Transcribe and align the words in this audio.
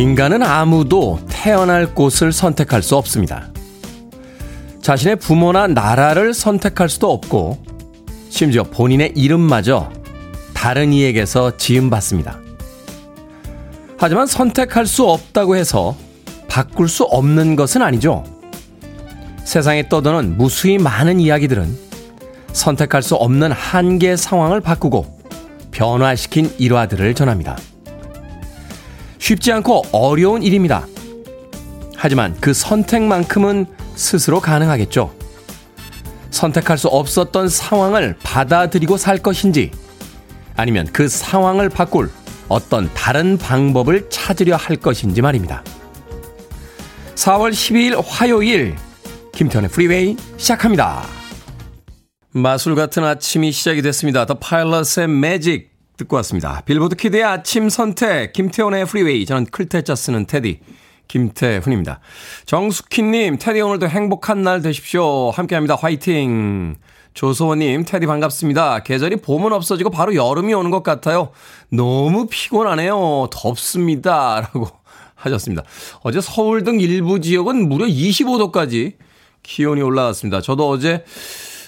인간은 0.00 0.42
아무도 0.42 1.20
태어날 1.28 1.94
곳을 1.94 2.32
선택할 2.32 2.82
수 2.82 2.96
없습니다. 2.96 3.48
자신의 4.80 5.16
부모나 5.16 5.66
나라를 5.66 6.32
선택할 6.32 6.88
수도 6.88 7.12
없고, 7.12 7.62
심지어 8.30 8.62
본인의 8.62 9.12
이름마저 9.14 9.90
다른 10.54 10.94
이에게서 10.94 11.58
지음받습니다. 11.58 12.38
하지만 13.98 14.26
선택할 14.26 14.86
수 14.86 15.04
없다고 15.06 15.56
해서 15.56 15.94
바꿀 16.48 16.88
수 16.88 17.04
없는 17.04 17.54
것은 17.54 17.82
아니죠. 17.82 18.24
세상에 19.44 19.86
떠도는 19.86 20.38
무수히 20.38 20.78
많은 20.78 21.20
이야기들은 21.20 21.76
선택할 22.54 23.02
수 23.02 23.16
없는 23.16 23.52
한계 23.52 24.16
상황을 24.16 24.62
바꾸고 24.62 25.20
변화시킨 25.72 26.50
일화들을 26.56 27.14
전합니다. 27.14 27.58
쉽지 29.20 29.52
않고 29.52 29.84
어려운 29.92 30.42
일입니다. 30.42 30.86
하지만 31.94 32.36
그 32.40 32.52
선택만큼은 32.52 33.66
스스로 33.94 34.40
가능하겠죠. 34.40 35.14
선택할 36.30 36.78
수 36.78 36.88
없었던 36.88 37.48
상황을 37.48 38.16
받아들이고 38.22 38.96
살 38.96 39.18
것인지 39.18 39.70
아니면 40.56 40.88
그 40.92 41.08
상황을 41.08 41.68
바꿀 41.68 42.10
어떤 42.48 42.92
다른 42.94 43.36
방법을 43.38 44.08
찾으려 44.10 44.56
할 44.56 44.76
것인지 44.76 45.22
말입니다. 45.22 45.62
4월 47.14 47.50
12일 47.50 48.02
화요일 48.04 48.74
김태현의 49.32 49.70
프리웨이 49.70 50.16
시작합니다. 50.38 51.04
마술 52.32 52.74
같은 52.74 53.04
아침이 53.04 53.52
시작이 53.52 53.82
됐습니다. 53.82 54.24
더 54.24 54.34
파일럿의 54.34 55.08
매직 55.08 55.69
듣고 56.00 56.16
왔습니다. 56.16 56.62
빌보드 56.64 56.96
kid의 56.96 57.24
아침 57.24 57.68
선택 57.68 58.32
김태훈의 58.32 58.86
프리웨이 58.86 59.26
저는 59.26 59.46
클 59.46 59.67
태 59.67 59.83
자 59.83 59.94
쓰는 59.94 60.26
테디 60.26 60.60
김태훈입니다. 61.08 62.00
정숙희님 62.46 63.38
테디 63.38 63.60
오늘도 63.60 63.88
행복한 63.88 64.42
날 64.42 64.62
되십시오. 64.62 65.30
함께 65.30 65.54
합니다. 65.54 65.76
화이팅. 65.78 66.76
조소원님 67.12 67.84
테디 67.84 68.06
반갑습니다. 68.06 68.82
계절이 68.84 69.16
봄은 69.16 69.52
없어지고 69.52 69.90
바로 69.90 70.14
여름이 70.14 70.54
오는 70.54 70.70
것 70.70 70.82
같아요. 70.82 71.32
너무 71.70 72.28
피곤하네요. 72.30 73.28
덥습니다. 73.32 74.40
라고 74.54 74.68
하셨습니다. 75.16 75.64
어제 76.02 76.20
서울 76.20 76.64
등 76.64 76.80
일부 76.80 77.20
지역은 77.20 77.68
무려 77.68 77.84
25도까지 77.86 78.94
기온이 79.42 79.82
올라갔습니다. 79.82 80.40
저도 80.40 80.68
어제 80.68 81.04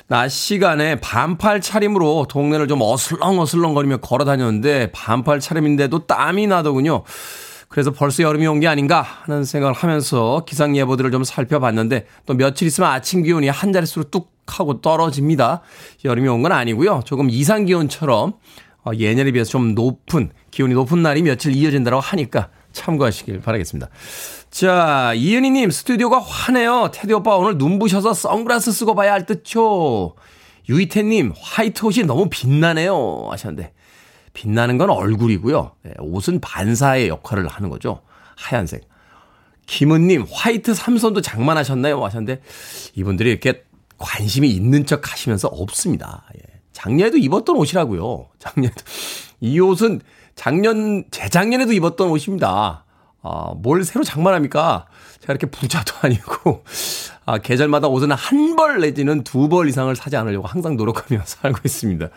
낮 0.08 0.28
시간에 0.28 0.96
반팔 1.00 1.60
차림으로 1.60 2.26
동네를 2.28 2.68
좀 2.68 2.80
어슬렁어슬렁거리며 2.82 3.98
걸어 3.98 4.24
다녔는데 4.24 4.92
반팔 4.92 5.40
차림인데도 5.40 6.06
땀이 6.06 6.46
나더군요. 6.46 7.02
그래서 7.68 7.90
벌써 7.90 8.22
여름이 8.22 8.46
온 8.46 8.60
게 8.60 8.68
아닌가 8.68 9.00
하는 9.00 9.44
생각을 9.44 9.74
하면서 9.74 10.44
기상 10.46 10.76
예보들을 10.76 11.10
좀 11.10 11.24
살펴봤는데 11.24 12.06
또 12.26 12.34
며칠 12.34 12.66
있으면 12.66 12.90
아침 12.90 13.22
기온이 13.22 13.48
한 13.48 13.72
자릿수로 13.72 14.10
뚝 14.10 14.30
하고 14.46 14.80
떨어집니다. 14.82 15.62
여름이 16.04 16.28
온 16.28 16.42
건 16.42 16.52
아니고요. 16.52 17.02
조금 17.06 17.30
이상 17.30 17.64
기온처럼 17.64 18.34
어, 18.84 18.90
예년에 18.94 19.30
비해서 19.30 19.50
좀 19.52 19.74
높은 19.74 20.30
기온이 20.50 20.74
높은 20.74 21.00
날이 21.02 21.22
며칠 21.22 21.54
이어진다고 21.56 22.00
하니까 22.00 22.48
참고하시길 22.72 23.40
바라겠습니다. 23.40 23.88
자, 24.52 25.14
이은희님, 25.14 25.70
스튜디오가 25.70 26.20
화네요. 26.20 26.90
테디 26.92 27.14
오빠 27.14 27.36
오늘 27.36 27.56
눈부셔서 27.56 28.12
선글라스 28.12 28.70
쓰고 28.70 28.94
봐야 28.94 29.14
할 29.14 29.24
듯요. 29.24 30.14
유이태님, 30.68 31.32
화이트 31.40 31.86
옷이 31.86 32.04
너무 32.04 32.28
빛나네요. 32.28 33.28
하셨는데, 33.30 33.72
빛나는 34.34 34.76
건 34.76 34.90
얼굴이고요. 34.90 35.72
네, 35.84 35.94
옷은 36.00 36.40
반사의 36.42 37.08
역할을 37.08 37.48
하는 37.48 37.70
거죠. 37.70 38.02
하얀색. 38.36 38.86
김은님, 39.64 40.26
화이트 40.30 40.74
삼선도 40.74 41.22
장만하셨나요? 41.22 42.04
하셨는데, 42.04 42.42
이분들이 42.94 43.30
이렇게 43.30 43.64
관심이 43.96 44.50
있는 44.50 44.84
척 44.84 45.10
하시면서 45.10 45.48
없습니다. 45.48 46.26
예. 46.36 46.60
작년에도 46.72 47.16
입었던 47.16 47.56
옷이라고요. 47.56 48.28
작년에도. 48.38 48.82
이 49.40 49.58
옷은 49.60 50.02
작년, 50.34 51.04
재작년에도 51.10 51.72
입었던 51.72 52.10
옷입니다. 52.10 52.81
아, 53.22 53.52
뭘 53.56 53.84
새로 53.84 54.04
장만합니까? 54.04 54.86
제가 55.20 55.32
이렇게 55.32 55.46
부자도 55.46 55.94
아니고, 56.02 56.64
아, 57.24 57.38
계절마다 57.38 57.88
옷은 57.88 58.10
한 58.12 58.56
벌 58.56 58.80
내지는 58.80 59.22
두 59.24 59.48
벌 59.48 59.68
이상을 59.68 59.94
사지 59.96 60.16
않으려고 60.16 60.46
항상 60.46 60.76
노력하며 60.76 61.22
살고 61.24 61.60
있습니다. 61.64 62.08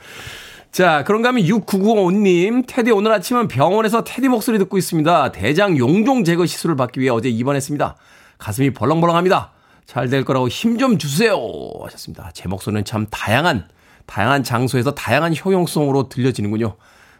자, 0.71 1.03
그런가 1.05 1.29
하면 1.29 1.43
6995님, 1.45 2.65
테디 2.67 2.91
오늘 2.91 3.11
아침은 3.13 3.47
병원에서 3.47 4.03
테디 4.03 4.27
목소리 4.27 4.57
듣고 4.59 4.77
있습니다. 4.77 5.31
대장 5.31 5.77
용종 5.77 6.23
제거 6.25 6.45
시술을 6.45 6.75
받기 6.75 6.99
위해 6.99 7.09
어제 7.11 7.29
입원했습니다. 7.29 7.95
가슴이 8.37 8.71
벌렁벌렁합니다. 8.73 9.51
잘 9.85 10.09
될 10.09 10.25
거라고 10.25 10.47
힘 10.49 10.77
좀 10.77 10.97
주세요. 10.97 11.37
하셨습니다. 11.83 12.31
제 12.33 12.49
목소리는 12.49 12.83
참 12.83 13.05
다양한, 13.09 13.67
다양한 14.07 14.43
장소에서 14.43 14.95
다양한 14.95 15.33
효용성으로 15.37 16.09
들려지는군요. 16.09 16.75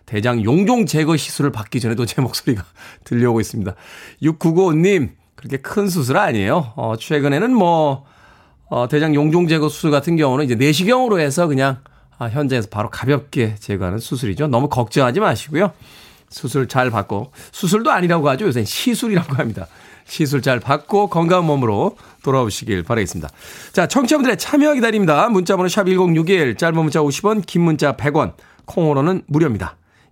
대장 0.05 0.43
용종 0.43 0.85
제거 0.85 1.17
시술을 1.17 1.51
받기 1.51 1.79
전에도 1.79 2.05
제 2.05 2.21
목소리가 2.21 2.63
들려오고 3.03 3.41
있습니다. 3.41 3.73
6995님, 4.21 5.11
그렇게 5.35 5.57
큰 5.57 5.89
수술 5.89 6.17
아니에요. 6.17 6.73
어, 6.75 6.95
최근에는 6.97 7.53
뭐, 7.53 8.05
어, 8.67 8.87
대장 8.87 9.15
용종 9.15 9.47
제거 9.47 9.69
수술 9.69 9.91
같은 9.91 10.15
경우는 10.15 10.45
이제 10.45 10.55
내시경으로 10.55 11.19
해서 11.19 11.47
그냥 11.47 11.77
아, 12.17 12.27
현장에서 12.27 12.69
바로 12.69 12.89
가볍게 12.89 13.55
제거하는 13.55 13.99
수술이죠. 13.99 14.47
너무 14.47 14.69
걱정하지 14.69 15.19
마시고요. 15.19 15.73
수술 16.29 16.67
잘 16.67 16.89
받고, 16.89 17.31
수술도 17.51 17.91
아니라고 17.91 18.29
하죠. 18.29 18.45
요새 18.45 18.63
시술이라고 18.63 19.35
합니다. 19.35 19.67
시술 20.05 20.41
잘 20.41 20.59
받고 20.59 21.07
건강한 21.07 21.45
몸으로 21.45 21.97
돌아오시길 22.23 22.83
바라겠습니다. 22.83 23.29
자, 23.73 23.87
청취자분들의 23.87 24.37
참여 24.37 24.73
기다립니다. 24.75 25.27
문자번호 25.29 25.67
샵 25.67 25.85
1061, 25.85 26.55
짧은 26.55 26.75
문자 26.75 26.99
50원, 27.01 27.45
긴 27.45 27.63
문자 27.63 27.95
100원, 27.95 28.33
콩으로는 28.65 29.23
무료입니다. 29.27 29.77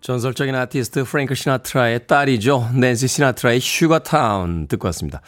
전설적인 0.00 0.54
아티스트 0.54 1.04
프랭크 1.04 1.34
시나트라의 1.34 2.06
딸이죠. 2.06 2.70
낸시 2.72 3.08
시나트라의 3.08 3.60
Sugar 3.60 4.19
Town 4.19 4.66
듣고 4.66 4.86
왔습니다. 4.88 5.20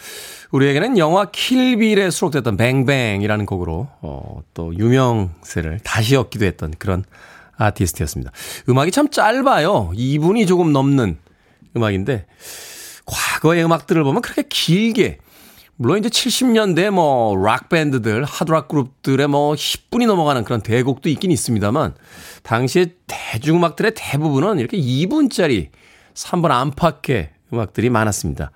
우리에게는 0.53 0.97
영화 0.97 1.27
Kill 1.27 1.63
Bill에 1.63 2.09
수록됐던 2.09 2.57
Bang 2.57 2.80
Bang이라는 2.80 3.45
곡으로 3.45 3.89
어, 4.01 4.41
또 4.55 4.75
유명세를 4.75 5.81
다시 5.81 6.17
얻기도 6.17 6.47
했던 6.47 6.73
그런 6.79 7.05
아티스트였습니다. 7.57 8.33
음악이 8.71 8.91
참 8.91 9.11
짧아요. 9.11 9.93
2분이 9.95 10.49
조금 10.49 10.73
넘는 10.73 11.19
음악인데 11.77 12.25
과거의 13.05 13.63
음악들을 13.63 14.03
보면 14.03 14.23
그렇게 14.23 14.45
길게 14.49 15.19
물론 15.83 15.97
이제 15.97 16.11
70년대 16.11 16.91
뭐 16.91 17.35
락밴드들, 17.43 18.23
하드락 18.25 18.69
그룹들의 18.69 19.27
뭐 19.29 19.55
10분이 19.55 20.07
넘어가는 20.07 20.45
그런 20.45 20.61
대곡도 20.61 21.09
있긴 21.09 21.31
있습니다만 21.31 21.95
당시에 22.43 22.97
대중음악들의 23.07 23.93
대부분은 23.97 24.59
이렇게 24.59 24.77
2분짜리 24.77 25.71
3분 26.13 26.51
안팎의 26.51 27.31
음악들이 27.55 27.89
많았습니다. 27.89 28.51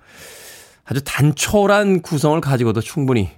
아주 0.83 1.03
단촐한 1.03 2.03
구성을 2.03 2.39
가지고도 2.41 2.81
충분히 2.81 3.31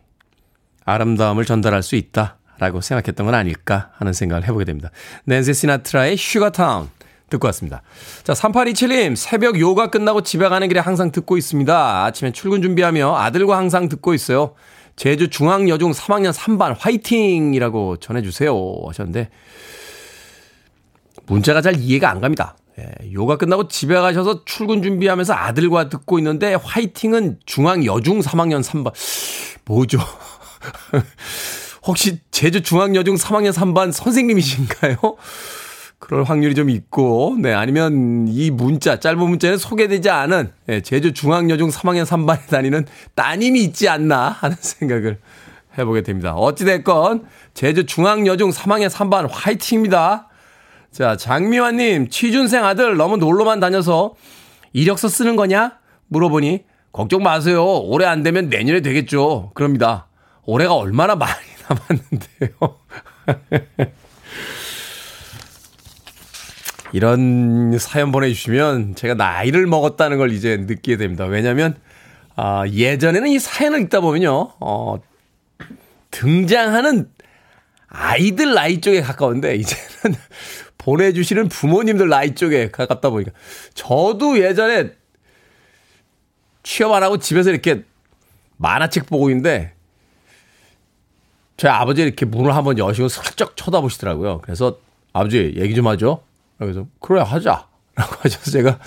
아름다움을 0.83 1.45
전달할 1.45 1.81
수 1.81 1.95
있다라고 1.95 2.81
생각했던 2.81 3.25
건 3.25 3.35
아닐까 3.35 3.91
하는 3.93 4.11
생각을 4.11 4.43
해보게 4.43 4.65
됩니다. 4.65 4.91
낸세 5.23 5.53
시나트라의 5.53 6.17
슈가타운 6.17 6.89
듣고 7.29 7.47
왔습니다. 7.47 7.81
자, 8.23 8.33
3827님, 8.33 9.15
새벽 9.15 9.59
요가 9.59 9.89
끝나고 9.89 10.21
집에 10.21 10.47
가는 10.49 10.67
길에 10.67 10.79
항상 10.79 11.11
듣고 11.11 11.37
있습니다. 11.37 12.05
아침에 12.05 12.31
출근 12.31 12.61
준비하며 12.61 13.15
아들과 13.15 13.57
항상 13.57 13.89
듣고 13.89 14.13
있어요. 14.13 14.53
제주 14.95 15.29
중앙여중 15.29 15.91
3학년 15.91 16.33
3반 16.33 16.75
화이팅이라고 16.77 17.97
전해주세요. 17.97 18.53
하셨는데, 18.87 19.29
문자가 21.27 21.61
잘 21.61 21.75
이해가 21.77 22.09
안 22.09 22.21
갑니다. 22.21 22.55
예, 22.79 23.11
요가 23.11 23.37
끝나고 23.37 23.67
집에 23.67 23.95
가셔서 23.95 24.45
출근 24.45 24.83
준비하면서 24.83 25.33
아들과 25.33 25.89
듣고 25.89 26.19
있는데 26.19 26.53
화이팅은 26.53 27.39
중앙 27.45 27.83
여중 27.85 28.21
3학년 28.21 28.63
3반. 28.63 28.93
뭐죠? 29.65 29.97
혹시 31.85 32.19
제주 32.31 32.61
중앙여중 32.61 33.15
3학년 33.15 33.51
3반 33.51 33.91
선생님이신가요? 33.91 34.97
그럴 35.99 36.23
확률이 36.23 36.53
좀 36.53 36.69
있고, 36.69 37.35
네, 37.39 37.53
아니면 37.53 38.27
이 38.27 38.51
문자, 38.51 38.99
짧은 38.99 39.17
문자에 39.17 39.57
소개되지 39.57 40.09
않은 40.09 40.51
예, 40.69 40.81
제주 40.81 41.13
중앙여중 41.13 41.69
3학년 41.69 42.05
3반에 42.05 42.47
다니는 42.47 42.85
따님이 43.15 43.63
있지 43.63 43.89
않나 43.89 44.29
하는 44.29 44.55
생각을 44.61 45.19
해보게 45.77 46.03
됩니다. 46.03 46.33
어찌됐건, 46.35 47.25
제주 47.53 47.85
중앙여중 47.85 48.51
3학년 48.51 48.89
3반 48.89 49.27
화이팅입니다. 49.29 50.29
자, 50.91 51.15
장미화님, 51.17 52.09
취준생 52.09 52.63
아들 52.63 52.95
너무 52.97 53.17
놀러만 53.17 53.59
다녀서 53.59 54.13
이력서 54.73 55.07
쓰는 55.07 55.35
거냐? 55.35 55.77
물어보니, 56.07 56.63
걱정 56.91 57.21
마세요. 57.21 57.63
올해 57.65 58.05
안 58.05 58.23
되면 58.23 58.49
내년에 58.49 58.81
되겠죠. 58.81 59.51
그럽니다. 59.53 60.07
올해가 60.45 60.75
얼마나 60.75 61.15
많이 61.15 61.33
남았는데요. 61.67 62.77
이런 66.93 67.77
사연 67.79 68.11
보내주시면 68.11 68.95
제가 68.95 69.13
나이를 69.13 69.67
먹었다는 69.67 70.17
걸 70.17 70.31
이제 70.31 70.57
느끼게 70.57 70.97
됩니다. 70.97 71.25
왜냐면, 71.25 71.77
하 72.35 72.61
아, 72.61 72.67
예전에는 72.67 73.27
이 73.27 73.39
사연을 73.39 73.81
읽다 73.81 73.99
보면요, 73.99 74.53
어, 74.59 74.97
등장하는 76.11 77.09
아이들 77.87 78.53
나이 78.53 78.79
쪽에 78.79 79.01
가까운데, 79.01 79.55
이제는 79.55 80.17
보내주시는 80.77 81.49
부모님들 81.49 82.07
나이 82.07 82.35
쪽에 82.35 82.69
가깝다 82.69 83.09
보니까. 83.09 83.31
저도 83.73 84.39
예전에 84.39 84.91
취업 86.63 86.93
안 86.93 87.03
하고 87.03 87.17
집에서 87.17 87.49
이렇게 87.49 87.83
만화책 88.57 89.07
보고 89.07 89.29
있는데, 89.29 89.73
저희 91.57 91.71
아버지 91.71 92.03
이렇게 92.03 92.25
문을 92.25 92.55
한번 92.55 92.77
여시고 92.77 93.09
슬쩍 93.09 93.57
쳐다보시더라고요. 93.57 94.41
그래서 94.43 94.79
아버지 95.11 95.55
얘기 95.57 95.73
좀 95.73 95.87
하죠. 95.87 96.21
그래서 96.57 96.87
그래 96.99 97.21
하자. 97.21 97.67
라고 97.95 98.15
하셔서 98.19 98.51
제가 98.51 98.79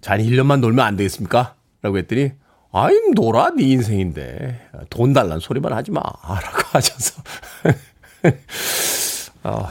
자니 0.00 0.28
1년만 0.28 0.60
놀면 0.60 0.84
안 0.84 0.96
되겠습니까? 0.96 1.54
라고 1.82 1.98
했더니 1.98 2.32
아이 2.72 2.94
놀아 3.14 3.50
네 3.50 3.64
인생인데 3.64 4.70
돈 4.90 5.12
달란 5.12 5.40
소리만 5.40 5.72
하지 5.72 5.90
마. 5.90 6.00
라고 6.26 6.58
하셔서 6.72 7.22
어, 9.44 9.68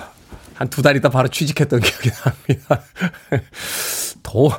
한두 0.56 0.82
달 0.82 0.96
있다 0.96 1.10
바로 1.10 1.28
취직했던 1.28 1.80
기억이 1.80 2.10
납니다. 2.12 2.84
더, 4.24 4.50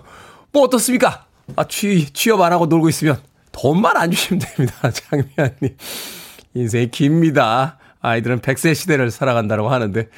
뭐 0.52 0.62
어떻습니까? 0.64 1.26
아, 1.56 1.66
취, 1.66 2.12
취업 2.12 2.40
안 2.40 2.52
하고 2.52 2.66
놀고 2.66 2.88
있으면 2.88 3.20
돈만 3.52 3.96
안 3.96 4.10
주시면 4.10 4.40
됩니다. 4.40 4.90
장미아님. 4.90 5.76
인생이 6.54 6.90
깁니다. 6.90 7.78
아이들은 8.00 8.40
100세 8.40 8.74
시대를 8.74 9.10
살아간다고 9.10 9.68
하는데 9.68 10.08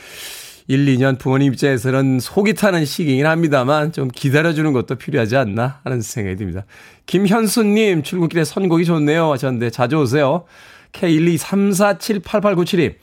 1, 0.69 0.87
2년 0.87 1.19
부모님 1.19 1.53
입장에서는 1.53 2.20
속이 2.20 2.55
타는 2.55 2.85
시기이긴 2.85 3.26
합니다만 3.26 3.93
좀 3.93 4.09
기다려주는 4.09 4.73
것도 4.73 4.94
필요하지 4.94 5.37
않나 5.37 5.81
하는 5.85 6.00
생각이 6.00 6.37
듭니다. 6.37 6.64
김현수님 7.06 8.03
출근길에 8.03 8.44
선곡이 8.44 8.85
좋네요 8.85 9.32
하셨는데 9.32 9.70
자주 9.70 9.97
오세요. 9.97 10.44
K123478897님 10.93 12.94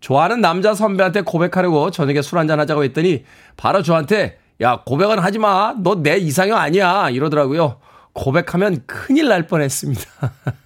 좋아하는 0.00 0.40
남자 0.40 0.74
선배한테 0.74 1.22
고백하려고 1.22 1.90
저녁에 1.90 2.22
술 2.22 2.38
한잔 2.38 2.60
하자고 2.60 2.84
했더니 2.84 3.24
바로 3.56 3.82
저한테 3.82 4.38
야 4.60 4.82
고백은 4.84 5.18
하지 5.18 5.38
마. 5.38 5.74
너 5.82 6.02
내 6.02 6.16
이상형 6.18 6.56
아니야. 6.56 7.10
이러더라고요. 7.10 7.78
고백하면 8.12 8.82
큰일 8.86 9.28
날 9.28 9.46
뻔했습니다. 9.46 10.02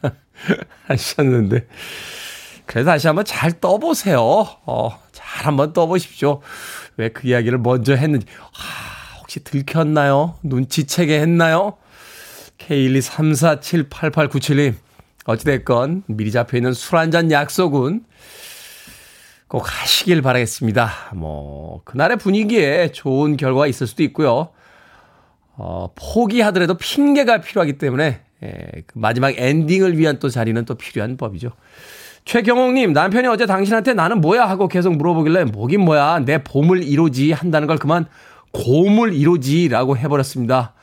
하셨는데 0.88 1.66
그래서 2.66 2.90
다시 2.90 3.06
한번 3.06 3.25
잘 3.25 3.60
떠보세요. 3.60 4.20
어, 4.20 4.98
잘 5.11 5.11
한번 5.40 5.73
떠보십시오. 5.73 6.40
왜 6.96 7.08
그 7.08 7.26
이야기를 7.26 7.58
먼저 7.58 7.94
했는지. 7.94 8.26
아, 8.40 9.17
혹시 9.20 9.43
들켰나요? 9.43 10.37
눈치채게 10.43 11.19
했나요? 11.20 11.75
K123478897님. 12.58 14.75
어찌됐건 15.25 16.02
미리 16.06 16.31
잡혀있는 16.32 16.73
술 16.75 16.99
한 16.99 17.11
잔 17.12 17.31
약속은 17.31 18.05
꼭 19.49 19.62
하시길 19.67 20.20
바라겠습니다. 20.23 21.12
뭐, 21.14 21.82
그날의 21.84 22.17
분위기에 22.17 22.90
좋은 22.93 23.37
결과가 23.37 23.67
있을 23.67 23.87
수도 23.87 24.02
있고요. 24.05 24.49
어, 25.56 25.90
포기하더라도 25.94 26.76
핑계가 26.79 27.43
필요하기 27.43 27.76
때문에, 27.79 28.20
예, 28.43 28.67
그 28.87 28.99
마지막 28.99 29.34
엔딩을 29.37 29.99
위한 29.99 30.19
또 30.19 30.31
자리는 30.31 30.64
또 30.64 30.75
필요한 30.76 31.17
법이죠. 31.19 31.50
최경옥님, 32.24 32.92
남편이 32.92 33.26
어제 33.28 33.46
당신한테 33.46 33.94
나는 33.94 34.20
뭐야 34.20 34.48
하고 34.48 34.69
계속 34.69 34.96
물어보길래 34.96 35.44
뭐긴 35.44 35.80
뭐야, 35.80 36.20
내 36.20 36.42
봄을 36.42 36.84
이루지 36.84 37.32
한다는 37.32 37.66
걸 37.66 37.78
그만 37.78 38.06
고물 38.52 39.14
이루지라고 39.14 39.96
해버렸습니다. 39.96 40.74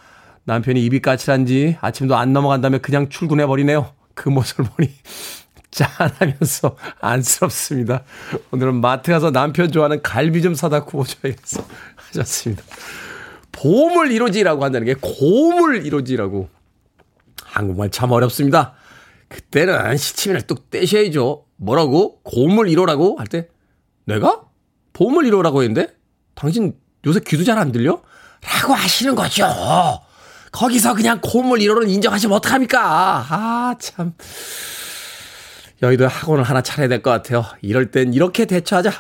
남편이 0.44 0.83
입이 0.86 1.00
까칠한지 1.01 1.77
아침도 1.80 2.18
안 2.18 2.33
넘어간다며 2.33 2.80
그냥 2.80 3.09
출근해버리네요. 3.09 3.94
그 4.15 4.30
모습을 4.30 4.65
보니 4.65 4.89
짠하면서 5.71 6.75
안쓰럽습니다. 7.00 8.03
오늘은 8.51 8.81
마트 8.81 9.12
가서 9.12 9.31
남편 9.31 9.72
좋아하는 9.72 10.01
갈비 10.01 10.41
좀 10.41 10.55
사다 10.55 10.84
구워줘야겠어. 10.86 11.63
하셨습니다. 11.96 12.63
보물 13.51 14.12
이루지라고 14.12 14.63
한다는 14.63 14.86
게 14.86 14.96
고물 15.00 15.86
이루지라고. 15.86 16.50
한국말 17.43 17.91
참 17.91 18.12
어렵습니다. 18.12 18.74
그때는 19.29 19.95
시치미를 19.98 20.41
뚝 20.43 20.69
떼셔야죠. 20.69 21.45
뭐라고? 21.57 22.21
고물 22.24 22.69
이루라고? 22.69 23.17
할 23.17 23.27
때, 23.27 23.48
내가? 24.05 24.41
보물 24.93 25.25
이루라고 25.25 25.62
했는데? 25.63 25.93
당신 26.36 26.74
요새 27.05 27.19
귀도 27.25 27.43
잘 27.43 27.57
안 27.57 27.71
들려? 27.71 28.01
라고 28.41 28.74
하시는 28.74 29.13
거죠. 29.15 29.45
거기서 30.51 30.95
그냥 30.95 31.19
고물 31.21 31.62
이루를 31.62 31.88
인정하시면 31.89 32.36
어떡합니까? 32.38 32.79
아, 33.29 33.75
참. 33.79 34.13
여의도에 35.81 36.07
학원을 36.07 36.43
하나 36.43 36.62
차려야 36.62 36.88
될 36.89 37.01
것 37.01 37.12
같아요. 37.12 37.45
이럴 37.62 37.91
땐 37.91 38.13
이렇게 38.13 38.45
대처하자. 38.45 38.91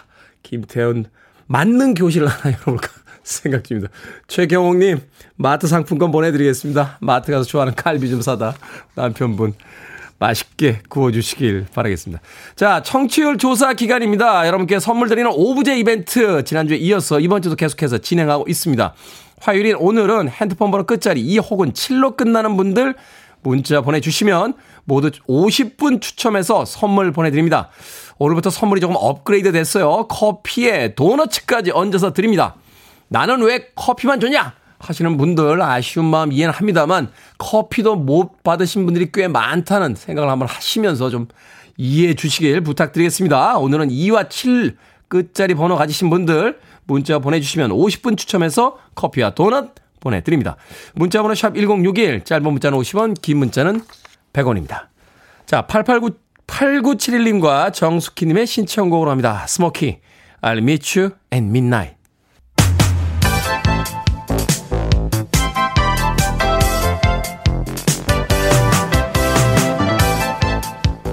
김태훈 0.43 1.05
맞는 1.47 1.93
교실을 1.95 2.27
하나 2.27 2.53
열어볼까 2.55 2.87
생각 3.23 3.63
중입니다. 3.63 3.91
최경옥님, 4.27 5.01
마트 5.35 5.67
상품권 5.67 6.11
보내드리겠습니다. 6.11 6.97
마트 7.01 7.31
가서 7.31 7.43
좋아하는 7.45 7.73
칼비 7.75 8.09
좀 8.09 8.21
사다 8.21 8.55
남편분 8.95 9.53
맛있게 10.19 10.81
구워주시길 10.89 11.67
바라겠습니다. 11.73 12.21
자, 12.55 12.83
청취율 12.83 13.37
조사 13.37 13.73
기간입니다. 13.73 14.45
여러분께 14.45 14.79
선물 14.79 15.07
드리는 15.07 15.31
오브제 15.33 15.77
이벤트 15.79 16.43
지난주에 16.43 16.77
이어서 16.77 17.19
이번 17.19 17.41
주도 17.41 17.55
계속해서 17.55 17.99
진행하고 17.99 18.45
있습니다. 18.47 18.93
화요일인 19.41 19.75
오늘은 19.77 20.29
핸드폰 20.29 20.69
번호 20.69 20.85
끝자리 20.85 21.21
2 21.21 21.39
혹은 21.39 21.71
7로 21.71 22.17
끝나는 22.17 22.57
분들 22.57 22.95
문자 23.41 23.79
보내주시면 23.79 24.53
모두 24.83 25.11
50분 25.11 26.01
추첨해서 26.01 26.65
선물 26.65 27.13
보내드립니다. 27.13 27.69
오늘부터 28.17 28.49
선물이 28.49 28.81
조금 28.81 28.97
업그레이드 28.99 29.53
됐어요. 29.53 30.07
커피에 30.09 30.93
도너츠까지 30.95 31.71
얹어서 31.71 32.11
드립니다. 32.11 32.55
나는 33.07 33.41
왜 33.41 33.69
커피만 33.75 34.19
줬냐? 34.19 34.58
하시는 34.79 35.17
분들 35.17 35.61
아쉬운 35.61 36.05
마음 36.05 36.31
이해는 36.31 36.53
합니다만 36.53 37.09
커피도 37.37 37.95
못 37.95 38.43
받으신 38.43 38.85
분들이 38.85 39.09
꽤 39.13 39.27
많다는 39.27 39.95
생각을 39.95 40.29
한번 40.29 40.47
하시면서 40.47 41.09
좀 41.09 41.27
이해해 41.77 42.13
주시길 42.13 42.61
부탁드리겠습니다. 42.61 43.57
오늘은 43.57 43.89
2와 43.89 44.29
7 44.29 44.77
끝자리 45.07 45.53
번호 45.55 45.75
가지신 45.75 46.09
분들 46.09 46.59
문자 46.85 47.19
보내주시면 47.19 47.71
50분 47.71 48.17
추첨해서 48.17 48.77
커피와 48.95 49.31
도넛 49.31 49.75
보내드립니다. 49.99 50.55
문자 50.95 51.21
번호 51.21 51.35
샵 51.35 51.55
1061, 51.55 52.23
짧은 52.23 52.43
문자는 52.43 52.77
50원, 52.77 53.21
긴 53.21 53.37
문자는 53.37 53.81
100원입니다. 54.33 54.87
자, 55.45 55.63
889, 55.67 56.17
8971님과 56.47 57.73
정숙희님의 57.73 58.47
신청곡으로 58.47 59.11
합니다. 59.11 59.45
스모키, 59.47 59.99
I'll 60.41 60.59
meet 60.59 60.99
you 60.99 61.11
at 61.33 61.45
midnight. 61.45 61.98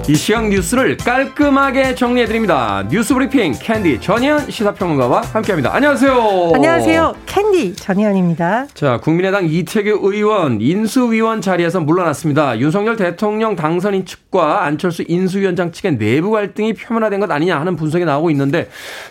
이 0.09 0.15
시각 0.15 0.47
뉴스를 0.47 0.95
깔끔하게 0.95 1.93
정리해드립니다. 1.93 2.87
뉴스 2.89 3.13
브리핑 3.13 3.51
캔디 3.59 3.99
전희연 3.99 4.49
시사평론가와 4.49 5.19
함께합니다. 5.33 5.75
안녕하세요. 5.75 6.51
안녕하세요. 6.55 7.15
캔디 7.25 7.75
전희연입니다. 7.75 8.67
자, 8.73 9.01
국민의당 9.01 9.47
이태규 9.49 9.99
의원 10.01 10.61
인수위원 10.61 11.41
자리에서 11.41 11.81
물러났습니다. 11.81 12.57
윤석열 12.57 12.95
대통령 12.95 13.57
당선인 13.57 14.05
측과 14.05 14.63
안철수 14.63 15.03
인수위원장 15.05 15.73
측의 15.73 15.97
내부 15.97 16.31
갈등이 16.31 16.75
표면화된 16.75 17.19
것 17.19 17.29
아니냐 17.29 17.59
하는 17.59 17.75
분석이 17.75 18.05
나오고 18.05 18.31
있는데 18.31 18.69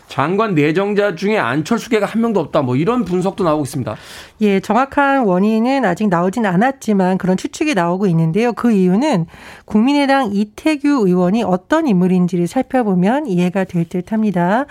장관 0.09 0.55
내정자 0.55 1.15
중에 1.15 1.37
안철수계가 1.37 2.07
한 2.07 2.23
명도 2.23 2.41
없다. 2.41 2.63
뭐 2.63 2.75
이런 2.75 3.05
분석도 3.05 3.45
나오고 3.45 3.65
있습니다. 3.65 3.97
예, 4.41 4.61
정확한 4.61 5.25
원인은 5.25 5.85
아직 5.85 6.09
나오진 6.09 6.47
않았지만 6.47 7.19
그런 7.19 7.37
추측이 7.37 7.75
나오고 7.75 8.07
있는데요. 8.07 8.55
그 8.55 8.73
이유는 8.73 9.27
국민의당 9.67 10.31
이태규 10.33 10.86
이태규 10.87 11.05
의원이 11.07 11.43
어떤 11.43 11.89
인물인지를 11.89 12.47
살펴보면 12.47 13.27
이해가 13.27 13.65
될 13.65 13.87
듯 13.87 14.13
합니다. 14.13 14.67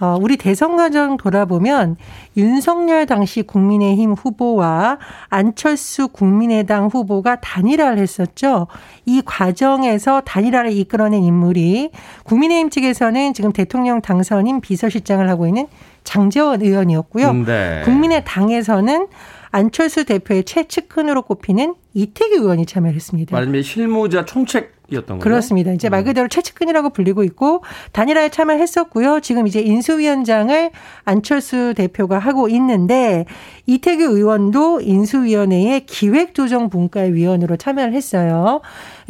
어, 0.00 0.16
우리 0.20 0.36
대선 0.38 0.76
과정 0.76 1.18
돌아보면 1.18 1.96
윤석열 2.36 3.04
당시 3.04 3.42
국민의힘 3.42 4.12
후보와 4.12 4.98
안철수 5.28 6.08
국민의당 6.08 6.86
후보가 6.86 7.40
단일화를 7.40 7.98
했었죠. 7.98 8.66
이 9.04 9.20
과정에서 9.24 10.22
단일화를 10.22 10.72
이끌어낸 10.72 11.22
인물이 11.22 11.90
국민의힘 12.24 12.70
측에서는 12.70 13.34
지금 13.34 13.52
대통령 13.52 14.00
당선인 14.00 14.60
비서실장을 14.62 15.28
하고 15.28 15.46
있는 15.46 15.66
장재원 16.04 16.62
의원이었고요. 16.62 17.32
네. 17.44 17.82
국민의당에서는 17.84 19.08
안철수 19.50 20.04
대표의 20.04 20.44
최측근으로 20.44 21.22
꼽히는 21.22 21.74
이태규 21.92 22.36
의원이 22.36 22.66
참여를 22.66 22.96
했습니다. 22.96 23.36
말하자면 23.36 23.62
실무자 23.62 24.24
총책 24.24 24.73
이었던 24.90 25.18
거죠. 25.18 25.24
그렇습니다. 25.24 25.72
이제 25.72 25.88
말 25.88 26.00
음. 26.00 26.04
그대로 26.04 26.28
최측근이라고 26.28 26.90
불리고 26.90 27.24
있고 27.24 27.62
단일화에 27.92 28.28
참여했었고요. 28.28 29.20
지금 29.20 29.46
이제 29.46 29.60
인수위원장을 29.60 30.70
안철수 31.04 31.74
대표가 31.74 32.18
하고 32.18 32.48
있는데 32.48 33.24
이태규 33.66 34.02
의원도 34.02 34.82
인수위원회의 34.82 35.86
기획조정분과의 35.86 37.14
위원으로 37.14 37.56
참여를 37.56 37.94
했어요. 37.94 38.60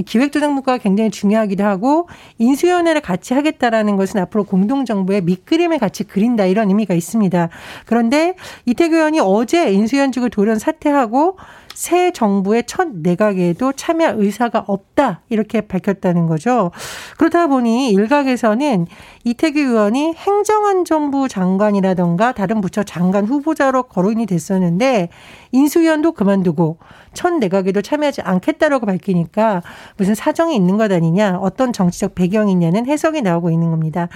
기획조정분과가 0.05 0.79
굉장히 0.79 1.11
중요하기도 1.11 1.65
하고 1.65 2.09
인수위원회를 2.39 3.01
같이 3.01 3.35
하겠다라는 3.35 3.97
것은 3.97 4.21
앞으로 4.21 4.45
공동정부의 4.45 5.23
밑그림을 5.23 5.79
같이 5.79 6.05
그린다 6.05 6.47
이런 6.47 6.69
의미가 6.69 6.95
있습니다. 6.95 7.49
그런데 7.87 8.35
이태규 8.67 8.95
의원이 8.95 9.21
어제 9.21 9.73
인수위원직을 9.73 10.31
돌연 10.31 10.59
사퇴하고 10.59 11.37
새 11.75 12.13
정부의 12.13 12.65
첫 12.67 12.89
내각에도 12.95 13.73
참여 13.73 14.15
의사가 14.17 14.65
없다 14.67 15.23
이렇게 15.29 15.61
밝혔다는 15.61 16.27
거죠. 16.29 16.71
그렇다 17.19 17.49
보니 17.49 17.91
일각에서는 17.91 18.87
이태규 19.25 19.59
의원이 19.59 20.15
행정안전부 20.15 21.29
장관이라던가 21.29 22.33
다른 22.33 22.61
부처 22.61 22.85
장관 22.85 23.27
후보자로 23.27 23.85
거론이 23.85 24.27
됐었는데 24.27 25.09
인수위원도 25.53 26.13
그만두고 26.13 26.79
첫 27.15 27.35
내각에도 27.35 27.81
참여하지 27.83 28.23
않겠다라고 28.23 28.87
밝히니까 28.87 29.63
무슨 29.97 30.15
사정이 30.15 30.55
있는 30.55 30.77
것 30.77 30.93
아니냐, 30.93 31.39
어떤 31.41 31.73
정치적 31.73 32.15
배경이 32.15 32.53
있냐는 32.53 32.87
해석이 32.87 33.23
나오고 33.23 33.51
있는 33.51 33.71
겁니다. 33.71 34.09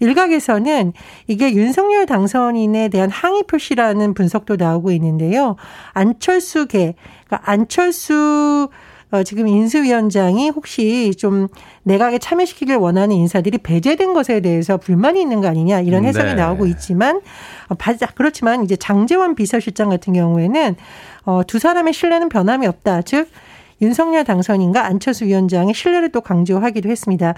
일각에서는 0.00 0.92
이게 1.26 1.52
윤석열 1.52 2.06
당선인에 2.06 2.88
대한 2.88 3.10
항의 3.10 3.44
표시라는 3.44 4.14
분석도 4.14 4.56
나오고 4.56 4.90
있는데요. 4.92 5.56
안철수계, 5.92 6.94
그러니까 7.26 7.50
안철수 7.50 8.68
어, 9.12 9.22
지금 9.22 9.46
인수위원장이 9.46 10.50
혹시 10.50 11.14
좀 11.16 11.48
내각에 11.84 12.18
참여시키길 12.18 12.76
원하는 12.76 13.14
인사들이 13.14 13.58
배제된 13.58 14.14
것에 14.14 14.40
대해서 14.40 14.76
불만이 14.76 15.20
있는 15.20 15.40
거 15.40 15.48
아니냐 15.48 15.80
이런 15.80 16.04
해석이 16.04 16.26
네. 16.26 16.34
나오고 16.34 16.66
있지만 16.66 17.20
어, 17.68 17.74
그렇지만 18.14 18.64
이제 18.64 18.74
장재원 18.74 19.36
비서실장 19.36 19.90
같은 19.90 20.12
경우에는 20.12 20.74
어, 21.24 21.42
두 21.46 21.58
사람의 21.58 21.92
신뢰는 21.92 22.28
변함이 22.28 22.66
없다. 22.66 23.02
즉 23.02 23.28
윤석열 23.80 24.24
당선인과 24.24 24.84
안철수 24.84 25.24
위원장의 25.26 25.74
신뢰를 25.74 26.10
또 26.10 26.20
강조하기도 26.20 26.88
했습니다. 26.88 27.34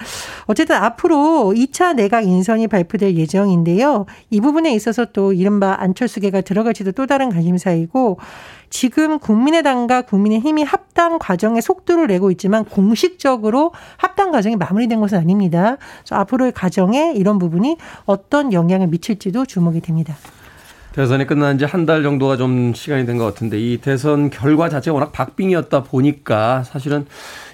어쨌든 0.46 0.76
앞으로 0.76 1.52
2차 1.54 1.94
내각 1.94 2.24
인선이 2.26 2.68
발표될 2.68 3.16
예정인데요. 3.16 4.06
이 4.30 4.40
부분에 4.40 4.72
있어서 4.74 5.06
또 5.06 5.32
이른바 5.32 5.76
안철수계가 5.80 6.42
들어갈지도 6.42 6.92
또 6.92 7.06
다른 7.06 7.30
관심사이고 7.30 8.18
지금 8.70 9.18
국민의당과 9.18 10.02
국민의힘이 10.02 10.62
합당 10.62 11.18
과정의 11.18 11.62
속도를 11.62 12.06
내고 12.06 12.30
있지만 12.30 12.64
공식적으로 12.64 13.72
합당 13.96 14.30
과정이 14.30 14.56
마무리된 14.56 15.00
것은 15.00 15.18
아닙니다. 15.18 15.78
앞으로의 16.10 16.52
과정에 16.52 17.14
이런 17.16 17.38
부분이 17.38 17.78
어떤 18.04 18.52
영향을 18.52 18.88
미칠지도 18.88 19.46
주목이 19.46 19.80
됩니다. 19.80 20.14
대선이 20.98 21.28
끝난 21.28 21.58
지 21.58 21.64
한 21.64 21.86
달 21.86 22.02
정도가 22.02 22.36
좀 22.36 22.74
시간이 22.74 23.06
된 23.06 23.18
것 23.18 23.24
같은데 23.24 23.56
이 23.56 23.76
대선 23.78 24.30
결과 24.30 24.68
자체가 24.68 24.94
워낙 24.94 25.12
박빙이었다 25.12 25.84
보니까 25.84 26.64
사실은 26.64 27.06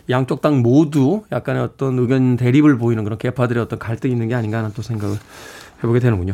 양쪽 0.08 0.40
당 0.40 0.62
모두 0.62 1.24
약간의 1.30 1.62
어떤 1.62 1.98
의견 1.98 2.38
대립을 2.38 2.78
보이는 2.78 3.04
그런 3.04 3.18
개파들의 3.18 3.62
어떤 3.62 3.78
갈등이 3.78 4.12
있는 4.14 4.28
게 4.28 4.34
아닌가 4.34 4.58
하는 4.58 4.70
또 4.74 4.80
생각을 4.80 5.16
해보게 5.82 5.98
되는군요. 6.00 6.32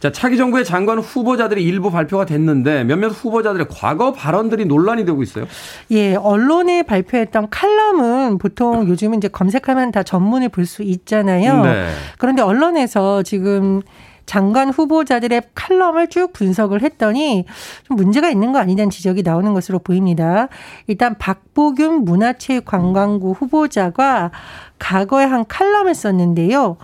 자, 0.00 0.12
차기 0.12 0.36
정부의 0.36 0.66
장관 0.66 0.98
후보자들이 0.98 1.64
일부 1.64 1.90
발표가 1.90 2.26
됐는데 2.26 2.84
몇몇 2.84 3.08
후보자들의 3.08 3.66
과거 3.70 4.12
발언들이 4.12 4.66
논란이 4.66 5.06
되고 5.06 5.22
있어요. 5.22 5.46
예, 5.92 6.14
언론에 6.14 6.82
발표했던 6.82 7.48
칼럼은 7.48 8.36
보통 8.36 8.86
요즘은 8.86 9.16
이제 9.18 9.28
검색하면 9.28 9.92
다 9.92 10.02
전문을 10.02 10.50
볼 10.50 10.66
수 10.66 10.82
있잖아요. 10.82 11.62
네. 11.64 11.88
그런데 12.18 12.42
언론에서 12.42 13.22
지금 13.22 13.80
장관 14.26 14.70
후보자들의 14.70 15.42
칼럼을 15.54 16.08
쭉 16.08 16.32
분석을 16.32 16.82
했더니 16.82 17.44
좀 17.84 17.96
문제가 17.96 18.30
있는 18.30 18.52
거 18.52 18.58
아니냐는 18.58 18.90
지적이 18.90 19.22
나오는 19.22 19.52
것으로 19.54 19.78
보입니다. 19.78 20.48
일단 20.86 21.16
박보균 21.18 22.04
문화체육관광부 22.04 23.32
후보자가 23.32 24.30
과거에 24.78 25.24
한 25.24 25.44
칼럼을 25.46 25.94
썼는데요. 25.94 26.76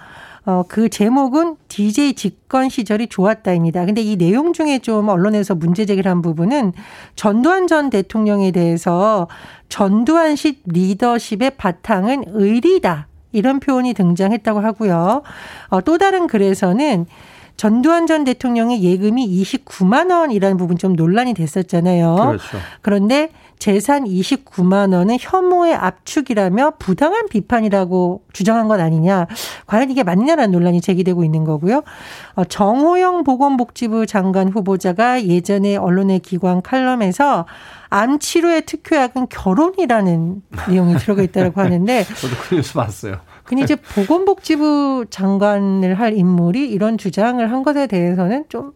어, 0.47 0.65
그 0.69 0.89
제목은 0.89 1.57
DJ 1.67 2.15
집권 2.15 2.69
시절이 2.69 3.09
좋았다입니다. 3.09 3.85
근데 3.85 4.01
이 4.01 4.17
내용 4.17 4.53
중에 4.53 4.79
좀 4.79 5.09
언론에서 5.09 5.57
문제 5.57 5.85
제기를 5.85 6.09
한 6.09 6.23
부분은 6.23 6.73
전두환 7.17 7.67
전 7.67 7.91
대통령에 7.91 8.53
대해서 8.53 9.27
전두환식 9.69 10.63
리더십의 10.67 11.57
바탕은 11.57 12.27
의리다. 12.29 13.09
이런 13.37 13.61
표현이 13.61 13.95
등장했다고 13.95 14.61
하고요. 14.61 15.23
어, 15.69 15.81
또 15.83 15.99
다른 15.99 16.27
글에서는 16.27 17.07
전두환 17.57 18.07
전 18.07 18.25
대통령의 18.25 18.83
예금이 18.83 19.27
29만 19.43 20.11
원이라는 20.11 20.57
부분 20.57 20.77
좀 20.77 20.93
논란이 20.93 21.35
됐었잖아요. 21.35 22.15
그렇죠. 22.17 22.59
그런데 22.83 23.31
재산 23.59 24.05
29만 24.05 24.95
원은 24.95 25.17
혐오의 25.19 25.75
압축이라며 25.75 26.75
부당한 26.79 27.27
비판이라고 27.29 28.23
주장한 28.35 28.69
것 28.69 28.79
아니냐. 28.79 29.27
과연 29.67 29.91
이게 29.91 30.03
맞느냐라는 30.03 30.53
논란이 30.53 30.83
제기되고 30.83 31.25
있는 31.25 31.45
거고요. 31.45 31.83
어, 32.35 32.45
정호영 32.45 33.25
보건복지부 33.25 34.07
장관 34.07 34.49
후보자가 34.51 35.25
예전에 35.25 35.77
언론의 35.77 36.21
기관 36.21 36.61
칼럼에서 36.61 37.47
암 37.89 38.19
치료의 38.19 38.67
특효약은 38.67 39.29
결혼이라는 39.31 40.43
내용이 40.69 40.97
들어가 40.97 41.23
있다고 41.23 41.59
하는데 41.61 42.05
저도 42.21 42.37
그 42.43 42.57
뉴스 42.57 42.75
봤어요. 42.75 43.21
근데 43.47 43.63
이제 43.63 43.77
보건복지부 43.77 45.07
장관을 45.11 45.95
할 45.99 46.17
인물이 46.17 46.69
이런 46.69 46.99
주장을 46.99 47.51
한 47.51 47.63
것에 47.63 47.87
대해서는 47.87 48.45
좀 48.49 48.73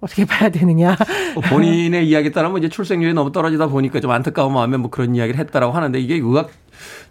어떻게 0.00 0.24
봐야 0.24 0.48
되느냐. 0.48 0.96
뭐 1.34 1.42
본인의 1.42 2.08
이야기에 2.08 2.30
따르면 2.30 2.58
이제 2.58 2.68
출생률이 2.68 3.14
너무 3.14 3.32
떨어지다 3.32 3.66
보니까 3.66 4.00
좀 4.00 4.10
안타까운 4.10 4.52
마음에 4.52 4.76
뭐 4.76 4.90
그런 4.90 5.14
이야기를 5.14 5.38
했다라고 5.40 5.72
하는데 5.72 5.98
이게 5.98 6.14
의학 6.14 6.50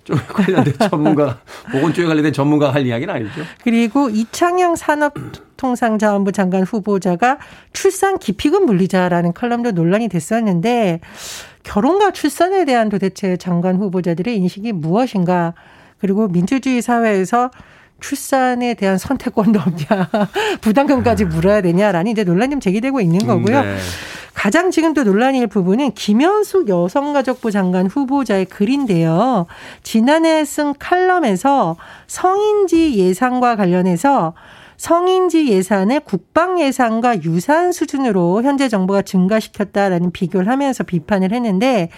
쪽 0.06 0.16
관련된 0.28 0.74
전문가, 0.90 1.40
보건 1.70 1.94
쪽에 1.94 2.08
관련된 2.08 2.32
전문가가 2.32 2.74
할 2.74 2.86
이야기는 2.86 3.14
아니죠. 3.14 3.42
그리고 3.62 4.10
이창영 4.10 4.78
산업통상자원부 4.78 6.32
장관 6.32 6.64
후보자가 6.64 7.40
출산 7.74 8.18
기피금 8.18 8.66
물리자라는 8.66 9.34
칼럼도 9.34 9.72
논란이 9.72 10.08
됐었는데 10.08 11.02
결혼과 11.64 12.12
출산에 12.12 12.64
대한 12.64 12.88
도대체 12.88 13.36
장관 13.36 13.76
후보자들의 13.76 14.34
인식이 14.38 14.72
무엇인가 14.72 15.54
그리고 16.00 16.28
민주주의 16.28 16.82
사회에서 16.82 17.52
출산에 18.00 18.76
대한 18.76 18.98
선택권도 18.98 19.60
없냐, 19.60 20.10
부담금까지 20.62 21.26
아. 21.26 21.28
물어야 21.28 21.62
되냐라는 21.62 22.12
이제 22.12 22.24
논란이 22.24 22.52
좀 22.52 22.60
제기되고 22.60 23.02
있는 23.02 23.22
음, 23.22 23.28
거고요. 23.28 23.62
네. 23.64 23.78
가장 24.38 24.70
지금 24.70 24.94
또 24.94 25.04
논란일 25.04 25.48
부분은 25.48 25.94
김현숙 25.94 26.70
여성가족부 26.70 27.50
장관 27.50 27.88
후보자의 27.88 28.46
글인데요. 28.46 29.48
지난해 29.82 30.46
쓴 30.46 30.76
칼럼에서 30.78 31.76
성인지 32.06 32.98
예산과 32.98 33.56
관련해서 33.56 34.36
성인지 34.78 35.48
예산을 35.48 36.02
국방 36.02 36.62
예산과 36.62 37.24
유사한 37.24 37.72
수준으로 37.72 38.44
현재 38.44 38.70
정부가 38.70 39.02
증가시켰다라는 39.02 40.12
비교를 40.12 40.48
하면서 40.48 40.84
비판을 40.84 41.34
했는데 41.34 41.90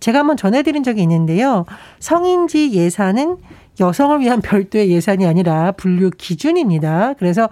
제가 0.00 0.20
한번 0.20 0.36
전해드린 0.36 0.82
적이 0.82 1.02
있는데요. 1.02 1.64
성인지 1.98 2.72
예산은 2.72 3.38
여성을 3.78 4.20
위한 4.20 4.40
별도의 4.40 4.90
예산이 4.90 5.26
아니라 5.26 5.72
분류 5.72 6.10
기준입니다. 6.10 7.14
그래서 7.18 7.48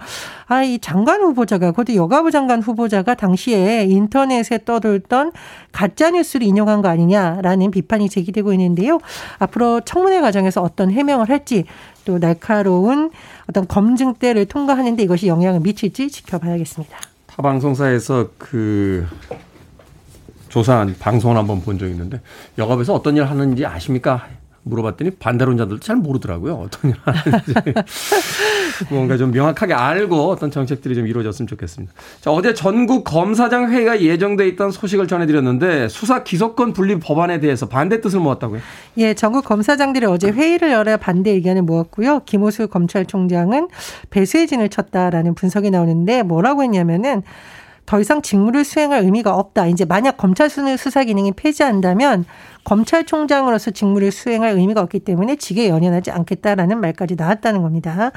아, 0.47 0.63
이 0.63 0.79
장관 0.79 1.21
후보자가, 1.21 1.71
그것도 1.71 1.95
여가부 1.95 2.31
장관 2.31 2.61
후보자가 2.61 3.15
당시에 3.15 3.85
인터넷에 3.85 4.59
떠돌던 4.65 5.31
가짜 5.71 6.11
뉴스를 6.11 6.45
인용한 6.47 6.81
거 6.81 6.87
아니냐라는 6.87 7.71
비판이 7.71 8.09
제기되고 8.09 8.53
있는데요. 8.53 8.99
앞으로 9.39 9.81
청문회 9.81 10.21
과정에서 10.21 10.61
어떤 10.61 10.91
해명을 10.91 11.29
할지 11.29 11.65
또 12.05 12.19
날카로운 12.19 13.11
어떤 13.49 13.67
검증대를 13.67 14.45
통과하는데 14.45 15.01
이것이 15.03 15.27
영향을 15.27 15.59
미칠지 15.59 16.09
지켜봐야겠습니다. 16.09 16.97
타 17.27 17.41
방송사에서 17.41 18.29
그 18.37 19.05
조사한 20.49 20.95
방송을 20.97 21.35
한번 21.37 21.61
본 21.61 21.77
적이 21.77 21.91
있는데 21.91 22.21
여가부에서 22.57 22.93
어떤 22.93 23.15
일을 23.15 23.29
하는지 23.29 23.65
아십니까? 23.65 24.27
물어봤더니 24.65 25.11
반대론자들도 25.11 25.79
잘 25.79 25.95
모르더라고요. 25.95 26.55
어떤 26.55 26.91
일 26.91 26.97
하는지. 27.03 27.53
뭔가 28.89 29.15
좀 29.15 29.31
명확하게 29.31 29.73
알고 29.73 30.29
어떤 30.29 30.49
정책들이 30.49 30.95
좀 30.95 31.07
이루어졌으면 31.07 31.47
좋겠습니다. 31.47 31.93
자, 32.19 32.31
어제 32.31 32.53
전국 32.53 33.03
검사장 33.03 33.71
회의가 33.71 34.01
예정돼 34.01 34.47
있던 34.49 34.71
소식을 34.71 35.07
전해드렸는데 35.07 35.87
수사 35.87 36.23
기소권 36.23 36.73
분리 36.73 36.99
법안에 36.99 37.39
대해서 37.39 37.67
반대 37.67 38.01
뜻을 38.01 38.19
모았다고요? 38.19 38.59
예, 38.97 39.13
전국 39.13 39.45
검사장들이 39.45 40.07
어제 40.07 40.29
회의를 40.31 40.71
열어 40.71 40.97
반대 40.97 41.31
의견을 41.31 41.61
모았고요. 41.61 42.21
김호수 42.25 42.67
검찰총장은 42.67 43.69
배수진을 44.09 44.69
쳤다라는 44.69 45.35
분석이 45.35 45.69
나오는데 45.69 46.23
뭐라고 46.23 46.63
했냐면은 46.63 47.21
더 47.85 47.99
이상 47.99 48.21
직무를 48.23 48.63
수행할 48.63 49.03
의미가 49.03 49.35
없다. 49.35 49.67
이제 49.67 49.85
만약 49.85 50.17
검찰 50.17 50.49
수사 50.49 51.03
기능이 51.03 51.33
폐지한다면 51.33 52.25
검찰총장으로서 52.65 53.71
직무를 53.71 54.11
수행할 54.11 54.51
의미가 54.57 54.81
없기 54.81 54.99
때문에 54.99 55.37
직에 55.37 55.69
연연하지 55.69 56.11
않겠다라는 56.11 56.81
말까지 56.81 57.15
나왔다는 57.15 57.61
겁니다. 57.61 58.11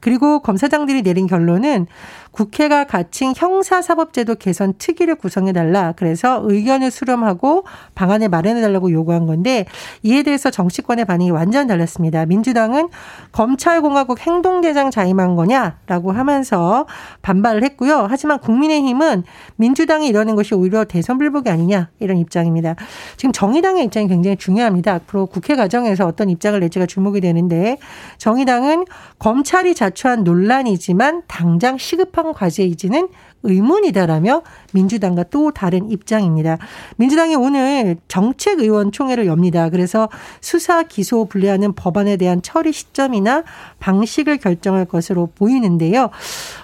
그리고 0.00 0.40
검사장들이 0.40 1.02
내린 1.02 1.26
결론은 1.26 1.86
국회가 2.32 2.84
갖춘 2.84 3.32
형사사법제도 3.36 4.34
개선 4.36 4.74
특위를 4.78 5.14
구성해달라. 5.14 5.92
그래서 5.96 6.40
의견을 6.42 6.90
수렴하고 6.90 7.64
방안을 7.94 8.28
마련해달라고 8.28 8.90
요구한 8.90 9.26
건데 9.26 9.66
이에 10.02 10.22
대해서 10.22 10.50
정치권의 10.50 11.04
반응이 11.04 11.30
완전 11.30 11.66
달랐습니다. 11.66 12.26
민주당은 12.26 12.88
검찰공화국 13.32 14.20
행동대장 14.20 14.90
자임한 14.90 15.36
거냐라고 15.36 16.12
하면서 16.12 16.86
반발을 17.20 17.62
했고요. 17.64 18.06
하지만 18.10 18.38
국민의힘은 18.38 19.22
민주당이 19.56 20.08
이러는 20.08 20.34
것이 20.34 20.54
오히려 20.54 20.84
대선 20.84 21.18
불복이 21.18 21.48
아니냐 21.48 21.90
이런 22.00 22.16
입장입니다. 22.16 22.74
지금 23.16 23.32
정의당의 23.32 23.84
입장이 23.92 24.08
굉장히 24.08 24.36
중요합니다. 24.36 24.94
앞으로 24.94 25.26
국회 25.26 25.54
과정에서 25.54 26.06
어떤 26.06 26.30
입장을 26.30 26.58
낼지가 26.58 26.86
주목이 26.86 27.20
되는데 27.20 27.76
정의당은 28.16 28.86
검찰이 29.18 29.74
자초한 29.74 30.24
논란이지만 30.24 31.22
당장 31.28 31.76
시급한 31.76 32.32
과제이지는 32.32 33.08
의문이다라며 33.42 34.42
민주당과 34.72 35.24
또 35.24 35.50
다른 35.50 35.90
입장입니다. 35.90 36.58
민주당이 36.96 37.34
오늘 37.34 37.96
정책 38.08 38.60
의원 38.60 38.92
총회를 38.92 39.26
엽니다. 39.26 39.70
그래서 39.70 40.08
수사 40.40 40.82
기소 40.82 41.24
분리하는 41.26 41.74
법안에 41.74 42.16
대한 42.16 42.42
처리 42.42 42.72
시점이나 42.72 43.44
방식을 43.78 44.38
결정할 44.38 44.84
것으로 44.84 45.30
보이는데요. 45.34 46.10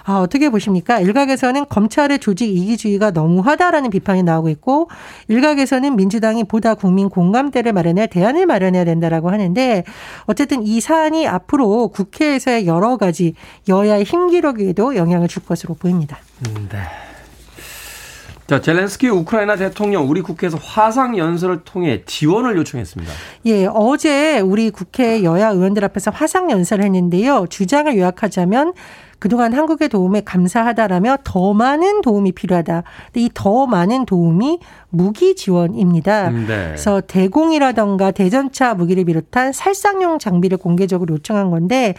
아, 0.03 0.19
어떻게 0.19 0.49
보십니까? 0.49 0.99
일각에서는 0.99 1.65
검찰의 1.67 2.19
조직 2.19 2.49
이기주의가 2.49 3.11
너무하다라는 3.11 3.89
비판이 3.89 4.23
나오고 4.23 4.49
있고 4.49 4.89
일각에서는 5.27 5.95
민주당이 5.95 6.45
보다 6.45 6.75
국민 6.75 7.09
공감대를 7.09 7.73
마련해 7.73 8.07
대안을 8.07 8.45
마련해야 8.45 8.85
된다라고 8.85 9.29
하는데 9.29 9.83
어쨌든 10.25 10.63
이 10.63 10.81
사안이 10.81 11.27
앞으로 11.27 11.89
국회에서의 11.89 12.67
여러 12.67 12.97
가지 12.97 13.33
여야의 13.67 14.03
힘기록에도 14.03 14.95
영향을 14.95 15.27
줄 15.27 15.43
것으로 15.45 15.75
보입니다. 15.75 16.17
네. 16.69 17.08
자, 18.49 18.59
젤렌스키 18.59 19.09
우크라이나 19.09 19.55
대통령 19.57 20.09
우리 20.09 20.23
국회에서 20.23 20.57
화상 20.57 21.15
연설을 21.19 21.59
통해 21.65 22.01
지원을 22.07 22.57
요청했습니다. 22.57 23.13
예, 23.45 23.67
어제 23.67 24.39
우리 24.39 24.71
국회 24.71 25.23
여야 25.23 25.49
의원들 25.49 25.85
앞에서 25.85 26.09
화상 26.09 26.49
연설을 26.49 26.83
했는데요. 26.83 27.45
주장을 27.47 27.95
요약하자면 27.95 28.73
그동안 29.19 29.53
한국의 29.53 29.89
도움에 29.89 30.21
감사하다라며 30.21 31.17
더 31.23 31.53
많은 31.53 32.01
도움이 32.01 32.31
필요하다. 32.33 32.83
이 33.15 33.29
더 33.33 33.65
많은 33.67 34.05
도움이 34.05 34.59
무기 34.89 35.35
지원입니다. 35.35 36.29
네. 36.31 36.45
그래서 36.45 36.99
대공이라던가 37.01 38.11
대전차 38.11 38.73
무기를 38.73 39.05
비롯한 39.05 39.53
살상용 39.53 40.19
장비를 40.19 40.57
공개적으로 40.57 41.15
요청한 41.15 41.51
건데 41.51 41.93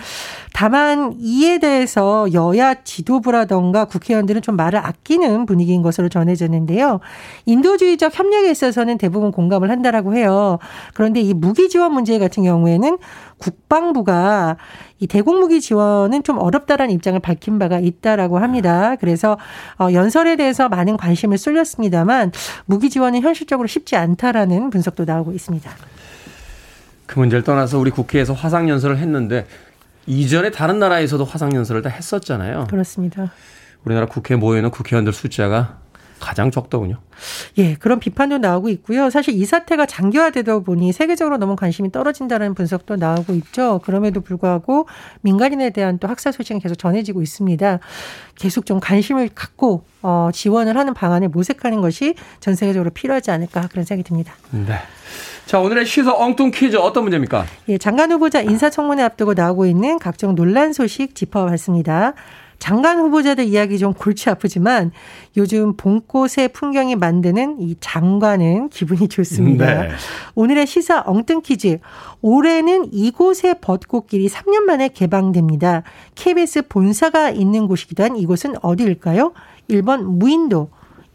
다만 0.52 1.14
이에 1.18 1.58
대해서 1.58 2.26
여야 2.32 2.74
지도부라던가 2.82 3.84
국회의원들은 3.86 4.42
좀 4.42 4.56
말을 4.56 4.80
아끼는 4.80 5.46
분위기인 5.46 5.82
것으로 5.82 6.08
전해졌는데요. 6.08 7.00
인도주의적 7.46 8.18
협력에 8.18 8.50
있어서는 8.50 8.98
대부분 8.98 9.30
공감을 9.30 9.70
한다라고 9.70 10.14
해요. 10.14 10.58
그런데 10.92 11.20
이 11.20 11.32
무기 11.32 11.68
지원 11.68 11.92
문제 11.94 12.18
같은 12.18 12.42
경우에는 12.42 12.98
국방부가 13.40 14.56
이 15.00 15.06
대공무기 15.06 15.60
지원은 15.60 16.22
좀 16.22 16.38
어렵다라는 16.38 16.94
입장을 16.94 17.18
밝힌 17.20 17.58
바가 17.58 17.80
있다라고 17.80 18.38
합니다. 18.38 18.96
그래서 18.96 19.38
어, 19.78 19.88
연설에 19.92 20.36
대해서 20.36 20.68
많은 20.68 20.96
관심을 20.96 21.38
쏠렸습니다만 21.38 22.32
무기 22.66 22.90
지원은 22.90 23.22
현실적으로 23.22 23.66
쉽지 23.66 23.96
않다라는 23.96 24.70
분석도 24.70 25.04
나오고 25.04 25.32
있습니다. 25.32 25.70
그 27.06 27.18
문제를 27.18 27.42
떠나서 27.42 27.78
우리 27.78 27.90
국회에서 27.90 28.34
화상 28.34 28.68
연설을 28.68 28.98
했는데 28.98 29.46
이전에 30.06 30.50
다른 30.50 30.78
나라에서도 30.78 31.24
화상 31.24 31.52
연설을 31.54 31.82
다 31.82 31.88
했었잖아요. 31.88 32.66
그렇습니다. 32.70 33.32
우리나라 33.84 34.06
국회 34.06 34.36
모여있는 34.36 34.70
국회의원들 34.70 35.12
숫자가 35.12 35.78
가장 36.20 36.50
적더군요. 36.50 36.98
예, 37.58 37.74
그런 37.74 37.98
비판도 37.98 38.38
나오고 38.38 38.68
있고요. 38.68 39.10
사실 39.10 39.34
이 39.34 39.44
사태가 39.44 39.86
장기화되다 39.86 40.60
보니 40.60 40.92
세계적으로 40.92 41.38
너무 41.38 41.56
관심이 41.56 41.90
떨어진다는 41.90 42.54
분석도 42.54 42.96
나오고 42.96 43.34
있죠. 43.34 43.80
그럼에도 43.84 44.20
불구하고 44.20 44.86
민간인에 45.22 45.70
대한 45.70 45.98
또 45.98 46.08
학살 46.08 46.32
소식은 46.32 46.60
계속 46.60 46.76
전해지고 46.76 47.22
있습니다. 47.22 47.78
계속 48.36 48.66
좀 48.66 48.80
관심을 48.80 49.30
갖고 49.34 49.84
어, 50.02 50.30
지원을 50.32 50.76
하는 50.76 50.94
방안을 50.94 51.28
모색하는 51.28 51.80
것이 51.80 52.14
전 52.38 52.54
세계적으로 52.54 52.90
필요하지 52.90 53.30
않을까 53.30 53.68
그런 53.68 53.84
생각이 53.84 54.06
듭니다. 54.06 54.34
네. 54.50 54.76
자, 55.46 55.58
오늘의 55.58 55.84
시사 55.84 56.14
엉뚱 56.14 56.52
퀴즈 56.52 56.76
어떤 56.76 57.02
문제입니까? 57.02 57.44
예, 57.68 57.76
장관 57.76 58.12
후보자 58.12 58.40
인사청문회 58.40 59.02
앞두고 59.02 59.34
나오고 59.34 59.66
있는 59.66 59.98
각종 59.98 60.36
논란 60.36 60.72
소식 60.72 61.16
짚어봤습니다. 61.16 62.14
장관 62.60 62.98
후보자들 62.98 63.44
이야기 63.44 63.78
좀 63.78 63.94
골치 63.94 64.30
아프지만 64.30 64.92
요즘 65.36 65.76
봄꽃의 65.76 66.50
풍경이 66.52 66.94
만드는 66.94 67.60
이 67.60 67.74
장관은 67.80 68.68
기분이 68.68 69.08
좋습니다. 69.08 69.82
네. 69.82 69.88
오늘의 70.34 70.66
시사 70.66 71.02
엉뚱 71.06 71.40
퀴즈. 71.40 71.78
올해는 72.20 72.92
이곳의 72.92 73.56
벚꽃길이 73.62 74.28
3년 74.28 74.60
만에 74.60 74.88
개방됩니다. 74.88 75.82
KBS 76.14 76.68
본사가 76.68 77.30
있는 77.30 77.66
곳이기도 77.66 78.04
한 78.04 78.16
이곳은 78.16 78.54
어디일까요? 78.62 79.32
1번 79.70 80.02
무인도, 80.02 80.68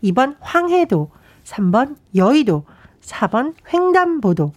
2번 0.03 0.36
황해도, 0.39 1.12
3번 1.43 1.95
여의도, 2.15 2.63
4번 3.01 3.53
횡단보도. 3.71 4.51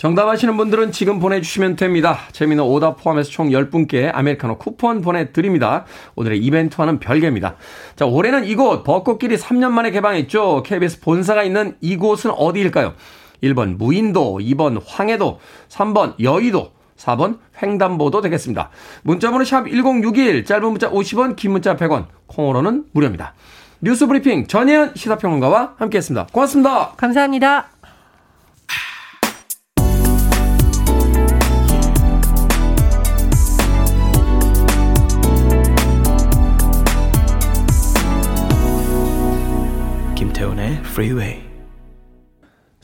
정답 0.00 0.28
아시는 0.28 0.56
분들은 0.56 0.92
지금 0.92 1.18
보내주시면 1.18 1.76
됩니다. 1.76 2.20
재미는 2.32 2.64
오답 2.64 3.02
포함해서 3.02 3.30
총 3.30 3.50
10분께 3.50 4.10
아메리카노 4.10 4.56
쿠폰 4.56 5.02
보내드립니다. 5.02 5.84
오늘의 6.14 6.38
이벤트와는 6.38 7.00
별개입니다. 7.00 7.56
자, 7.96 8.06
올해는 8.06 8.46
이곳 8.46 8.82
벚꽃길이 8.82 9.36
3년 9.36 9.72
만에 9.72 9.90
개방했죠. 9.90 10.62
KBS 10.64 11.00
본사가 11.00 11.42
있는 11.42 11.76
이곳은 11.82 12.30
어디일까요? 12.30 12.94
1번 13.42 13.76
무인도, 13.76 14.38
2번 14.38 14.80
황해도, 14.86 15.38
3번 15.68 16.14
여의도, 16.18 16.72
4번 16.96 17.36
횡단보도 17.62 18.22
되겠습니다. 18.22 18.70
문자번호 19.02 19.44
샵 19.44 19.68
1061, 19.68 20.46
짧은 20.46 20.66
문자 20.66 20.90
50원, 20.90 21.36
긴 21.36 21.50
문자 21.50 21.76
100원, 21.76 22.06
콩으로는 22.26 22.86
무료입니다. 22.92 23.34
뉴스 23.82 24.06
브리핑 24.06 24.46
전혜연 24.46 24.94
시사평론가와 24.94 25.74
함께했습니다. 25.76 26.28
고맙습니다. 26.32 26.92
감사합니다. 26.96 27.79
Freeway. 40.90 41.40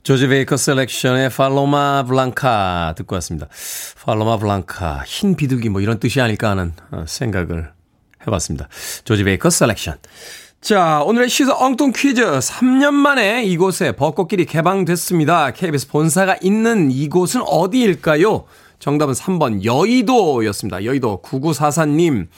조지 0.04 0.28
베이커 0.28 0.56
셀렉션의 0.56 1.30
Paloma 1.30 2.04
Blanca 2.04 2.94
듣고 2.96 3.16
왔습니다. 3.16 3.48
Paloma 4.04 4.38
Blanca, 4.38 5.02
흰 5.04 5.34
비둘기 5.34 5.68
뭐 5.68 5.80
이런 5.80 5.98
뜻이 5.98 6.20
아닐까 6.20 6.50
하는 6.50 6.72
어, 6.92 7.04
생각을 7.08 7.72
해봤습니다. 8.24 8.68
조지 9.04 9.24
베이커 9.24 9.50
셀렉션. 9.50 9.96
자, 10.60 11.02
오늘의 11.02 11.28
시사 11.28 11.56
엉뚱 11.56 11.92
퀴즈. 11.92 12.22
3년 12.22 12.92
만에 12.92 13.44
이곳에 13.44 13.92
벚꽃길이 13.92 14.46
개방됐습니다. 14.46 15.50
KBS 15.50 15.88
본사가 15.88 16.36
있는 16.40 16.92
이곳은 16.92 17.42
어디일까요? 17.42 18.44
정답은 18.78 19.14
3번 19.14 19.64
여의도였습니다. 19.64 20.84
여의도 20.84 21.22
9944님 21.22 22.28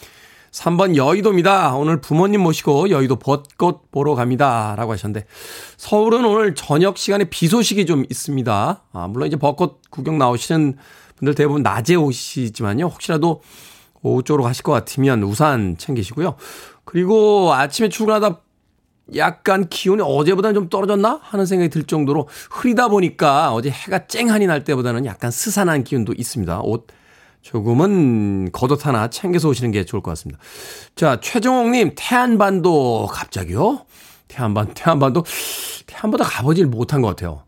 3번 0.50 0.96
여의도입니다. 0.96 1.74
오늘 1.76 2.00
부모님 2.00 2.42
모시고 2.42 2.90
여의도 2.90 3.16
벚꽃 3.16 3.90
보러 3.90 4.14
갑니다. 4.14 4.74
라고 4.76 4.92
하셨는데, 4.92 5.26
서울은 5.76 6.24
오늘 6.24 6.54
저녁 6.54 6.98
시간에 6.98 7.24
비 7.24 7.48
소식이 7.48 7.86
좀 7.86 8.04
있습니다. 8.08 8.82
아, 8.92 9.08
물론 9.08 9.28
이제 9.28 9.36
벚꽃 9.36 9.82
구경 9.90 10.18
나오시는 10.18 10.76
분들 11.16 11.34
대부분 11.34 11.62
낮에 11.62 11.94
오시지만요. 11.94 12.86
혹시라도 12.86 13.42
오후 14.02 14.22
쪽으로 14.22 14.44
가실 14.44 14.62
것 14.62 14.72
같으면 14.72 15.22
우산 15.22 15.76
챙기시고요. 15.76 16.36
그리고 16.84 17.52
아침에 17.52 17.88
출근하다 17.88 18.40
약간 19.16 19.68
기온이 19.68 20.02
어제보다는 20.04 20.54
좀 20.54 20.68
떨어졌나 20.68 21.20
하는 21.22 21.46
생각이 21.46 21.70
들 21.70 21.84
정도로 21.84 22.28
흐리다 22.50 22.88
보니까 22.88 23.52
어제 23.52 23.70
해가 23.70 24.06
쨍하니 24.06 24.46
날 24.46 24.64
때보다는 24.64 25.06
약간 25.06 25.30
스산한 25.30 25.84
기운도 25.84 26.14
있습니다. 26.16 26.60
옷 26.62 26.86
조금은 27.48 28.52
겉옷 28.52 28.84
하나 28.86 29.08
챙겨서 29.08 29.48
오시는 29.48 29.70
게 29.70 29.86
좋을 29.86 30.02
것 30.02 30.10
같습니다. 30.10 30.38
자, 30.94 31.18
최정옥님, 31.18 31.92
태안반도 31.96 33.06
갑자기요? 33.10 33.86
태안반, 34.28 34.74
태안반도, 34.74 35.24
태안반도 35.86 36.24
가보질 36.24 36.66
못한 36.66 37.00
것 37.00 37.08
같아요. 37.08 37.44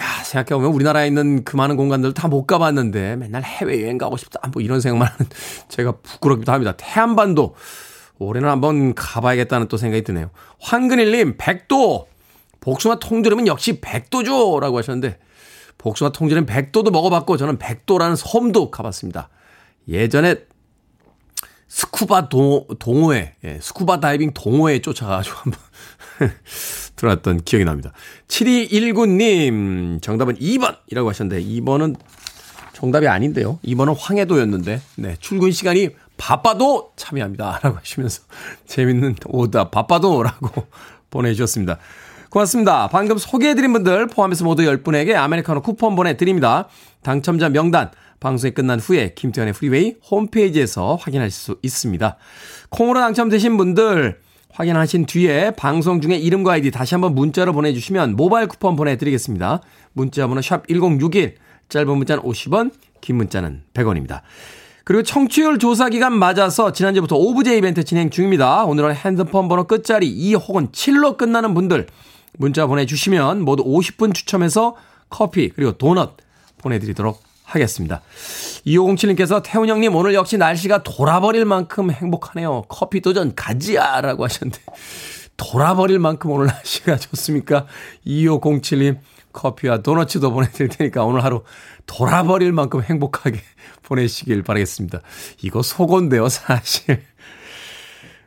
야, 0.00 0.04
생각해보면 0.22 0.72
우리나라에 0.72 1.08
있는 1.08 1.42
그 1.42 1.56
많은 1.56 1.76
공간들 1.76 2.14
다 2.14 2.28
못 2.28 2.46
가봤는데 2.46 3.16
맨날 3.16 3.42
해외여행 3.42 3.98
가고 3.98 4.16
싶다. 4.16 4.40
뭐 4.52 4.62
이런 4.62 4.80
생각만 4.80 5.08
하는 5.08 5.26
제가 5.68 5.94
부끄럽기도 6.02 6.52
합니다. 6.52 6.74
태안반도. 6.76 7.56
올해는 8.20 8.48
한번 8.48 8.94
가봐야겠다는 8.94 9.66
또 9.66 9.76
생각이 9.76 10.04
드네요. 10.04 10.30
황근일님, 10.60 11.34
백도! 11.36 12.06
복숭아 12.60 13.00
통조림은 13.00 13.48
역시 13.48 13.80
백도죠! 13.80 14.60
라고 14.60 14.78
하셨는데, 14.78 15.18
복숭아 15.78 16.12
통조림 16.12 16.46
백도도 16.46 16.90
먹어봤고, 16.90 17.36
저는 17.36 17.58
백도라는 17.58 18.16
섬도 18.16 18.70
가봤습니다. 18.70 19.28
예전에 19.88 20.36
스쿠바 21.68 22.28
동, 22.28 22.66
동호회, 22.78 23.36
예, 23.44 23.58
스쿠바 23.60 24.00
다이빙 24.00 24.32
동호회에 24.34 24.80
쫓아가가지고 24.80 25.36
한번 25.38 25.60
들어왔던 26.96 27.44
기억이 27.44 27.64
납니다. 27.64 27.92
7219님, 28.28 30.02
정답은 30.02 30.36
2번이라고 30.36 31.06
하셨는데, 31.06 31.42
2번은 31.42 31.96
정답이 32.74 33.08
아닌데요. 33.08 33.58
2번은 33.64 33.96
황해도였는데, 33.98 34.80
네, 34.96 35.16
출근 35.18 35.50
시간이 35.50 35.90
바빠도 36.16 36.92
참여합니다. 36.96 37.60
라고 37.62 37.78
하시면서 37.78 38.22
재밌는 38.66 39.16
오다 39.26 39.70
바빠도 39.70 40.22
라고 40.22 40.66
보내주셨습니다. 41.10 41.78
고맙습니다. 42.32 42.88
방금 42.88 43.18
소개해드린 43.18 43.74
분들 43.74 44.06
포함해서 44.06 44.46
모두 44.46 44.62
10분에게 44.62 45.14
아메리카노 45.14 45.60
쿠폰 45.60 45.94
보내드립니다. 45.94 46.66
당첨자 47.02 47.50
명단 47.50 47.90
방송이 48.20 48.54
끝난 48.54 48.80
후에 48.80 49.12
김태훈의 49.14 49.52
프리웨이 49.52 49.96
홈페이지에서 50.10 50.94
확인하실 50.94 51.30
수 51.30 51.58
있습니다. 51.60 52.16
콩으로 52.70 53.00
당첨되신 53.00 53.58
분들 53.58 54.18
확인하신 54.50 55.04
뒤에 55.04 55.50
방송 55.50 56.00
중에 56.00 56.16
이름과 56.16 56.52
아이디 56.52 56.70
다시 56.70 56.94
한번 56.94 57.14
문자로 57.14 57.52
보내주시면 57.52 58.16
모바일 58.16 58.48
쿠폰 58.48 58.76
보내드리겠습니다. 58.76 59.60
문자 59.92 60.26
번호 60.26 60.40
샵 60.40 60.66
1061, 60.68 61.34
짧은 61.68 61.98
문자는 61.98 62.22
50원, 62.22 62.72
긴 63.02 63.16
문자는 63.16 63.64
100원입니다. 63.74 64.22
그리고 64.84 65.02
청취율 65.02 65.58
조사 65.58 65.90
기간 65.90 66.14
맞아서 66.14 66.72
지난주부터 66.72 67.14
오부제 67.14 67.58
이벤트 67.58 67.84
진행 67.84 68.08
중입니다. 68.08 68.64
오늘은 68.64 68.94
핸드폰 68.94 69.48
번호 69.48 69.64
끝자리 69.64 70.08
2 70.08 70.34
혹은 70.34 70.68
7로 70.68 71.18
끝나는 71.18 71.52
분들 71.52 71.86
문자 72.38 72.66
보내주시면 72.66 73.42
모두 73.42 73.64
50분 73.64 74.14
추첨해서 74.14 74.76
커피 75.08 75.50
그리고 75.50 75.72
도넛 75.72 76.16
보내드리도록 76.58 77.22
하겠습니다. 77.44 78.00
2507님께서 78.66 79.42
태훈 79.44 79.68
형님 79.68 79.94
오늘 79.94 80.14
역시 80.14 80.38
날씨가 80.38 80.82
돌아버릴 80.82 81.44
만큼 81.44 81.90
행복하네요. 81.90 82.64
커피 82.68 83.00
도전 83.00 83.34
가지야 83.34 84.00
라고 84.00 84.24
하셨는데 84.24 84.62
돌아버릴 85.36 85.98
만큼 85.98 86.30
오늘 86.30 86.46
날씨가 86.46 86.96
좋습니까? 86.96 87.66
2507님 88.06 88.98
커피와 89.32 89.78
도너츠도 89.78 90.32
보내드릴 90.32 90.68
테니까 90.68 91.04
오늘 91.04 91.24
하루 91.24 91.42
돌아버릴 91.86 92.52
만큼 92.52 92.82
행복하게 92.82 93.40
보내시길 93.82 94.42
바라겠습니다. 94.42 95.00
이거 95.42 95.62
속건데요, 95.62 96.28
사실. 96.28 97.02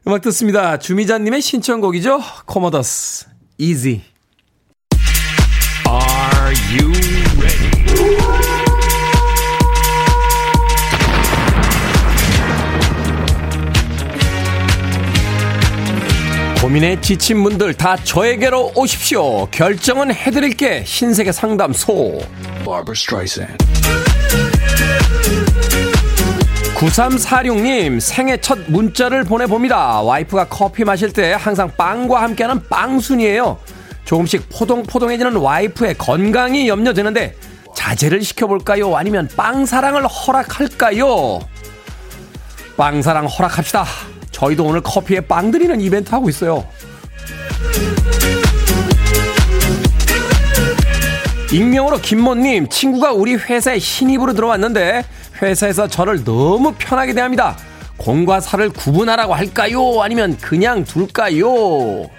음악 0.08 0.22
듣습니다. 0.22 0.78
주미자님의 0.78 1.42
신청곡이죠. 1.42 2.20
코모더스, 2.46 3.28
Easy. 3.58 4.02
Are 5.88 6.54
you 6.74 6.92
ready? 7.40 7.72
고민에 16.60 17.00
지친 17.00 17.42
분들 17.44 17.76
다 17.76 17.96
저에게로 17.96 18.74
오십시오. 18.76 19.46
결정은 19.52 20.14
해드릴게. 20.14 20.84
흰색의 20.84 21.32
상담소. 21.32 22.20
9346님 26.76 28.00
생애 28.02 28.38
첫 28.38 28.60
문자를 28.68 29.24
보내봅니다. 29.24 30.02
와이프가 30.02 30.50
커피 30.50 30.84
마실 30.84 31.12
때 31.12 31.34
항상 31.34 31.72
빵과 31.78 32.22
함께하는 32.22 32.68
빵순이에요. 32.68 33.58
조금씩 34.04 34.50
포동포동해지는 34.50 35.38
와이프의 35.38 35.96
건강이 35.98 36.68
염려되는데 36.68 37.36
자제를 37.74 38.22
시켜볼까요? 38.22 38.96
아니면 38.96 39.30
빵 39.36 39.66
사랑을 39.66 40.06
허락할까요? 40.06 41.40
빵 42.76 43.02
사랑 43.02 43.26
허락합시다. 43.26 43.86
저희도 44.32 44.66
오늘 44.66 44.82
커피에 44.82 45.22
빵 45.22 45.52
드리는 45.52 45.80
이벤트 45.80 46.12
하고 46.12 46.30
있어요. 46.30 46.68
익명으로 51.54 52.00
김모님, 52.00 52.68
친구가 52.68 53.14
우리 53.14 53.36
회사에 53.36 53.80
신입으로 53.80 54.34
들어왔는데 54.34 55.06
회사에서 55.42 55.88
저를 55.88 56.24
너무 56.24 56.74
편하게 56.78 57.14
대합니다. 57.14 57.58
공과 57.98 58.40
사를 58.40 58.70
구분하라고 58.70 59.34
할까요? 59.34 60.02
아니면 60.02 60.38
그냥 60.38 60.84
둘까요? 60.84 62.10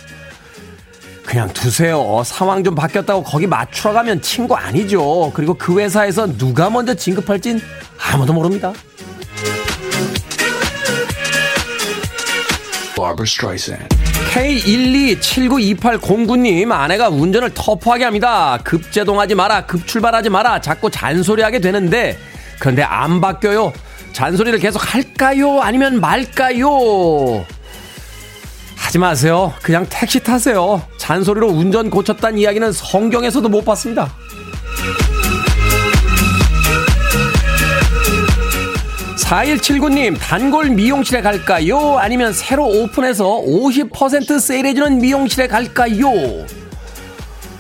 그냥 1.25 1.53
두세요. 1.53 2.23
상황 2.25 2.63
좀 2.63 2.75
바뀌었다고 2.75 3.25
거기 3.25 3.47
맞추러 3.47 3.93
가면 3.93 4.23
친구 4.23 4.55
아니죠. 4.55 5.33
그리고 5.35 5.55
그 5.55 5.79
회사에서 5.81 6.27
누가 6.37 6.71
먼저 6.71 6.95
진급할진 6.95 7.61
아무도 7.99 8.33
모릅니다. 8.33 8.73
K1279280님 14.33 16.73
아내가 16.73 17.09
운전을 17.09 17.51
터프하게 17.55 18.05
합니다. 18.05 18.59
급제동하지 18.65 19.35
마라 19.35 19.67
급출발하지 19.67 20.31
마라 20.31 20.61
자꾸 20.61 20.91
잔소리하게 20.91 21.61
되는데 21.61 22.19
그런데 22.59 22.83
안 22.83 23.21
바뀌어요. 23.21 23.73
잔소리를 24.13 24.59
계속 24.59 24.79
할까요? 24.95 25.61
아니면 25.61 26.01
말까요? 26.01 27.45
하지 28.75 28.99
마세요. 28.99 29.53
그냥 29.63 29.87
택시 29.91 30.21
타세요. 30.21 30.83
잔소리로 30.97 31.49
운전 31.49 31.91
고쳤다는 31.91 32.39
이야기는 32.39 32.73
성경에서도 32.73 33.49
못 33.49 33.65
봤습니다. 33.65 34.15
4179님, 39.27 40.17
단골 40.21 40.71
미용실에 40.71 41.21
갈까요? 41.21 41.99
아니면 41.99 42.33
새로 42.33 42.65
오픈해서 42.65 43.25
50% 43.25 44.39
세일해주는 44.39 44.99
미용실에 44.99 45.49
갈까요? 45.49 46.47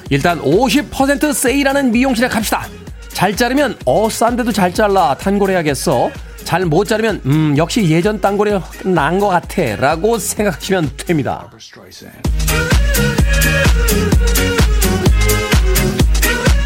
일단 0.09 0.41
50% 0.41 1.33
세일하는 1.35 1.91
미용실에 1.91 2.29
갑시다. 2.29 2.69
잘 3.17 3.35
자르면, 3.35 3.79
어, 3.87 4.11
싼데도 4.11 4.53
잘 4.53 4.75
잘라. 4.75 5.15
단골해야겠어. 5.15 6.11
잘 6.45 6.67
못 6.67 6.85
자르면, 6.85 7.23
음, 7.25 7.55
역시 7.57 7.89
예전 7.89 8.21
단골이 8.21 8.53
난것 8.85 9.31
같아. 9.31 9.77
라고 9.77 10.19
생각하시면 10.19 10.91
됩니다. 10.99 11.51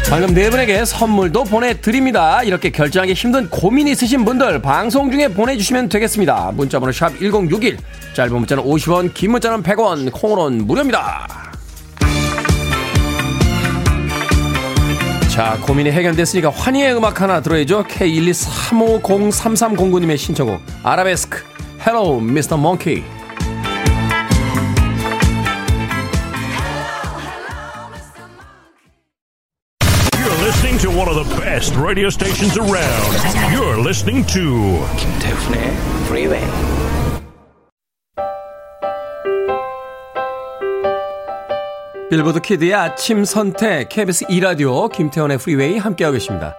방금 0.09 0.33
네 0.33 0.49
분에게 0.49 0.83
선물도 0.83 1.45
보내드립니다. 1.45 2.43
이렇게 2.43 2.69
결정하기 2.69 3.13
힘든 3.13 3.49
고민 3.49 3.87
있으신 3.87 4.25
분들 4.25 4.61
방송 4.61 5.09
중에 5.09 5.29
보내주시면 5.29 5.87
되겠습니다. 5.87 6.51
문자번호 6.53 6.91
샵 6.91 7.17
1061, 7.17 7.77
짧은 8.13 8.35
문자는 8.35 8.61
50원, 8.65 9.13
긴 9.13 9.31
문자는 9.31 9.63
100원, 9.63 10.11
콩으로는 10.11 10.67
무료입니다. 10.67 11.50
자, 15.41 15.57
고민이 15.59 15.89
해결됐으니까 15.89 16.51
환희의 16.51 16.95
음악 16.95 17.19
하나 17.19 17.41
들어야죠. 17.41 17.85
K123503309님의 17.85 20.15
신청곡 20.15 20.61
아라베스크 20.83 21.43
Hello, 21.79 22.21
Mr. 22.21 22.59
Monkey. 22.59 23.03
to 30.79 30.89
one 30.89 31.07
of 31.07 31.15
the 31.15 31.23
best. 31.35 31.73
best 31.73 31.75
radio 31.75 32.09
stations 32.09 32.57
around. 32.57 33.53
You're 33.53 33.77
listening 33.77 34.25
to 34.33 34.83
김태훈의 34.97 35.75
Freeway. 36.07 37.00
빌보드 42.11 42.41
키드의 42.41 42.73
아침 42.73 43.23
선택 43.23 43.87
KBS 43.87 44.25
2라디오 44.25 44.91
김태훈의 44.91 45.37
프리웨이 45.37 45.77
함께하고 45.77 46.15
계십니다. 46.15 46.55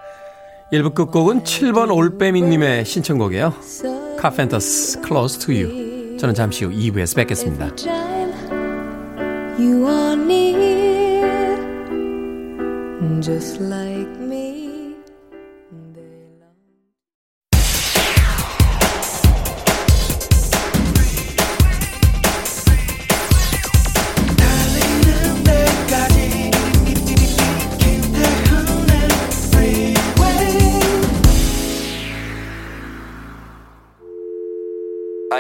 1부 0.72 0.94
끝곡은 0.94 1.42
7번 1.42 1.94
올빼미님의 1.94 2.86
신청곡이에요. 2.86 3.52
카펜터스 4.18 5.02
Close 5.06 5.38
to 5.40 5.54
You. 5.54 6.16
저는 6.16 6.34
잠시 6.34 6.64
후 6.64 6.70
2부에서 6.70 7.16
뵙겠습니다. 7.16 7.66
You 9.58 9.86
just 13.20 13.60
like 13.60 14.21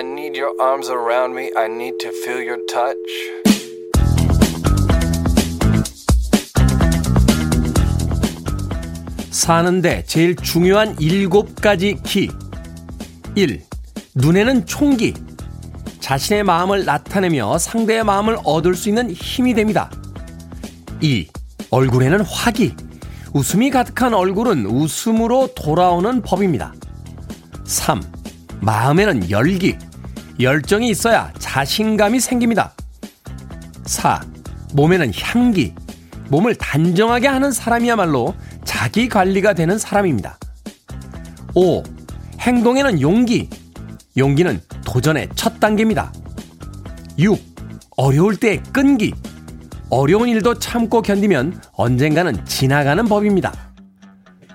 I 0.02 0.04
need 0.04 0.36
your 0.36 0.52
arms 0.60 0.90
around 0.90 1.32
me. 1.36 1.52
I 1.56 1.66
need 1.66 1.98
to 2.00 2.10
feel 2.10 2.42
your 2.44 2.58
touch. 2.66 2.96
사는데 9.30 10.02
제일 10.08 10.34
중요한 10.34 10.96
7가지 10.96 12.02
키. 12.02 12.28
1. 13.36 13.62
눈에는 14.16 14.66
총기. 14.66 15.14
자신의 16.00 16.42
마음을 16.42 16.84
나타내며 16.84 17.58
상대의 17.58 18.02
마음을 18.02 18.38
얻을 18.42 18.74
수 18.74 18.88
있는 18.88 19.08
힘이 19.12 19.54
됩니다. 19.54 19.88
2. 21.00 21.28
얼굴에는 21.70 22.22
화기. 22.22 22.74
웃음이 23.34 23.70
가득한 23.70 24.14
얼굴은 24.14 24.66
웃음으로 24.66 25.50
돌아오는 25.54 26.22
법입니다. 26.22 26.74
3. 27.62 28.02
마음에는 28.62 29.30
열기. 29.30 29.76
열정이 30.40 30.88
있어야 30.88 31.32
자신감이 31.38 32.20
생깁니다. 32.20 32.72
4. 33.84 34.20
몸에는 34.74 35.12
향기. 35.14 35.74
몸을 36.28 36.54
단정하게 36.54 37.28
하는 37.28 37.52
사람이야말로 37.52 38.34
자기 38.64 39.08
관리가 39.08 39.52
되는 39.52 39.78
사람입니다. 39.78 40.38
5. 41.54 41.82
행동에는 42.40 43.00
용기. 43.00 43.50
용기는 44.16 44.60
도전의 44.84 45.28
첫 45.34 45.60
단계입니다. 45.60 46.12
6. 47.18 47.38
어려울 47.96 48.36
때의 48.36 48.62
끈기. 48.72 49.12
어려운 49.90 50.28
일도 50.28 50.58
참고 50.58 51.02
견디면 51.02 51.60
언젠가는 51.72 52.44
지나가는 52.46 53.04
법입니다. 53.04 53.52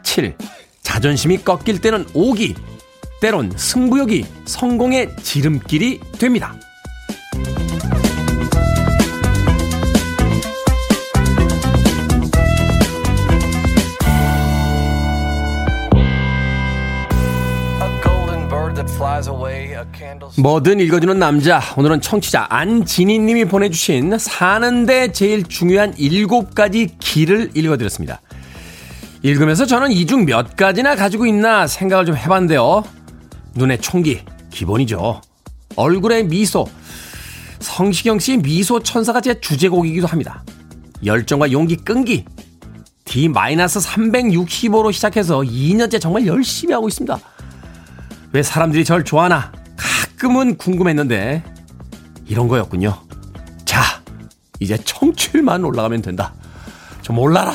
7. 0.02 0.36
자존심이 0.82 1.38
꺾일 1.38 1.80
때는 1.80 2.06
오기. 2.16 2.56
때론 3.22 3.52
승부욕이 3.56 4.26
성공의 4.46 5.16
지름길이 5.22 6.00
됩니다. 6.20 6.54
뭐든 20.40 20.80
읽어주는 20.80 21.18
남자. 21.18 21.62
오늘은 21.78 22.02
청취자 22.02 22.48
안진희 22.50 23.20
님이 23.20 23.46
보내주신 23.46 24.18
사는데 24.18 25.12
제일 25.12 25.44
중요한 25.44 25.94
일곱 25.98 26.54
가지 26.54 26.88
길을 27.00 27.52
읽어드렸습니다. 27.56 28.22
읽으면서 29.24 29.66
저는 29.66 29.92
이 29.92 30.06
중 30.06 30.26
몇 30.26 30.56
가지나 30.56 30.96
가지고 30.96 31.26
있나 31.26 31.68
생각을 31.68 32.06
좀 32.06 32.16
해봤는데요. 32.16 32.84
눈에 33.58 33.78
총기, 33.78 34.22
기본이죠. 34.52 35.22
얼굴에 35.76 36.24
미소. 36.24 36.68
성시경 37.60 38.20
씨 38.20 38.38
미소 38.38 38.82
천사가 38.82 39.20
제 39.22 39.40
주제곡이기도 39.40 40.08
합니다. 40.08 40.44
열정과 41.04 41.52
용기 41.52 41.76
끈기. 41.76 42.26
D-365로 43.06 44.92
시작해서 44.92 45.40
2년째 45.40 46.00
정말 46.00 46.26
열심히 46.26 46.74
하고 46.74 46.88
있습니다. 46.88 47.20
왜 48.34 48.44
사람들이 48.44 48.84
절 48.84 49.04
좋아하나 49.06 49.52
가끔은 49.78 50.58
궁금했는데 50.58 51.44
이런 52.28 52.48
거였군요. 52.48 53.02
자, 53.66 53.82
이제 54.60 54.78
청취율만 54.78 55.64
올라가면 55.64 56.02
된다. 56.02 56.34
좀 57.02 57.18
올라라. 57.20 57.54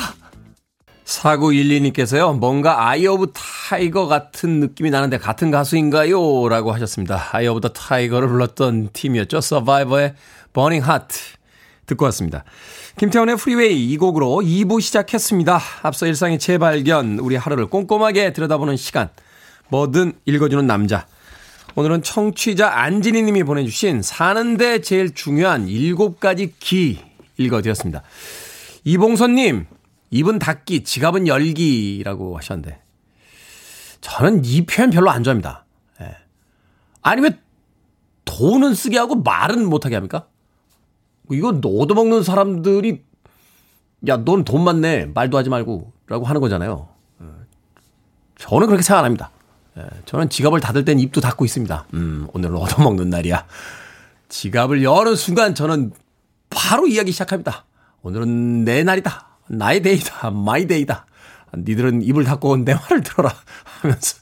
4912님께서요, 1.05 2.37
뭔가 2.37 2.87
Eye 2.87 3.05
of 3.05 3.33
Tiger 3.69 4.07
같은 4.07 4.59
느낌이 4.59 4.89
나는데 4.89 5.17
같은 5.17 5.49
가수인가요? 5.49 6.49
라고 6.49 6.73
하셨습니다. 6.73 7.29
Eye 7.31 7.47
of 7.47 7.61
the 7.61 7.69
Tiger를 7.69 8.27
불렀던 8.27 8.89
팀이었죠. 8.91 9.39
서바이버의 9.39 10.15
Burning 10.51 10.81
Heart. 10.81 11.17
듣고 11.85 12.03
왔습니다. 12.05 12.43
김태훈의 12.97 13.37
프리웨이 13.37 13.89
이 13.89 13.97
곡으로 13.97 14.41
2부 14.43 14.81
시작했습니다. 14.81 15.61
앞서 15.81 16.05
일상의 16.07 16.39
재발견, 16.39 17.19
우리 17.19 17.37
하루를 17.37 17.67
꼼꼼하게 17.67 18.33
들여다보는 18.33 18.75
시간. 18.75 19.07
뭐든 19.69 20.11
읽어주는 20.25 20.67
남자. 20.67 21.07
오늘은 21.75 22.03
청취자 22.03 22.69
안진희 22.69 23.23
님이 23.23 23.43
보내주신 23.43 24.01
사는데 24.01 24.81
제일 24.81 25.13
중요한 25.13 25.67
7가지 25.67 26.51
기 26.59 26.99
읽어드렸습니다. 27.37 28.03
이봉선 28.83 29.35
님, 29.35 29.65
입은 30.11 30.39
닫기, 30.39 30.83
지갑은 30.83 31.27
열기라고 31.27 32.37
하셨는데, 32.37 32.82
저는 34.03 34.43
이 34.43 34.65
표현 34.65 34.89
별로 34.89 35.09
안 35.09 35.23
좋아합니다. 35.23 35.63
예. 36.01 36.17
아니, 37.01 37.21
왜 37.21 37.39
돈은 38.25 38.73
쓰게 38.73 38.97
하고 38.97 39.15
말은 39.15 39.65
못하게 39.65 39.95
합니까? 39.95 40.27
이거 41.31 41.49
얻어먹는 41.49 42.21
사람들이, 42.21 43.01
야, 44.09 44.17
넌 44.17 44.43
돈 44.43 44.65
많네. 44.65 45.05
말도 45.13 45.37
하지 45.37 45.49
말고. 45.49 45.93
라고 46.07 46.25
하는 46.25 46.41
거잖아요. 46.41 46.89
예. 47.21 47.25
저는 48.37 48.67
그렇게 48.67 48.83
생각 48.83 48.99
안 48.99 49.05
합니다. 49.05 49.31
예, 49.77 49.83
저는 50.05 50.29
지갑을 50.29 50.59
닫을 50.59 50.83
땐 50.83 50.99
입도 50.99 51.21
닫고 51.21 51.45
있습니다. 51.45 51.85
음, 51.93 52.27
오늘은 52.33 52.57
얻어먹는 52.57 53.09
날이야. 53.09 53.45
지갑을 54.27 54.83
여는 54.83 55.15
순간 55.15 55.55
저는 55.55 55.93
바로 56.49 56.87
이야기 56.87 57.13
시작합니다. 57.13 57.63
오늘은 58.01 58.65
내 58.65 58.83
날이다. 58.83 59.27
나의 59.47 59.81
day다. 59.81 60.29
My 60.31 60.67
day다. 60.67 61.05
니들은 61.55 62.01
입을 62.01 62.25
닫고 62.25 62.57
내 62.57 62.73
말을 62.73 63.01
들어라. 63.01 63.33
하면서. 63.83 64.15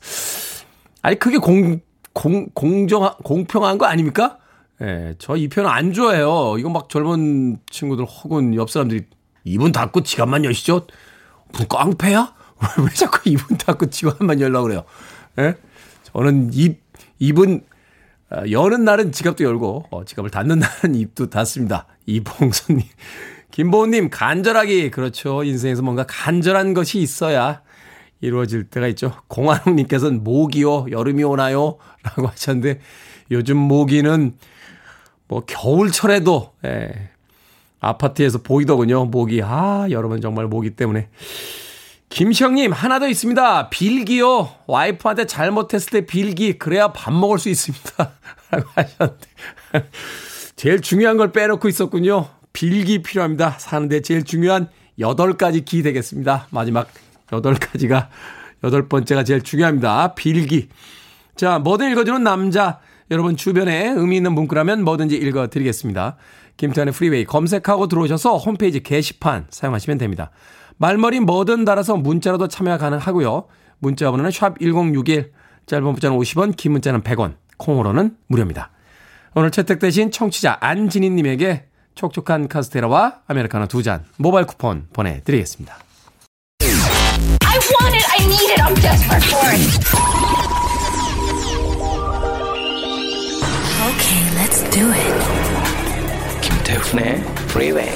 아니, 1.01 1.17
그게 1.17 1.37
공, 1.37 1.79
공, 2.13 2.47
공정, 2.53 3.13
공평한 3.23 3.77
거 3.77 3.85
아닙니까? 3.85 4.37
예, 4.81 5.15
저 5.19 5.35
이 5.37 5.47
표현 5.47 5.69
안 5.69 5.93
좋아해요. 5.93 6.55
이거 6.57 6.69
막 6.69 6.89
젊은 6.89 7.57
친구들 7.69 8.05
혹은 8.05 8.55
옆 8.55 8.69
사람들이 8.69 9.05
입은 9.43 9.71
닫고 9.71 10.01
지갑만 10.03 10.43
여시죠? 10.45 10.87
무슨 11.51 11.67
깡패야? 11.67 12.33
왜 12.79 12.89
자꾸 12.93 13.29
입은 13.29 13.57
닫고 13.57 13.89
지갑만 13.89 14.39
열라고 14.41 14.67
그래요? 14.67 14.83
예? 15.39 15.55
저는 16.03 16.51
입, 16.53 16.81
입은, 17.19 17.63
어, 18.31 18.43
여는 18.49 18.83
날은 18.83 19.11
지갑도 19.11 19.43
열고, 19.43 19.85
어, 19.91 20.05
지갑을 20.05 20.29
닫는 20.29 20.59
날은 20.59 20.95
입도 20.95 21.29
닫습니다. 21.29 21.85
이봉선님. 22.05 22.85
김보은님, 23.51 24.09
간절하기. 24.09 24.91
그렇죠. 24.91 25.43
인생에서 25.43 25.81
뭔가 25.81 26.05
간절한 26.07 26.73
것이 26.73 26.99
있어야 26.99 27.61
이루어질 28.21 28.65
때가 28.65 28.87
있죠. 28.89 29.13
공한웅님께서는 29.27 30.23
모기요, 30.23 30.85
여름이 30.91 31.23
오나요? 31.23 31.77
라고 32.03 32.27
하셨는데, 32.27 32.79
요즘 33.31 33.57
모기는 33.57 34.33
뭐 35.27 35.43
겨울철에도, 35.45 36.53
예, 36.65 37.11
아파트에서 37.81 38.37
보이더군요. 38.37 39.05
모기. 39.05 39.41
아, 39.43 39.87
여름은 39.89 40.21
정말 40.21 40.45
모기 40.45 40.69
때문에. 40.71 41.09
김시영님, 42.09 42.71
하나 42.71 42.99
더 42.99 43.07
있습니다. 43.07 43.69
빌기요. 43.69 44.49
와이프한테 44.67 45.25
잘못했을 45.25 45.89
때 45.89 46.05
빌기. 46.05 46.57
그래야 46.57 46.89
밥 46.89 47.11
먹을 47.11 47.39
수 47.39 47.49
있습니다. 47.49 47.91
라고 48.51 48.69
하셨는데. 48.75 49.27
제일 50.55 50.81
중요한 50.81 51.17
걸 51.17 51.31
빼놓고 51.31 51.67
있었군요. 51.67 52.27
빌기 52.53 53.01
필요합니다. 53.01 53.51
사는데 53.57 54.01
제일 54.01 54.23
중요한 54.23 54.69
8가지 54.99 55.65
기 55.65 55.81
되겠습니다. 55.81 56.47
마지막 56.51 56.87
8가지가, 57.31 58.07
여덟 58.63 58.87
번째가 58.87 59.23
제일 59.23 59.41
중요합니다. 59.41 60.13
빌기. 60.15 60.69
자, 61.35 61.59
뭐든 61.59 61.91
읽어주는 61.91 62.23
남자. 62.23 62.79
여러분 63.09 63.35
주변에 63.35 63.89
의미 63.89 64.17
있는 64.17 64.33
문구라면 64.33 64.83
뭐든지 64.83 65.15
읽어드리겠습니다. 65.17 66.15
김태환의 66.57 66.93
프리웨이 66.93 67.25
검색하고 67.25 67.87
들어오셔서 67.87 68.37
홈페이지 68.37 68.81
게시판 68.81 69.47
사용하시면 69.49 69.97
됩니다. 69.97 70.31
말머리 70.77 71.19
뭐든 71.19 71.65
달아서 71.65 71.97
문자로도 71.97 72.47
참여 72.47 72.77
가능하고요. 72.77 73.47
문자 73.79 74.09
번호는 74.11 74.31
샵 74.31 74.59
1061, 74.59 75.31
짧은 75.65 75.83
문자는 75.83 76.17
50원, 76.17 76.55
긴 76.55 76.73
문자는 76.73 77.01
100원, 77.01 77.33
콩으로는 77.57 78.15
무료입니다. 78.27 78.71
오늘 79.33 79.51
채택되신 79.51 80.11
청취자 80.11 80.57
안진희님에게 80.61 81.65
촉촉한 81.95 82.47
카스테라와 82.47 83.21
아메리카노 83.27 83.67
두 83.67 83.81
잔 83.81 84.05
모바일 84.17 84.45
쿠폰 84.45 84.87
보내드리겠습니다. 84.93 85.77
I 87.61 87.67
want 87.79 87.93
it. 87.93 88.05
I 88.09 88.19
need 88.25 88.49
it. 88.55 88.59
I'm 88.65 88.73
desperate 88.81 89.23
for 89.23 89.45
it. 89.53 89.61
Okay, 93.87 94.21
let's 94.39 94.63
do 94.71 94.89
it. 94.91 95.13
김태훈의 96.41 97.23
Freeway. 97.51 97.91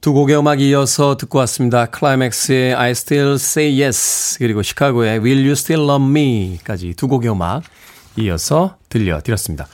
두 0.00 0.12
곡의 0.12 0.38
음악 0.38 0.60
이어서 0.60 1.16
듣고 1.16 1.38
왔습니다. 1.40 1.86
클라이맥스의 1.86 2.74
I 2.74 2.90
Still 2.90 3.34
Say 3.34 3.80
Yes 3.80 4.38
그리고 4.38 4.62
시카고의 4.62 5.18
Will 5.20 5.38
You 5.40 5.52
Still 5.52 5.88
Love 5.88 6.08
Me까지 6.08 6.94
두 6.94 7.06
곡의 7.06 7.30
음악 7.30 7.62
이어서 8.16 8.76
들려드렸습니다. 8.88 9.68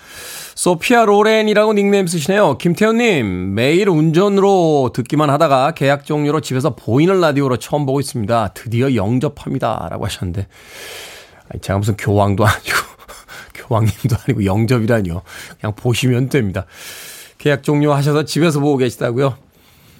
소피아 0.57 1.05
로렌이라고 1.05 1.75
닉네임 1.75 2.07
쓰시네요. 2.07 2.57
김태현님, 2.57 3.55
매일 3.55 3.91
운전으로 3.91 4.91
듣기만 4.95 5.29
하다가 5.29 5.73
계약 5.73 6.07
종료로 6.07 6.41
집에서 6.41 6.75
보이는 6.75 7.21
라디오로 7.21 7.59
처음 7.59 7.85
보고 7.85 8.01
있습니다. 8.01 8.53
드디어 8.55 8.95
영접합니다. 8.95 9.89
라고 9.91 10.07
하셨는데, 10.07 10.47
제가 11.61 11.79
무슨 11.79 11.97
교황도 11.99 12.47
아니고, 12.47 12.77
교황님도 13.55 14.17
아니고 14.27 14.45
영접이라니요. 14.47 15.21
그냥 15.61 15.75
보시면 15.77 16.31
됩니다. 16.31 16.65
계약 17.37 17.63
종료하셔서 17.63 18.25
집에서 18.25 18.59
보고 18.59 18.79
계시다고요? 18.79 19.37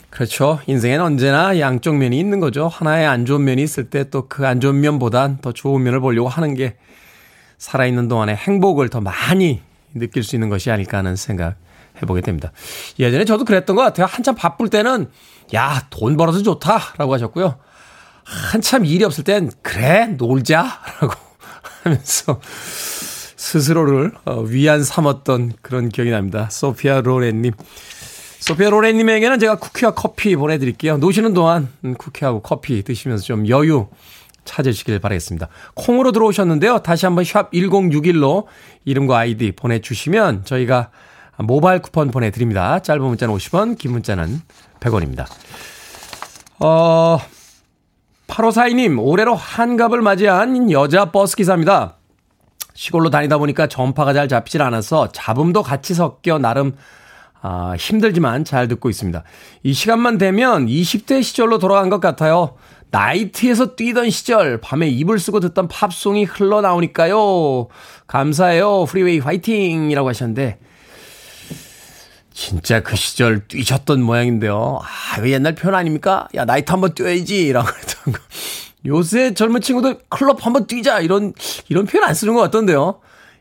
그렇죠. 0.09 0.61
인생엔 0.67 1.03
언제나 1.03 1.61
양쪽 1.61 1.97
면이 1.97 2.19
있는 2.19 2.41
거죠. 2.41 2.67
하나의 2.69 3.07
안 3.07 3.27
좋은 3.27 3.45
면이 3.45 3.63
있을 3.63 3.91
때 3.91 4.05
또 4.05 4.27
그 4.29 4.47
안 4.47 4.61
좋은 4.63 4.81
면보단 4.81 5.41
더 5.43 5.53
좋은 5.53 5.83
면을 5.83 6.01
보려고 6.01 6.31
하는 6.31 6.55
게 6.55 6.77
살아있는 7.59 8.09
동안에 8.09 8.35
행복을 8.35 8.89
더 8.89 9.03
많이 9.03 9.61
느낄 9.99 10.23
수 10.23 10.37
있는 10.37 10.49
것이 10.49 10.71
아닐까 10.71 10.99
하는 10.99 11.17
생각 11.17 11.57
해보게 12.03 12.21
됩니다. 12.21 12.53
예전에 12.99 13.25
저도 13.25 13.45
그랬던 13.45 13.77
것 13.77 13.83
같아요. 13.83 14.07
한참 14.07 14.35
바쁠 14.35 14.69
때는 14.69 15.11
야, 15.55 15.87
돈 15.91 16.17
벌어서 16.17 16.43
좋다. 16.43 16.95
라고 16.99 17.15
하셨고요. 17.15 17.59
한참 18.25 18.85
일이 18.85 19.05
없을 19.05 19.25
땐 19.25 19.51
그래, 19.63 20.07
놀자. 20.07 20.81
라고 21.01 21.15
하면서 21.83 22.41
스스로를 23.37 24.13
어, 24.25 24.41
위안 24.41 24.83
삼았던 24.83 25.53
그런 25.63 25.89
기억이 25.89 26.11
납니다. 26.11 26.49
소피아 26.51 27.01
로렌님. 27.03 27.53
소피아 28.41 28.71
로렌님에게는 28.71 29.39
제가 29.39 29.57
쿠키와 29.57 29.93
커피 29.93 30.35
보내드릴게요. 30.37 30.99
노시는 30.99 31.33
동안 31.33 31.69
음, 31.85 31.95
쿠키하고 31.95 32.43
커피 32.43 32.83
드시면서 32.83 33.25
좀 33.25 33.49
여유 33.49 33.89
찾으시길 34.47 34.99
바라겠습니다. 35.01 35.49
콩으로 35.75 36.13
들어오셨는데요. 36.13 36.79
다시 36.79 37.05
한번 37.05 37.25
샵 37.25 37.51
1061로 37.53 38.47
이름과 38.87 39.19
아이디 39.19 39.53
보내주시면 39.53 40.45
저희가 40.45 40.91
모바일 41.39 41.83
쿠폰 41.83 42.11
보내드립니다. 42.11 42.79
짧은 42.79 43.03
문자는 43.03 43.35
50원, 43.35 43.77
긴 43.77 43.93
문자는 43.93 44.41
100원입니다. 44.81 45.27
어, 46.61 47.19
8542님, 48.29 48.99
올해로 48.99 49.35
환갑을 49.35 50.01
맞이한 50.01 50.71
여자 50.71 51.11
버스 51.13 51.37
기사입니다. 51.37 51.97
시골로 52.75 53.11
다니다 53.11 53.39
보니까 53.39 53.67
전파가 53.67 54.13
잘 54.13 54.29
잡히질 54.29 54.63
않아서 54.63 55.09
잡음도 55.13 55.63
같이 55.63 55.95
섞여 55.95 56.39
나름 56.39 56.75
아, 57.43 57.75
힘들지만 57.79 58.45
잘 58.45 58.67
듣고 58.69 58.91
있습니다. 58.91 59.23
이 59.63 59.73
시간만 59.73 60.19
되면 60.19 60.67
20대 60.67 61.23
시절로 61.23 61.59
돌아간 61.59 61.91
것 61.91 62.01
같아요. 62.01 62.57
나이트에서 62.97 63.77
뛰던 63.77 64.09
시절 64.09 64.59
밤에 64.59 64.89
이불 64.89 65.21
쓰고 65.21 65.41
듣던 65.41 65.69
팝송이 65.69 66.25
흘러나오니까요. 66.25 67.69
감사해요. 68.07 68.87
프리웨이 68.87 69.19
화이팅 69.19 69.91
이라고 69.91 70.09
하셨는데 70.09 70.59
진짜 72.33 72.81
그 72.81 72.97
시절 72.97 73.47
뛰셨던 73.49 74.01
모양인데요. 74.03 74.81
아, 74.83 75.19
이거 75.19 75.29
옛날 75.29 75.55
표현 75.55 75.75
아닙니까? 75.75 76.29
야, 76.35 76.47
나이트 76.47 76.71
한번 76.71 76.95
뛰어야지. 76.95 77.53
라고 77.53 77.69
했던 77.69 78.15
거. 78.15 78.19
요새 78.87 79.35
젊은 79.35 79.61
친구들 79.61 79.99
클럽 80.09 80.45
한번 80.47 80.67
뛰자. 80.67 81.01
이런, 81.01 81.35
이런 81.69 81.85
표현 81.85 82.09
안 82.09 82.15
쓰는 82.15 82.35
것 82.35 82.41
같던데요. 82.43 83.01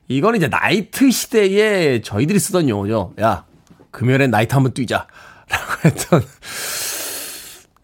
이건 0.10 0.36
이제 0.36 0.48
나이트 0.48 1.12
시대에 1.12 2.02
저희들이 2.02 2.40
쓰던 2.40 2.68
용어죠. 2.68 3.14
야, 3.22 3.46
금요일엔 3.92 4.32
나이트 4.32 4.54
한번 4.54 4.74
뛰자. 4.74 5.08
라고 5.50 5.74
했던. 5.86 6.24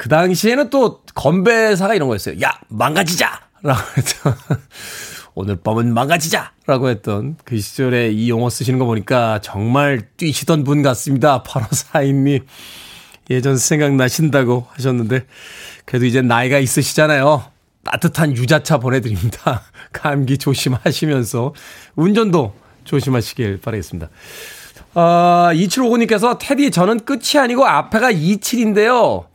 그 0.01 0.09
당시에는 0.09 0.71
또 0.71 1.03
건배사가 1.13 1.93
이런 1.93 2.07
거였어요. 2.07 2.41
야, 2.41 2.59
망가지자! 2.69 3.39
라고 3.61 3.79
했던. 3.95 4.33
오늘 5.35 5.57
밤은 5.57 5.93
망가지자! 5.93 6.53
라고 6.65 6.89
했던 6.89 7.37
그 7.45 7.59
시절에 7.59 8.09
이 8.09 8.27
용어 8.27 8.49
쓰시는 8.49 8.79
거 8.79 8.85
보니까 8.85 9.41
정말 9.43 10.01
뛰시던 10.17 10.63
분 10.63 10.81
같습니다. 10.81 11.43
8542님. 11.43 12.45
예전 13.29 13.57
생각나신다고 13.57 14.65
하셨는데, 14.71 15.27
그래도 15.85 16.07
이제 16.07 16.23
나이가 16.23 16.57
있으시잖아요. 16.57 17.43
따뜻한 17.83 18.35
유자차 18.35 18.79
보내드립니다. 18.79 19.61
감기 19.93 20.39
조심하시면서 20.39 21.53
운전도 21.95 22.55
조심하시길 22.85 23.61
바라겠습니다. 23.61 24.09
아, 24.95 25.51
2759님께서 25.53 26.39
테디 26.39 26.71
저는 26.71 27.01
끝이 27.01 27.37
아니고 27.37 27.67
앞에가 27.67 28.11
27인데요. 28.11 29.29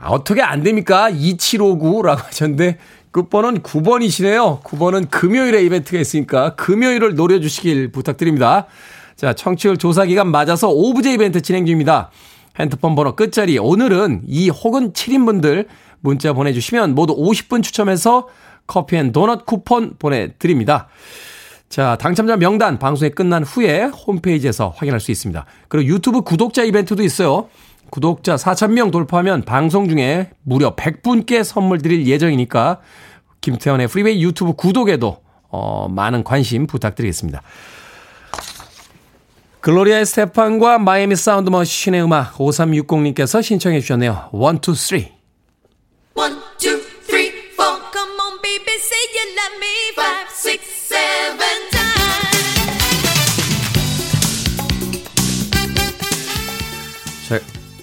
아, 0.00 0.10
어떻게 0.10 0.42
안 0.42 0.62
됩니까? 0.62 1.10
2759라고 1.10 2.24
하셨는데 2.24 2.78
끝번호는 3.10 3.62
9번이시네요. 3.62 4.62
9번은 4.62 5.10
금요일에 5.10 5.62
이벤트가 5.64 5.98
있으니까 5.98 6.54
금요일을 6.54 7.14
노려주시길 7.14 7.90
부탁드립니다. 7.90 8.66
자, 9.16 9.32
청취율 9.32 9.78
조사 9.78 10.04
기간 10.04 10.28
맞아서 10.28 10.68
오부제 10.68 11.12
이벤트 11.14 11.40
진행 11.40 11.66
중입니다. 11.66 12.10
핸드폰 12.58 12.94
번호 12.94 13.16
끝자리 13.16 13.58
오늘은 13.58 14.22
2 14.26 14.50
혹은 14.50 14.92
7인분들 14.92 15.66
문자 16.00 16.32
보내주시면 16.32 16.94
모두 16.94 17.16
50분 17.16 17.62
추첨해서 17.62 18.28
커피 18.66 18.96
and 18.96 19.10
도넛 19.10 19.46
쿠폰 19.46 19.94
보내드립니다. 19.98 20.88
자, 21.68 21.96
당첨자 22.00 22.36
명단 22.36 22.78
방송이 22.78 23.10
끝난 23.10 23.42
후에 23.42 23.84
홈페이지에서 23.84 24.72
확인할 24.76 25.00
수 25.00 25.10
있습니다. 25.10 25.44
그리고 25.68 25.94
유튜브 25.94 26.22
구독자 26.22 26.62
이벤트도 26.62 27.02
있어요. 27.02 27.48
구독자 27.90 28.36
4,000명 28.36 28.90
돌파하면 28.90 29.42
방송 29.42 29.88
중에 29.88 30.30
무려 30.42 30.74
100분께 30.76 31.42
선물 31.44 31.78
드릴 31.78 32.06
예정이니까 32.06 32.80
김태훈의 33.40 33.88
프리웨이 33.88 34.22
유튜브 34.22 34.54
구독에도 34.54 35.18
어, 35.50 35.88
많은 35.88 36.24
관심 36.24 36.66
부탁드리겠습니다. 36.66 37.42
글로리아 39.60 40.04
스테판과 40.04 40.78
마이애미 40.78 41.16
사운드 41.16 41.50
머신의 41.50 42.02
음악 42.02 42.34
5360님께서 42.36 43.42
신청해 43.42 43.80
주셨네요. 43.80 44.30
1, 44.32 44.40
2, 44.72 44.74
3. 44.74 45.17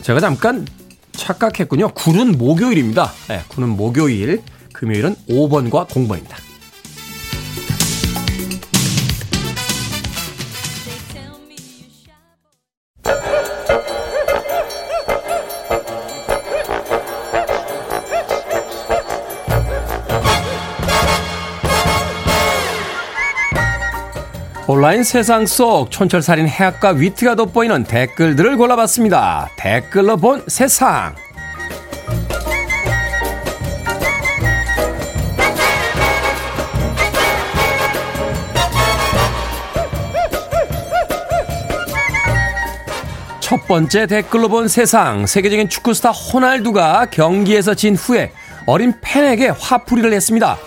제, 0.05 0.13
제가 0.13 0.19
잠깐 0.19 0.67
착각했군요. 1.13 1.89
굴은 1.95 2.37
목요일입니다. 2.37 3.11
네, 3.27 3.41
굴은 3.47 3.69
목요일, 3.69 4.43
금요일은 4.71 5.15
5번과 5.27 5.87
0번입니다. 5.87 6.44
온라인 24.67 25.03
세상 25.03 25.45
속 25.45 25.91
촌철살인 25.91 26.47
해학과 26.47 26.89
위트가 26.89 27.35
돋보이는 27.35 27.83
댓글들을 27.83 28.57
골라봤습니다. 28.57 29.51
댓글로 29.57 30.17
본 30.17 30.43
세상. 30.47 31.13
첫 43.39 43.67
번째 43.67 44.07
댓글로 44.07 44.49
본 44.49 44.67
세상. 44.67 45.27
세계적인 45.27 45.69
축구 45.69 45.93
스타 45.93 46.09
호날두가 46.09 47.05
경기에서 47.11 47.75
진 47.75 47.95
후에 47.95 48.31
어린 48.65 48.95
팬에게 48.99 49.49
화풀이를 49.49 50.11
했습니다. 50.11 50.57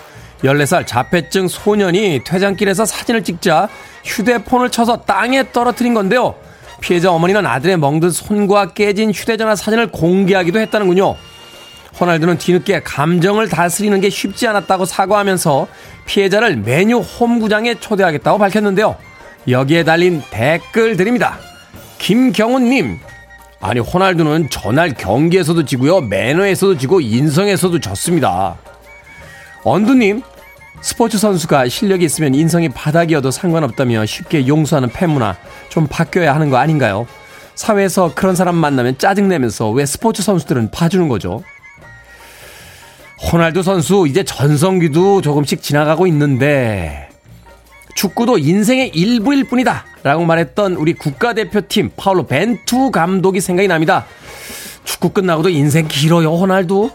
14살 0.43 0.87
자폐증 0.87 1.49
소년이 1.49 2.21
퇴장길에서 2.23 2.85
사진을 2.85 3.25
찍자 3.25 3.67
휴대폰을 4.03 4.69
쳐서 4.69 4.97
땅에 5.03 5.51
떨어뜨린 5.51 5.93
건데요. 5.93 6.35
피해자 6.81 7.11
어머니는 7.11 7.45
아들의 7.45 7.77
멍든 7.77 8.09
손과 8.09 8.73
깨진 8.73 9.11
휴대전화 9.11 9.55
사진을 9.55 9.87
공개하기도 9.87 10.59
했다는군요. 10.59 11.15
호날두는 11.99 12.37
뒤늦게 12.37 12.81
감정을 12.83 13.49
다스리는 13.49 13.99
게 13.99 14.09
쉽지 14.09 14.47
않았다고 14.47 14.85
사과하면서 14.85 15.67
피해자를 16.05 16.55
메뉴 16.57 16.99
홈구장에 16.99 17.75
초대하겠다고 17.75 18.37
밝혔는데요. 18.37 18.95
여기에 19.47 19.83
달린 19.83 20.21
댓글 20.29 20.95
드립니다. 20.95 21.37
김경훈님, 21.97 22.99
아니 23.59 23.79
호날두는 23.81 24.49
전날 24.49 24.93
경기에서도 24.93 25.65
지고요, 25.65 26.01
매너에서도 26.01 26.77
지고 26.77 27.01
인성에서도 27.01 27.79
졌습니다. 27.79 28.55
언두님, 29.63 30.21
스포츠 30.81 31.17
선수가 31.17 31.67
실력이 31.67 32.05
있으면 32.05 32.33
인성이 32.33 32.69
바닥이어도 32.69 33.31
상관없다며 33.31 34.05
쉽게 34.05 34.47
용서하는 34.47 34.89
팬문화 34.89 35.35
좀 35.69 35.87
바뀌어야 35.87 36.33
하는 36.33 36.49
거 36.49 36.57
아닌가요? 36.57 37.05
사회에서 37.55 38.13
그런 38.15 38.35
사람 38.35 38.55
만나면 38.55 38.97
짜증내면서 38.97 39.69
왜 39.71 39.85
스포츠 39.85 40.23
선수들은 40.23 40.71
봐주는 40.71 41.07
거죠? 41.09 41.43
호날두 43.31 43.63
선수 43.63 44.05
이제 44.07 44.23
전성기도 44.23 45.21
조금씩 45.21 45.61
지나가고 45.61 46.07
있는데 46.07 47.09
축구도 47.95 48.37
인생의 48.37 48.91
일부일 48.95 49.43
뿐이다 49.43 49.83
라고 50.03 50.23
말했던 50.23 50.75
우리 50.75 50.93
국가대표팀 50.93 51.91
파울로 51.97 52.27
벤투 52.27 52.91
감독이 52.91 53.41
생각이 53.41 53.67
납니다. 53.67 54.05
축구 54.85 55.09
끝나고도 55.09 55.49
인생 55.49 55.87
길어요 55.89 56.33
호날두. 56.35 56.89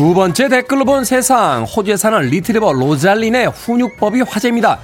두 0.00 0.14
번째 0.14 0.48
댓글로 0.48 0.86
본 0.86 1.04
세상 1.04 1.64
호주에 1.64 1.98
사는 1.98 2.18
리트리버 2.20 2.72
로잘린의 2.72 3.50
훈육법이 3.50 4.22
화제입니다. 4.22 4.78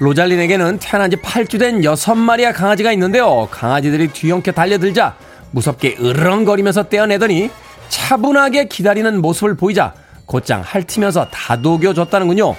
로잘린에게는 0.00 0.80
태어난 0.80 1.12
지 1.12 1.16
8주 1.16 1.60
된 1.60 1.80
6마리의 1.80 2.52
강아지가 2.52 2.90
있는데요. 2.90 3.46
강아지들이 3.52 4.08
뒤엉켜 4.08 4.50
달려들자 4.50 5.14
무섭게 5.52 5.96
으르렁거리면서 6.00 6.88
떼어내더니 6.88 7.52
차분하게 7.88 8.64
기다리는 8.64 9.22
모습을 9.22 9.54
보이자 9.54 9.94
곧장 10.26 10.64
핥으면서 10.66 11.28
다독여 11.30 11.94
줬다는군요. 11.94 12.56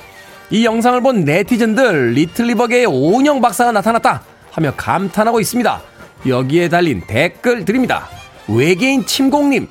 이 0.52 0.64
영상을 0.64 1.02
본 1.02 1.26
네티즌들 1.26 2.12
리틀리버계의 2.14 2.86
오은영 2.86 3.42
박사가 3.42 3.74
나타났다 3.74 4.24
하며 4.52 4.72
감탄하고 4.78 5.42
있습니다. 5.42 5.82
여기에 6.28 6.70
달린 6.70 7.04
댓글 7.06 7.66
드립니다. 7.66 8.08
외계인 8.48 9.06
침공님 9.06 9.68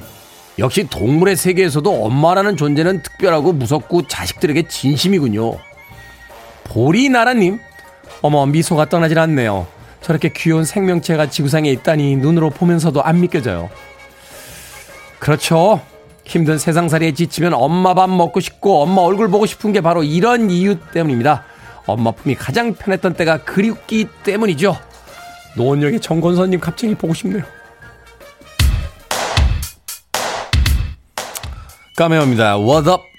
역시 0.59 0.87
동물의 0.89 1.37
세계에서도 1.37 2.05
엄마라는 2.05 2.57
존재는 2.57 3.03
특별하고 3.03 3.53
무섭고 3.53 4.07
자식들에게 4.07 4.69
진심이군요. 4.69 5.55
보리나라님, 6.65 7.59
어머, 8.21 8.45
미소가 8.47 8.89
떠나질 8.89 9.19
않네요. 9.19 9.67
저렇게 10.01 10.31
귀여운 10.35 10.65
생명체가 10.65 11.31
지구상에 11.31 11.71
있다니 11.71 12.17
눈으로 12.17 12.51
보면서도 12.51 13.03
안 13.03 13.21
믿겨져요. 13.21 13.71
그렇죠. 15.19 15.81
힘든 16.25 16.59
세상살이에 16.59 17.13
지치면 17.13 17.55
엄마 17.55 17.95
밥 17.95 18.11
먹고 18.11 18.41
싶고 18.41 18.83
엄마 18.83 19.03
얼굴 19.03 19.29
보고 19.29 19.47
싶은 19.47 19.73
게 19.73 19.81
바로 19.81 20.03
이런 20.03 20.51
이유 20.51 20.79
때문입니다. 20.93 21.45
엄마 21.87 22.11
품이 22.13 22.35
가장 22.37 22.75
편했던 22.75 23.15
때가 23.15 23.39
그립기 23.39 24.09
때문이죠. 24.23 24.77
노원역의 25.57 26.01
정건선님 26.01 26.61
갑자기 26.61 26.95
보고 26.95 27.15
싶네요. 27.15 27.43
까메오입니다. 31.97 32.57
What 32.59 32.89
up? 32.89 33.12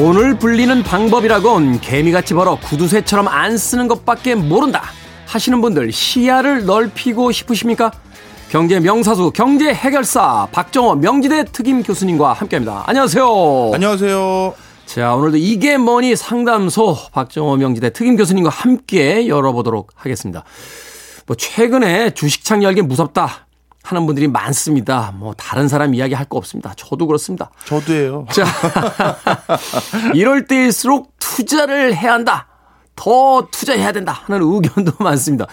돈을 0.00 0.38
불리는 0.38 0.82
방법이라곤 0.82 1.82
개미같이 1.82 2.32
벌어 2.32 2.58
구두쇠처럼 2.58 3.28
안 3.28 3.58
쓰는 3.58 3.86
것밖에 3.86 4.34
모른다 4.34 4.82
하시는 5.26 5.60
분들 5.60 5.92
시야를 5.92 6.64
넓히고 6.64 7.32
싶으십니까? 7.32 7.92
경제 8.48 8.80
명사수 8.80 9.30
경제 9.34 9.74
해결사 9.74 10.48
박정호 10.52 10.94
명지대 10.94 11.44
특임 11.52 11.82
교수님과 11.82 12.32
함께합니다. 12.32 12.84
안녕하세요. 12.86 13.72
안녕하세요. 13.74 14.54
자 14.86 15.14
오늘도 15.16 15.36
이게 15.36 15.76
뭐니 15.76 16.16
상담소 16.16 16.96
박정호 17.12 17.56
명지대 17.56 17.92
특임 17.92 18.16
교수님과 18.16 18.48
함께 18.48 19.28
열어보도록 19.28 19.90
하겠습니다. 19.96 20.44
뭐 21.26 21.36
최근에 21.36 22.12
주식창 22.12 22.62
열기 22.62 22.80
무섭다 22.80 23.48
하는 23.82 24.06
분들이 24.06 24.28
많습니다. 24.28 25.12
뭐 25.16 25.34
다른 25.34 25.68
사람 25.68 25.94
이야기 25.94 26.14
할 26.14 26.26
거 26.28 26.36
없습니다. 26.38 26.74
저도 26.76 27.06
그렇습니다. 27.06 27.50
저도예요. 27.64 28.26
자, 28.30 28.44
이럴 30.14 30.46
때일수록 30.46 31.12
투자를 31.18 31.94
해야 31.94 32.12
한다. 32.12 32.46
더 32.94 33.48
투자해야 33.50 33.92
된다 33.92 34.12
하는 34.26 34.42
의견도 34.42 34.92
많습니다. 35.02 35.46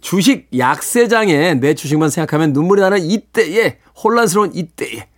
주식 0.00 0.48
약세장에 0.56 1.54
내 1.54 1.74
주식만 1.74 2.10
생각하면 2.10 2.52
눈물이 2.52 2.80
나는 2.80 2.98
이때에 3.02 3.78
혼란스러운 4.02 4.52
이때에 4.54 5.08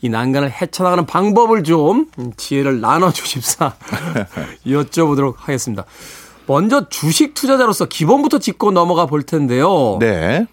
이 0.00 0.08
난간을 0.08 0.50
헤쳐나가는 0.50 1.04
방법을 1.06 1.62
좀 1.64 2.06
지혜를 2.36 2.80
나눠주십사 2.80 3.74
여쭤보도록 4.66 5.34
하겠습니다. 5.38 5.84
먼저 6.46 6.88
주식 6.88 7.34
투자자로서 7.34 7.86
기본부터 7.86 8.38
짚고 8.38 8.72
넘어가 8.72 9.06
볼 9.06 9.22
텐데요. 9.22 9.98
네. 10.00 10.46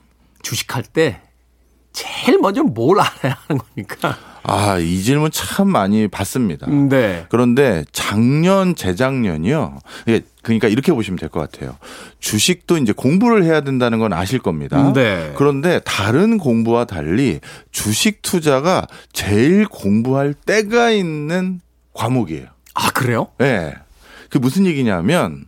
주식할 0.44 0.84
때 0.84 1.22
제일 1.94 2.38
먼저 2.40 2.64
뭘 2.64 3.00
알아야 3.00 3.38
하는 3.48 3.60
겁니까? 3.60 4.18
아, 4.44 4.78
이 4.80 5.02
질문 5.02 5.32
참 5.32 5.68
많이 5.70 6.08
받습니다. 6.08 6.68
네. 6.68 7.26
그런데 7.30 7.84
작년, 7.92 8.74
재작년이요. 8.76 9.80
그러니까 10.42 10.68
이렇게 10.70 10.94
보시면 10.94 11.20
될 11.20 11.30
것 11.30 11.40
같아요. 11.40 11.76
주식도 12.20 12.78
이제 12.78 12.94
공부를 12.94 13.44
해야 13.44 13.62
된다는 13.62 14.00
건 14.00 14.14
아실 14.14 14.40
겁니다. 14.40 14.92
네. 14.94 15.34
그런데 15.36 15.80
다른 15.84 16.38
공부와 16.38 16.86
달리 16.86 17.40
주식 17.72 18.22
투자가 18.22 18.88
제일 19.12 19.68
공부할 19.68 20.34
때가 20.34 20.90
있는 20.92 21.60
과목이에요. 21.94 22.48
아, 22.76 22.92
그래요? 22.92 23.28
예. 23.42 23.44
네. 23.46 23.74
그 24.30 24.38
무슨 24.38 24.66
얘기냐면 24.66 25.46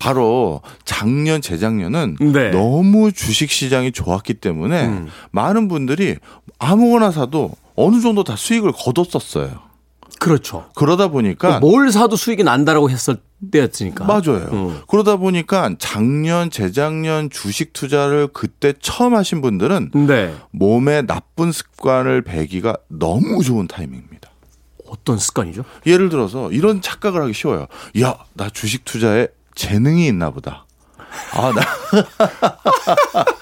바로 0.00 0.60
작년 0.84 1.40
재작년은 1.40 2.16
네. 2.20 2.50
너무 2.50 3.12
주식 3.12 3.50
시장이 3.50 3.92
좋았기 3.92 4.34
때문에 4.34 4.86
음. 4.86 5.08
많은 5.30 5.68
분들이 5.68 6.16
아무거나 6.58 7.10
사도 7.10 7.52
어느 7.76 8.00
정도 8.00 8.24
다 8.24 8.36
수익을 8.36 8.72
거뒀었어요. 8.72 9.74
그렇죠. 10.20 10.66
그러다 10.74 11.08
보니까 11.08 11.58
뭘 11.60 11.90
사도 11.90 12.16
수익이 12.16 12.44
난다라고 12.44 12.88
했을 12.88 13.16
때였으니까. 13.50 14.04
맞아요. 14.04 14.48
음. 14.52 14.80
그러다 14.88 15.16
보니까 15.16 15.74
작년, 15.78 16.50
재작년 16.50 17.30
주식 17.30 17.72
투자를 17.72 18.28
그때 18.32 18.72
처음 18.80 19.14
하신 19.14 19.42
분들은 19.42 19.90
네. 20.06 20.34
몸에 20.50 21.02
나쁜 21.02 21.52
습관을 21.52 22.22
배기가 22.22 22.76
너무 22.88 23.42
좋은 23.42 23.66
타이밍입니다. 23.66 24.30
어떤 24.86 25.18
습관이죠? 25.18 25.64
예를 25.86 26.08
들어서 26.08 26.50
이런 26.52 26.80
착각을 26.80 27.20
하기 27.22 27.32
쉬워요. 27.32 27.66
야, 28.00 28.16
나 28.34 28.48
주식 28.48 28.84
투자에 28.84 29.28
재능이 29.54 30.06
있나 30.06 30.30
보다. 30.30 30.66
아, 31.32 31.52
나. 31.52 31.62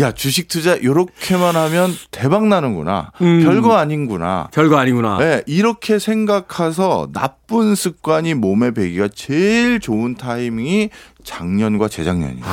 야, 0.00 0.10
주식 0.10 0.48
투자 0.48 0.82
요렇게만 0.82 1.54
하면 1.54 1.94
대박 2.10 2.46
나는구나. 2.48 3.12
음. 3.20 3.44
별거 3.44 3.76
아닌구나. 3.76 4.48
별거 4.52 4.76
아니구나. 4.76 5.18
네, 5.18 5.42
이렇게 5.46 6.00
생각해서 6.00 7.10
나쁜 7.12 7.43
나쁜 7.46 7.74
습관이 7.74 8.34
몸에 8.34 8.70
배기가 8.70 9.08
제일 9.08 9.78
좋은 9.78 10.14
타이밍이 10.14 10.88
작년과 11.24 11.88
재작년이에요. 11.88 12.44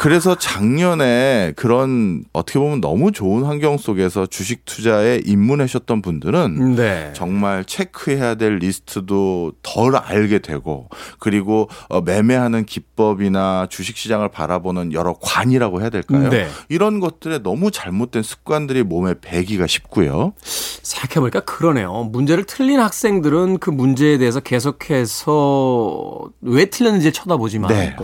그래서 0.00 0.34
작년에 0.34 1.52
그런 1.56 2.24
어떻게 2.32 2.58
보면 2.58 2.80
너무 2.80 3.12
좋은 3.12 3.44
환경 3.44 3.76
속에서 3.76 4.26
주식 4.26 4.64
투자에 4.64 5.20
입문하셨던 5.24 6.02
분들은 6.02 6.76
네. 6.76 7.12
정말 7.14 7.64
체크해야 7.64 8.34
될 8.34 8.56
리스트도 8.56 9.52
덜 9.62 9.96
알게 9.96 10.38
되고 10.40 10.88
그리고 11.18 11.68
어, 11.88 12.00
매매하는 12.00 12.64
기법이나 12.64 13.66
주식 13.70 13.96
시장을 13.96 14.30
바라보는 14.30 14.92
여러 14.92 15.14
관이라고 15.20 15.80
해야 15.80 15.90
될까요? 15.90 16.30
네. 16.30 16.48
이런 16.68 17.00
것들에 17.00 17.42
너무 17.42 17.70
잘못된 17.70 18.22
습관들이 18.22 18.82
몸에 18.82 19.14
배기가 19.20 19.66
쉽고요. 19.66 20.32
생각해보니까 20.42 21.40
그러네요. 21.40 22.08
문제를 22.10 22.44
틀린 22.44 22.80
학생들은 22.80 23.58
그 23.58 23.70
문제에 23.70 24.17
대해서 24.18 24.40
계속해서 24.40 26.30
왜 26.42 26.66
틀렸는지 26.66 27.12
쳐다보지만 27.12 27.68
네. 27.72 27.96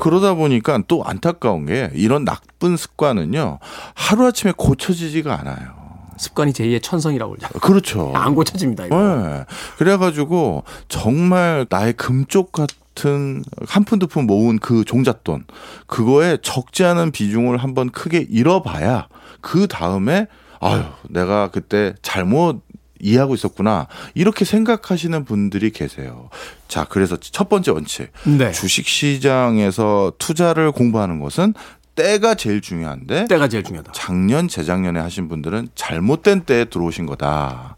그러다 0.00 0.34
보니까 0.34 0.82
또 0.88 1.02
안타까운 1.04 1.66
게 1.66 1.90
이런 1.94 2.24
나쁜 2.24 2.76
습관은요 2.76 3.58
하루아침에 3.94 4.52
고쳐지지가 4.56 5.40
않아요. 5.40 5.82
습관이 6.18 6.52
제2의 6.52 6.82
천성이라고 6.82 7.32
그러죠. 7.36 7.58
그렇죠. 7.60 8.12
안 8.16 8.34
고쳐집니다. 8.34 8.86
이거. 8.86 8.96
네. 8.96 9.44
그래가지고 9.78 10.62
정말 10.88 11.66
나의 11.68 11.94
금쪽 11.94 12.52
같은 12.52 13.42
한 13.66 13.84
푼 13.84 13.98
두 13.98 14.06
푼 14.06 14.26
모은 14.26 14.58
그 14.58 14.84
종잣돈 14.84 15.46
그거에 15.86 16.36
적지 16.42 16.84
않은 16.84 17.10
비중을 17.10 17.56
한번 17.56 17.90
크게 17.90 18.26
잃어봐야 18.28 19.08
그 19.40 19.66
다음에 19.66 20.26
아유 20.60 20.82
내가 21.08 21.48
그때 21.50 21.94
잘못 22.02 22.60
이해하고 23.02 23.34
있었구나 23.34 23.88
이렇게 24.14 24.46
생각하시는 24.46 25.24
분들이 25.26 25.70
계세요. 25.70 26.30
자 26.68 26.86
그래서 26.88 27.18
첫 27.18 27.50
번째 27.50 27.72
원칙 27.72 28.10
네. 28.24 28.52
주식 28.52 28.86
시장에서 28.86 30.12
투자를 30.18 30.72
공부하는 30.72 31.20
것은 31.20 31.52
때가 31.94 32.34
제일 32.36 32.62
중요한데 32.62 33.26
때가 33.26 33.48
제일 33.48 33.64
중요하다. 33.64 33.92
작년 33.92 34.48
재작년에 34.48 34.98
하신 35.00 35.28
분들은 35.28 35.68
잘못된 35.74 36.42
때에 36.42 36.64
들어오신 36.64 37.04
거다. 37.04 37.76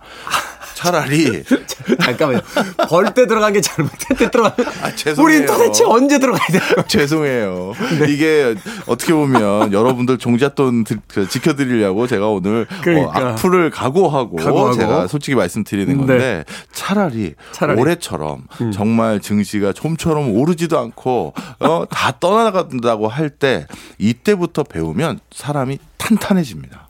차라리 0.85 1.43
잠깐만요. 2.05 2.41
벌 2.89 3.15
때 3.15 3.27
들어간 3.27 3.53
게 3.53 3.61
잘못된 3.61 4.17
때 4.19 4.31
들어가면 4.31 4.73
아, 4.83 4.95
죄송해요. 4.95 5.25
우린 5.25 5.47
도대체 5.47 5.85
언제 5.85 6.19
들어가야 6.19 6.47
거야? 6.47 6.87
죄송해요. 6.87 7.73
네. 8.01 8.13
이게 8.13 8.55
어떻게 8.87 9.13
보면 9.13 9.73
여러분들 9.73 10.19
종잣돈 10.19 10.85
드- 10.85 10.99
그 11.09 11.29
지켜드리려고 11.29 12.07
제가 12.07 12.29
오늘 12.29 12.67
그러니까. 12.83 13.09
어, 13.09 13.29
악플을 13.31 13.71
각오하고, 13.71 14.37
각오하고. 14.37 14.75
제가 14.75 15.07
솔직히 15.07 15.35
말씀드리는 15.37 15.87
네. 15.93 15.97
건데 15.97 16.45
차라리, 16.73 17.35
차라리. 17.53 17.79
음. 17.79 17.83
올해처럼 17.83 18.47
정말 18.73 19.21
증시가 19.21 19.73
좀처럼 19.73 20.31
오르지도 20.37 20.79
않고 20.79 21.35
어, 21.61 21.85
다 21.91 22.13
떠나간다고 22.21 23.09
할 23.09 23.31
때 23.31 23.67
이때부터 23.99 24.63
배우면 24.65 25.19
사람이 25.33 25.79
탄탄해집니다. 26.05 26.89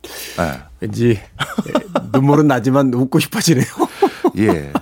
왠지 0.81 1.21
예, 1.69 1.73
눈물은 2.12 2.49
나지만 2.49 2.93
웃고 2.93 3.21
싶어지네요. 3.21 3.67
예. 4.39 4.43
예. 4.49 4.73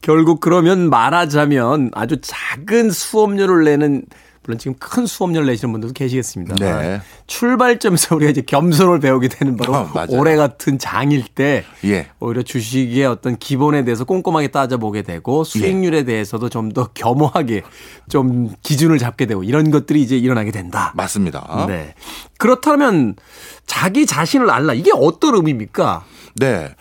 결국 0.00 0.40
그러면 0.40 0.88
말하자면 0.88 1.90
아주 1.94 2.18
작은 2.20 2.90
수업료를 2.90 3.64
내는 3.64 4.04
물론 4.46 4.58
지금 4.58 4.74
큰 4.78 5.06
수업료를 5.06 5.46
내시는 5.46 5.72
분들도 5.72 5.92
계시겠습니다. 5.92 6.54
네. 6.60 7.00
출발점에서 7.26 8.14
우리가 8.16 8.30
이제 8.30 8.42
겸손을 8.42 9.00
배우게 9.00 9.28
되는 9.28 9.56
바로 9.56 9.74
어. 9.74 10.06
올해 10.10 10.36
같은 10.36 10.78
장일 10.78 11.24
때 11.26 11.64
예. 11.84 12.06
오히려 12.20 12.42
주식의 12.42 13.04
어떤 13.06 13.36
기본에 13.36 13.84
대해서 13.84 14.04
꼼꼼하게 14.04 14.48
따져보게 14.48 15.02
되고 15.02 15.42
수익률에 15.42 16.04
대해서도 16.04 16.48
좀 16.48 16.66
더 16.76 16.88
겸허하게 16.92 17.62
좀 18.10 18.50
기준을 18.62 18.98
잡게 18.98 19.24
되고 19.24 19.42
이런 19.42 19.70
것들이 19.70 20.02
이제 20.02 20.16
일어나게 20.18 20.50
된다. 20.50 20.92
맞습니다. 20.94 21.64
네. 21.68 21.94
그렇다면 22.38 23.14
자기 23.66 24.04
자신을 24.04 24.50
알라 24.50 24.74
이게 24.74 24.90
어떤 24.94 25.36
의미입니까? 25.36 26.04
네. 26.34 26.74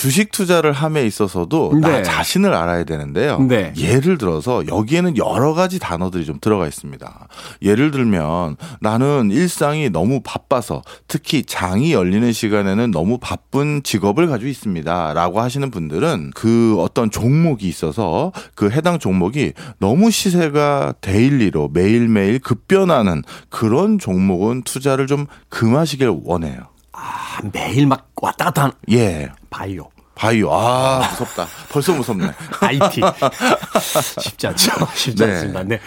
주식 0.00 0.32
투자를 0.32 0.72
함에 0.72 1.04
있어서도 1.04 1.72
네. 1.74 1.80
나 1.80 2.02
자신을 2.02 2.54
알아야 2.54 2.84
되는데요. 2.84 3.38
네. 3.38 3.74
예를 3.76 4.16
들어서 4.16 4.66
여기에는 4.66 5.18
여러 5.18 5.52
가지 5.52 5.78
단어들이 5.78 6.24
좀 6.24 6.38
들어가 6.40 6.66
있습니다. 6.66 7.28
예를 7.60 7.90
들면 7.90 8.56
나는 8.80 9.30
일상이 9.30 9.90
너무 9.90 10.22
바빠서 10.24 10.80
특히 11.06 11.42
장이 11.42 11.92
열리는 11.92 12.32
시간에는 12.32 12.90
너무 12.92 13.18
바쁜 13.18 13.82
직업을 13.82 14.26
가지고 14.26 14.48
있습니다. 14.48 15.12
라고 15.12 15.42
하시는 15.42 15.70
분들은 15.70 16.30
그 16.34 16.76
어떤 16.78 17.10
종목이 17.10 17.68
있어서 17.68 18.32
그 18.54 18.70
해당 18.70 18.98
종목이 18.98 19.52
너무 19.80 20.10
시세가 20.10 20.94
daily로 21.02 21.72
매일매일 21.74 22.38
급변하는 22.38 23.22
그런 23.50 23.98
종목은 23.98 24.62
투자를 24.62 25.06
좀 25.06 25.26
금하시길 25.50 26.20
원해요. 26.24 26.69
아, 27.00 27.40
매일 27.52 27.86
막 27.86 28.10
왔다 28.20 28.46
갔다 28.46 28.62
하는 28.62 28.74
예. 28.90 29.30
바이오. 29.48 29.88
바이오. 30.14 30.52
아, 30.52 31.08
무섭다. 31.10 31.46
벌써 31.70 31.94
무섭네. 31.94 32.30
IT. 32.60 33.00
쉽지 34.20 34.46
않죠. 34.48 34.72
쉽지 34.94 35.24
네. 35.24 35.32
않습니다. 35.32 35.62
네. 35.62 35.80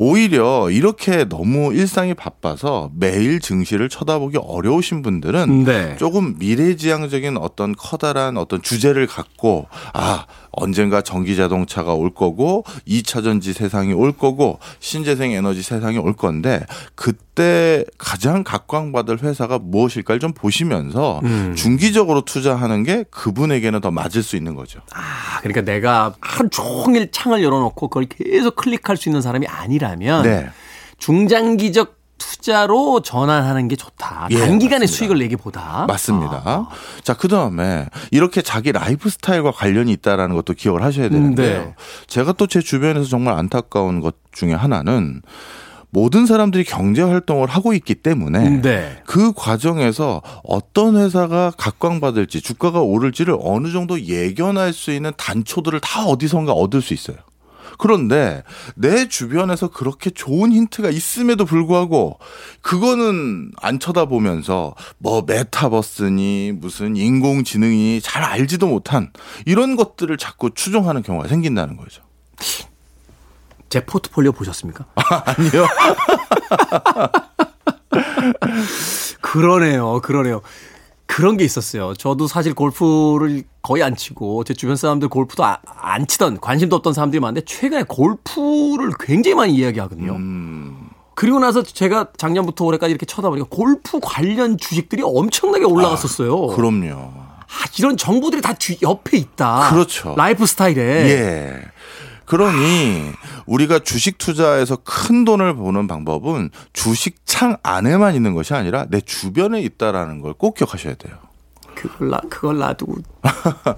오히려 0.00 0.70
이렇게 0.70 1.24
너무 1.24 1.72
일상이 1.74 2.14
바빠서 2.14 2.90
매일 2.94 3.40
증시를 3.40 3.88
쳐다보기 3.88 4.38
어려우신 4.40 5.02
분들은 5.02 5.64
네. 5.64 5.96
조금 5.96 6.36
미래지향적인 6.38 7.36
어떤 7.36 7.74
커다란 7.74 8.36
어떤 8.36 8.62
주제를 8.62 9.08
갖고 9.08 9.66
아 9.92 10.26
언젠가 10.52 11.02
전기 11.02 11.36
자동차가 11.36 11.94
올 11.94 12.10
거고 12.14 12.64
2차 12.86 13.22
전지 13.22 13.52
세상이 13.52 13.92
올 13.92 14.12
거고 14.12 14.58
신재생 14.80 15.32
에너지 15.32 15.62
세상이 15.62 15.98
올 15.98 16.14
건데 16.14 16.64
그때 16.94 17.84
가장 17.98 18.44
각광받을 18.44 19.22
회사가 19.22 19.58
무엇일까를 19.58 20.20
좀 20.20 20.32
보시면서 20.32 21.20
음. 21.24 21.54
중기적으로 21.56 22.22
투자하는 22.22 22.82
게 22.82 23.04
그분에게는 23.10 23.80
더 23.80 23.90
맞을 23.90 24.22
수 24.22 24.36
있는 24.36 24.54
거죠. 24.54 24.80
아, 24.94 25.40
그러니까 25.40 25.60
내가 25.62 26.14
하루 26.20 26.48
종일 26.48 27.10
창을 27.10 27.42
열어놓고 27.42 27.88
그걸 27.88 28.06
계속 28.06 28.56
클릭할 28.56 28.96
수 28.96 29.08
있는 29.08 29.22
사람이 29.22 29.46
아니라면 29.46 30.22
네. 30.22 30.48
중장기적 30.98 31.97
투자로 32.18 33.00
전환하는 33.00 33.68
게 33.68 33.76
좋다. 33.76 34.28
예, 34.30 34.38
단기간에 34.38 34.80
맞습니다. 34.84 34.86
수익을 34.96 35.18
내기보다. 35.20 35.86
맞습니다. 35.88 36.42
아, 36.44 36.68
자, 37.02 37.14
그 37.14 37.28
다음에 37.28 37.86
이렇게 38.10 38.42
자기 38.42 38.72
라이프 38.72 39.08
스타일과 39.08 39.52
관련이 39.52 39.92
있다라는 39.92 40.34
것도 40.36 40.54
기억을 40.54 40.82
하셔야 40.82 41.08
되는데요. 41.08 41.58
네. 41.62 41.74
제가 42.08 42.32
또 42.32 42.48
제 42.48 42.60
주변에서 42.60 43.06
정말 43.08 43.34
안타까운 43.34 44.00
것 44.00 44.16
중에 44.32 44.54
하나는 44.54 45.20
모든 45.90 46.26
사람들이 46.26 46.64
경제 46.64 47.02
활동을 47.02 47.48
하고 47.48 47.72
있기 47.72 47.94
때문에 47.94 48.60
네. 48.62 49.02
그 49.06 49.32
과정에서 49.32 50.20
어떤 50.44 50.96
회사가 50.96 51.52
각광받을지 51.56 52.40
주가가 52.42 52.80
오를지를 52.80 53.36
어느 53.40 53.70
정도 53.72 54.00
예견할 54.00 54.72
수 54.72 54.90
있는 54.92 55.12
단초들을 55.16 55.80
다 55.80 56.04
어디선가 56.04 56.52
얻을 56.52 56.82
수 56.82 56.92
있어요. 56.94 57.16
그런데 57.78 58.42
내 58.74 59.08
주변에서 59.08 59.68
그렇게 59.68 60.10
좋은 60.10 60.52
힌트가 60.52 60.90
있음에도 60.90 61.44
불구하고 61.44 62.18
그거는 62.60 63.52
안 63.56 63.78
쳐다보면서 63.78 64.74
뭐 64.98 65.22
메타버스니 65.26 66.52
무슨 66.56 66.96
인공지능이 66.96 68.00
잘 68.02 68.24
알지도 68.24 68.66
못한 68.66 69.12
이런 69.46 69.76
것들을 69.76 70.16
자꾸 70.18 70.50
추종하는 70.54 71.02
경우가 71.02 71.28
생긴다는 71.28 71.76
거죠. 71.76 72.02
제 73.68 73.84
포트폴리오 73.84 74.32
보셨습니까? 74.32 74.86
아니요. 75.24 75.66
그러네요. 79.20 80.00
그러네요. 80.00 80.42
그런 81.08 81.36
게 81.36 81.44
있었어요. 81.44 81.94
저도 81.94 82.28
사실 82.28 82.54
골프를 82.54 83.42
거의 83.62 83.82
안 83.82 83.96
치고 83.96 84.44
제 84.44 84.54
주변 84.54 84.76
사람들 84.76 85.08
골프도 85.08 85.44
아- 85.44 85.58
안 85.66 86.06
치던 86.06 86.38
관심도 86.38 86.76
없던 86.76 86.92
사람들이 86.92 87.18
많은데 87.18 87.40
최근에 87.44 87.82
골프를 87.88 88.92
굉장히 89.00 89.34
많이 89.34 89.54
이야기하거든요. 89.54 90.12
음. 90.12 90.90
그리고 91.16 91.40
나서 91.40 91.64
제가 91.64 92.08
작년부터 92.16 92.64
올해까지 92.66 92.90
이렇게 92.92 93.04
쳐다보니까 93.06 93.48
골프 93.50 93.98
관련 94.00 94.56
주식들이 94.58 95.02
엄청나게 95.02 95.64
올라갔었어요. 95.64 96.48
그럼요. 96.48 96.94
아, 96.94 97.64
이런 97.78 97.96
정보들이 97.96 98.42
다 98.42 98.52
뒤, 98.52 98.78
옆에 98.82 99.16
있다. 99.16 99.70
그렇죠. 99.70 100.14
라이프 100.16 100.44
스타일에. 100.46 100.80
예. 101.10 101.54
그러니 102.28 103.10
우리가 103.46 103.78
주식 103.78 104.18
투자에서 104.18 104.76
큰 104.84 105.24
돈을 105.24 105.56
버는 105.56 105.86
방법은 105.88 106.50
주식 106.74 107.24
창 107.24 107.56
안에만 107.62 108.14
있는 108.14 108.34
것이 108.34 108.52
아니라 108.54 108.84
내 108.90 109.00
주변에 109.00 109.60
있다라는 109.62 110.20
걸 110.20 110.34
꼭 110.38 110.54
기억하셔야 110.54 110.94
돼요. 110.94 111.16
그걸 111.74 112.10
나 112.10 112.20
그걸 112.28 112.58
놔두고 112.58 112.96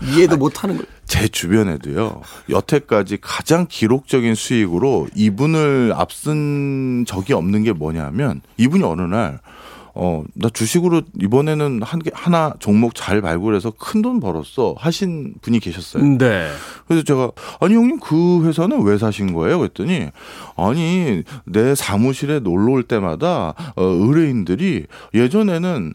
이해도 0.05 0.36
못 0.38 0.62
하는 0.64 0.76
걸. 0.78 0.86
제 1.07 1.28
주변에도요. 1.28 2.22
여태까지 2.48 3.18
가장 3.20 3.66
기록적인 3.68 4.34
수익으로 4.34 5.07
이분을 5.14 5.92
앞선 5.96 7.05
적이 7.07 7.34
없는 7.34 7.62
게 7.62 7.72
뭐냐면 7.72 8.40
이분이 8.57 8.82
어느 8.84 9.03
날 9.03 9.40
어, 10.03 10.24
나 10.34 10.48
주식으로 10.48 11.03
이번에는 11.20 11.82
한 11.82 12.01
개, 12.01 12.11
하나 12.14 12.55
종목 12.59 12.94
잘 12.94 13.20
발굴해서 13.20 13.72
큰 13.72 14.01
돈 14.01 14.18
벌었어. 14.18 14.74
하신 14.78 15.34
분이 15.42 15.61
계셨어요. 15.61 16.03
네. 16.16 16.48
그래서 16.88 17.05
제가, 17.05 17.30
아니, 17.61 17.74
형님 17.74 18.01
그 18.01 18.46
회사는 18.46 18.82
왜 18.82 18.96
사신 18.96 19.34
거예요? 19.34 19.59
그랬더니, 19.59 20.09
아니, 20.57 21.22
내 21.44 21.74
사무실에 21.74 22.40
놀러 22.40 22.72
올 22.72 22.82
때마다, 22.82 23.53
어, 23.76 23.82
의뢰인들이 23.84 24.86
예전에는 25.12 25.92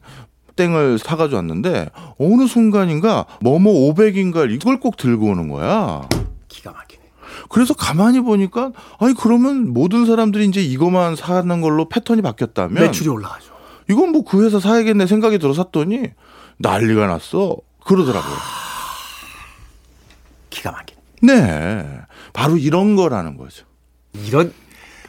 땡을 0.55 0.99
사가지고 0.99 1.37
왔는데, 1.37 1.89
어느 2.19 2.45
순간인가, 2.45 3.25
뭐뭐 3.41 3.91
500인가 3.95 4.51
이걸 4.53 4.79
꼭 4.79 4.97
들고 4.97 5.25
오는 5.25 5.47
거야. 5.49 6.07
기가 6.47 6.71
막히네. 6.71 7.01
그래서 7.49 7.73
가만히 7.73 8.21
보니까, 8.21 8.71
아니, 8.99 9.15
그러면 9.15 9.73
모든 9.73 10.05
사람들이 10.05 10.45
이제 10.45 10.61
이것만 10.61 11.15
사는 11.15 11.59
걸로 11.61 11.89
패턴이 11.89 12.21
바뀌었다면, 12.21 12.83
매출이 12.83 13.09
올라가죠. 13.09 13.54
이건 13.89 14.11
뭐 14.11 14.23
그 14.23 14.45
회사 14.45 14.59
사야겠네 14.59 15.05
생각이 15.07 15.37
들어 15.39 15.53
샀더니 15.53 16.11
난리가 16.57 17.07
났어. 17.07 17.57
그러더라고요. 17.85 18.35
기가 20.49 20.71
막히네. 20.71 20.95
네. 21.21 21.99
바로 22.33 22.57
이런 22.57 22.95
거라는 22.95 23.37
거죠. 23.37 23.65
이런 24.25 24.53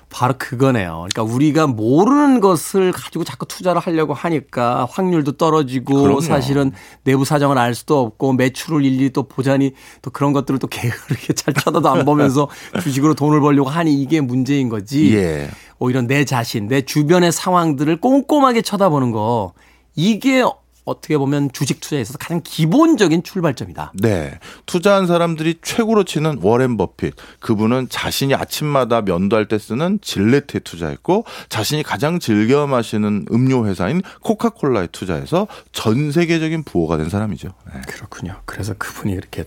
바로 0.09 0.35
그거네요. 0.39 1.07
그러니까 1.11 1.23
우리가 1.23 1.67
모르는 1.67 2.41
것을 2.41 2.93
가지고 2.93 3.25
자꾸 3.25 3.45
투자를 3.47 3.81
하려고 3.81 4.15
하니까 4.15 4.87
확률도 4.91 5.33
떨어지고 5.33 6.03
그럼요. 6.03 6.21
사실은 6.21 6.73
내부 7.05 7.25
사정을 7.25 7.59
알 7.59 7.75
수도 7.75 8.01
없고 8.01 8.35
매출을 8.35 8.85
일일이 8.85 9.11
또 9.11 9.25
보자니 9.25 9.73
또 10.03 10.11
그런 10.11 10.33
것들을 10.33 10.59
또 10.59 10.69
게으르게 10.69 11.33
잘 11.35 11.55
쳐다도 11.55 11.89
안 11.89 12.05
보면서 12.05 12.49
주식으로 12.81 13.15
돈을 13.15 13.41
벌려고 13.41 13.69
하니 13.69 13.95
이게 14.01 14.21
문제인 14.21 14.69
거지. 14.69 15.15
예. 15.17 15.51
오히려 15.79 16.03
내 16.03 16.25
자신, 16.25 16.69
내 16.69 16.83
주변의 16.83 17.33
상황들을 17.33 18.01
꼼꼼하게 18.01 18.63
쳐다보는 18.63 19.11
거 19.11 19.53
이게 19.95 20.43
어떻게 20.87 21.19
보면 21.19 21.51
주식 21.53 21.81
투자에 21.81 22.01
있어서 22.01 22.17
가장 22.17 22.41
기본적인 22.43 23.25
출발점이다. 23.25 23.93
네. 23.97 24.39
투자한 24.67 25.07
사람들이 25.07 25.57
최고로 25.61 26.05
치는 26.05 26.39
워렌 26.41 26.77
버핏. 26.77 27.15
그분은 27.41 27.89
자신이 27.91 28.35
아침마다 28.35 29.03
면도할 29.03 29.49
때 29.49 29.59
쓰는 29.59 29.99
질레트에 30.01 30.61
투자했고 30.61 31.25
자신이 31.49 31.83
가장 31.83 32.21
즐겨 32.21 32.67
마시는 32.67 33.27
음료 33.33 33.67
회사인 33.67 34.01
코카콜라에 34.23 34.87
투자해서 34.93 35.49
전 35.73 36.13
세계적인 36.13 36.63
부호가 36.63 36.97
된 36.97 37.11
사람이죠. 37.11 37.49
네. 37.75 37.81
그렇군요. 37.89 38.41
그래서 38.47 38.75
그분이 38.79 39.13
이렇게 39.13 39.45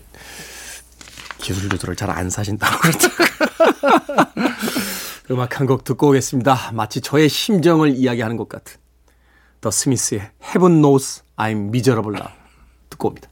기술 1.38 1.64
유도를 1.72 1.96
잘 1.96 2.10
안 2.10 2.28
사신다고 2.28 2.78
그러죠. 2.80 3.08
음악 5.30 5.60
한 5.60 5.66
곡 5.66 5.84
듣고 5.84 6.08
오겠습니다. 6.10 6.72
마치 6.74 7.00
저의 7.00 7.28
심정을 7.28 7.94
이야기하는 7.96 8.36
것 8.36 8.48
같은 8.48 8.76
더 9.60 9.70
스미스의 9.70 10.30
Heaven 10.42 10.80
Knows 10.80 11.22
I'm 11.36 11.68
Miserable 11.68 12.18
Now 12.18 12.32
듣고 12.88 13.08
옵니다. 13.08 13.28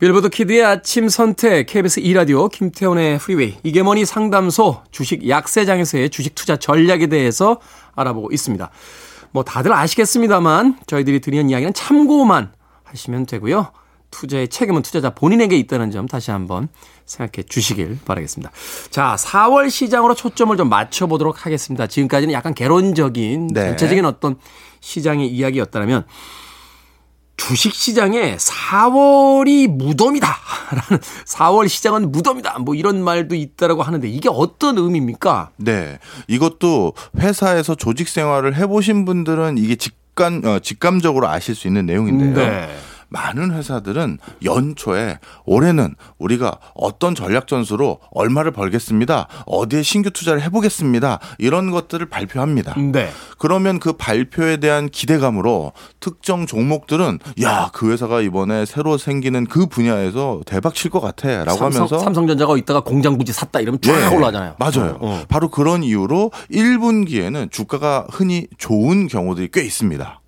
빌보드 0.00 0.28
키드의 0.28 0.64
아침 0.64 1.08
선택 1.08 1.66
KBS 1.66 2.00
2라디오 2.00 2.50
김태훈의 2.50 3.18
프리웨이 3.18 3.56
이게 3.62 3.82
뭐니 3.82 4.04
상담소 4.04 4.82
주식 4.90 5.28
약세장에서의 5.28 6.10
주식 6.10 6.34
투자 6.34 6.56
전략에 6.56 7.06
대해서 7.06 7.60
알아보고 7.94 8.32
있습니다. 8.32 8.70
뭐 9.30 9.44
다들 9.44 9.72
아시겠습니다만 9.72 10.78
저희들이 10.86 11.20
드리는 11.20 11.48
이야기는 11.48 11.74
참고만 11.74 12.52
하시면 12.84 13.26
되고요. 13.26 13.72
투자의 14.10 14.48
책임은 14.48 14.82
투자자 14.82 15.10
본인에게 15.10 15.56
있다는 15.56 15.90
점 15.90 16.06
다시 16.06 16.30
한번 16.30 16.68
생각해 17.04 17.44
주시길 17.48 17.98
바라겠습니다. 18.04 18.52
자, 18.90 19.16
4월 19.18 19.70
시장으로 19.70 20.14
초점을 20.14 20.56
좀 20.56 20.68
맞춰보도록 20.68 21.44
하겠습니다. 21.44 21.88
지금까지는 21.88 22.32
약간 22.32 22.54
개론적인 22.54 23.48
네. 23.48 23.68
전체적인 23.68 24.04
어떤 24.04 24.36
시장의 24.84 25.28
이야기였다면 25.28 26.04
주식 27.36 27.74
시장에 27.74 28.36
4월이 28.36 29.66
무덤이다 29.68 30.28
라는 30.70 31.02
4월 31.26 31.68
시장은 31.68 32.12
무덤이다 32.12 32.58
뭐 32.60 32.74
이런 32.74 33.02
말도 33.02 33.34
있다라고 33.34 33.82
하는데 33.82 34.08
이게 34.08 34.28
어떤 34.30 34.78
의미입니까? 34.78 35.50
네. 35.56 35.98
이것도 36.28 36.92
회사에서 37.18 37.74
조직 37.74 38.08
생활을 38.08 38.56
해보신 38.56 39.04
분들은 39.04 39.58
이게 39.58 39.74
직감, 39.74 40.42
어, 40.44 40.58
직감적으로 40.60 41.28
아실 41.28 41.54
수 41.54 41.66
있는 41.66 41.86
내용인데요. 41.86 42.34
네. 42.34 42.76
많은 43.14 43.52
회사들은 43.52 44.18
연초에 44.44 45.18
올해는 45.46 45.94
우리가 46.18 46.58
어떤 46.74 47.14
전략 47.14 47.46
전술로 47.46 48.00
얼마를 48.10 48.50
벌겠습니다. 48.50 49.28
어디에 49.46 49.82
신규 49.82 50.10
투자를 50.10 50.42
해보겠습니다. 50.42 51.20
이런 51.38 51.70
것들을 51.70 52.04
발표합니다. 52.06 52.74
네. 52.92 53.10
그러면 53.38 53.78
그 53.78 53.92
발표에 53.92 54.56
대한 54.56 54.88
기대감으로 54.88 55.72
특정 56.00 56.44
종목들은 56.46 57.20
야, 57.42 57.70
그 57.72 57.92
회사가 57.92 58.20
이번에 58.20 58.66
새로 58.66 58.98
생기는 58.98 59.46
그 59.46 59.66
분야에서 59.66 60.40
대박 60.44 60.74
칠 60.74 60.90
것 60.90 61.00
같아. 61.00 61.28
라고 61.44 61.58
삼성, 61.58 61.82
하면서 61.82 61.98
삼성전자가 61.98 62.56
이따가 62.58 62.80
공장 62.80 63.16
부지 63.16 63.32
샀다 63.32 63.60
이러면 63.60 63.80
쫙 63.80 63.92
예, 63.92 64.14
올라가잖아요. 64.14 64.56
맞아요. 64.58 64.98
어, 65.00 65.14
어. 65.14 65.22
바로 65.28 65.48
그런 65.48 65.82
이유로 65.82 66.30
1분기에는 66.52 67.50
주가가 67.50 68.06
흔히 68.10 68.46
좋은 68.58 69.06
경우들이 69.06 69.48
꽤 69.52 69.62
있습니다. 69.62 70.20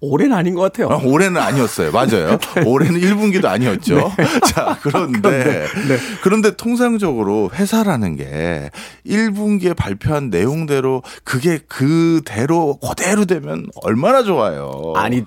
올해는 0.00 0.36
아닌 0.36 0.54
것 0.54 0.60
같아요. 0.62 0.88
아, 0.90 1.00
올해는 1.02 1.40
아니었어요. 1.40 1.90
맞아요. 1.90 2.38
올해는 2.64 3.00
1분기도 3.00 3.46
아니었죠. 3.46 4.12
자, 4.46 4.78
그런데 4.82 5.66
그런데 6.22 6.54
통상적으로 6.56 7.50
회사라는 7.52 8.16
게 8.16 8.70
1분기에 9.06 9.76
발표한 9.76 10.30
내용대로 10.30 11.02
그게 11.24 11.58
그대로 11.58 12.76
그대로 12.76 13.24
되면 13.24 13.66
얼마나 13.82 14.22
좋아요. 14.22 14.92
아니 14.96 15.24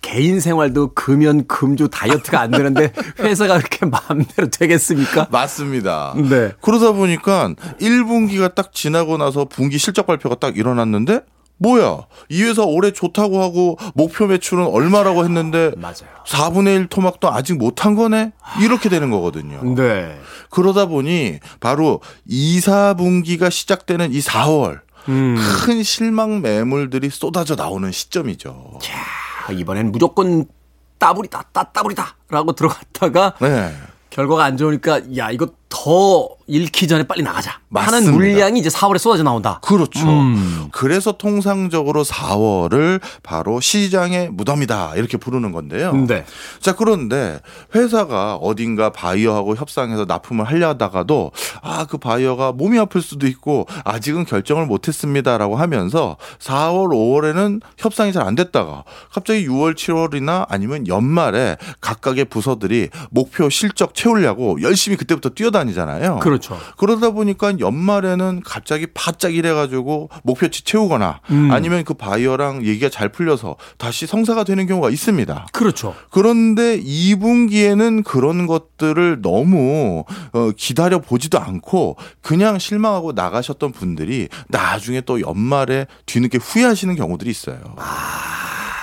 개인 0.00 0.40
생활도 0.40 0.94
금연 0.94 1.46
금주 1.46 1.88
다이어트가 1.88 2.40
안 2.40 2.50
되는데 2.52 2.92
회사가 3.18 3.58
그렇게 3.58 3.84
마음대로 3.84 4.48
되겠습니까? 4.48 5.26
맞습니다. 5.30 6.14
네. 6.16 6.52
그러다 6.62 6.92
보니까 6.92 7.52
1분기가 7.80 8.54
딱 8.54 8.72
지나고 8.72 9.18
나서 9.18 9.44
분기 9.44 9.76
실적 9.76 10.06
발표가 10.06 10.36
딱 10.36 10.56
일어났는데 10.56 11.20
뭐야? 11.58 12.06
이 12.28 12.42
회사 12.42 12.62
올해 12.62 12.92
좋다고 12.92 13.42
하고 13.42 13.78
목표 13.94 14.26
매출은 14.26 14.66
얼마라고 14.66 15.24
했는데 15.24 15.72
맞아요. 15.76 15.94
4분의 16.26 16.76
1 16.76 16.86
토막도 16.86 17.30
아직 17.30 17.58
못한 17.58 17.94
거네? 17.94 18.32
이렇게 18.62 18.88
되는 18.88 19.10
거거든요. 19.10 19.60
네. 19.74 20.18
그러다 20.50 20.86
보니 20.86 21.40
바로 21.60 22.00
2, 22.26 22.60
4분기가 22.60 23.50
시작되는 23.50 24.12
이 24.12 24.20
4월 24.20 24.80
음. 25.08 25.36
큰 25.64 25.82
실망 25.82 26.40
매물들이 26.42 27.10
쏟아져 27.10 27.54
나오는 27.54 27.90
시점이죠. 27.90 28.78
아, 29.46 29.52
이번엔 29.52 29.90
무조건 29.92 30.46
따블이다, 30.98 31.44
따 31.52 31.64
따블이다라고 31.64 32.52
들어갔다가 32.52 33.34
네. 33.40 33.74
결과가 34.10 34.44
안 34.44 34.56
좋으니까 34.56 35.16
야 35.16 35.30
이거 35.30 35.48
더 35.68 36.28
잃기 36.46 36.88
전에 36.88 37.02
빨리 37.06 37.22
나가자 37.22 37.50
하는 37.74 37.92
맞습니다. 37.92 38.12
물량이 38.12 38.60
이제 38.60 38.70
4월에 38.70 38.96
쏟아져 38.96 39.22
나온다. 39.22 39.60
그렇죠. 39.62 40.08
음. 40.08 40.68
그래서 40.72 41.12
통상적으로 41.12 42.04
4월을 42.04 43.00
바로 43.22 43.60
시장의 43.60 44.30
무덤이다 44.30 44.94
이렇게 44.96 45.18
부르는 45.18 45.52
건데요. 45.52 45.92
네. 46.06 46.24
자 46.60 46.74
그런데 46.74 47.40
회사가 47.74 48.36
어딘가 48.36 48.90
바이어하고 48.90 49.56
협상해서 49.56 50.04
납품을 50.06 50.44
하려다가도 50.46 51.32
아 51.62 51.84
그 51.88 51.96
바이어가 51.98 52.52
몸이 52.52 52.78
아플 52.78 53.00
수도 53.00 53.26
있고 53.26 53.66
아직은 53.84 54.24
결정을 54.26 54.66
못했습니다라고 54.66 55.56
하면서 55.56 56.16
4월, 56.38 56.88
5월에는 56.90 57.60
협상이 57.78 58.12
잘 58.12 58.28
안 58.28 58.34
됐다가 58.34 58.84
갑자기 59.12 59.46
6월, 59.48 59.74
7월이나 59.74 60.44
아니면 60.48 60.86
연말에 60.86 61.56
각각의 61.80 62.26
부서들이 62.26 62.88
목표 63.10 63.48
실적 63.48 63.94
채우려고 63.94 64.60
열심히 64.60 64.96
그때부터 64.98 65.30
뛰어다니잖아요. 65.30 66.18
그렇죠. 66.20 66.58
그러다 66.76 67.10
보니까 67.10 67.58
연말에는 67.58 68.42
갑자기 68.44 68.86
바짝 68.86 69.34
이래가지고 69.34 70.10
목표치 70.22 70.64
채우거나 70.64 71.20
음. 71.30 71.50
아니면 71.50 71.84
그 71.84 71.94
바이어랑 71.94 72.64
얘기가 72.64 72.88
잘 72.88 73.08
풀려서 73.08 73.56
다시 73.76 74.06
성사가 74.06 74.44
되는 74.44 74.66
경우가 74.66 74.90
있습니다. 74.90 75.46
그렇죠. 75.52 75.94
그런데 76.10 76.80
2분기에는 76.80 78.04
그런 78.04 78.46
것들을 78.46 79.22
너무 79.22 80.04
어, 80.32 80.50
기다려 80.56 80.98
보지도 80.98 81.38
않고 81.38 81.96
그냥 82.20 82.58
실망하고 82.58 83.12
나가셨던 83.12 83.72
분들이 83.72 84.28
나중에 84.48 85.00
또 85.02 85.20
연말에 85.20 85.86
뒤늦게 86.06 86.38
후회하시는 86.38 86.94
경우들이 86.96 87.30
있어요. 87.30 87.58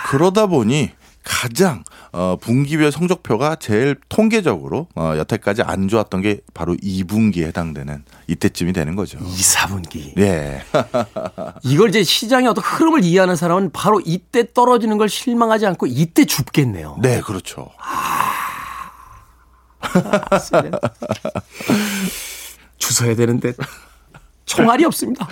그러다 0.07 0.47
보니 0.47 0.91
가장 1.25 1.83
어, 2.13 2.37
분기별 2.39 2.91
성적표가 2.91 3.55
제일 3.55 3.95
통계적으로 4.09 4.87
어, 4.95 5.15
여태까지 5.17 5.63
안 5.63 5.87
좋았던 5.87 6.21
게 6.21 6.39
바로 6.53 6.75
2분기에 6.75 7.47
해당되는 7.47 8.05
이때쯤이 8.27 8.71
되는 8.73 8.95
거죠. 8.95 9.17
2, 9.17 9.23
4분기. 9.23 10.13
네. 10.15 10.61
이걸 11.63 11.89
이제 11.89 12.03
시장의 12.03 12.47
어떤 12.47 12.63
흐름을 12.63 13.03
이해하는 13.03 13.35
사람은 13.35 13.71
바로 13.73 13.99
이때 14.05 14.45
떨어지는 14.53 14.97
걸 14.99 15.09
실망하지 15.09 15.65
않고 15.65 15.87
이때 15.87 16.25
줍겠네요. 16.25 16.99
네, 17.01 17.19
그렇죠. 17.21 17.71
주워야 22.77 23.15
되는데 23.15 23.53
총알이 24.45 24.85
없습니다. 24.85 25.27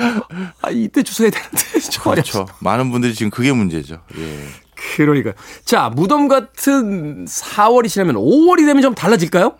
아, 0.61 0.69
이때 0.71 1.03
주워야 1.03 1.29
되는데 1.31 1.79
총알이 1.91 2.21
그렇죠. 2.21 2.39
없어. 2.41 2.55
많은 2.59 2.91
분들이 2.91 3.13
지금 3.13 3.29
그게 3.29 3.51
문제죠. 3.51 4.01
예. 4.17 4.62
그러니까. 4.75 5.33
자, 5.65 5.89
무덤 5.89 6.27
같은 6.27 7.25
4월이 7.25 7.89
지나면 7.89 8.15
5월이 8.15 8.65
되면 8.65 8.81
좀 8.81 8.95
달라질까요? 8.95 9.55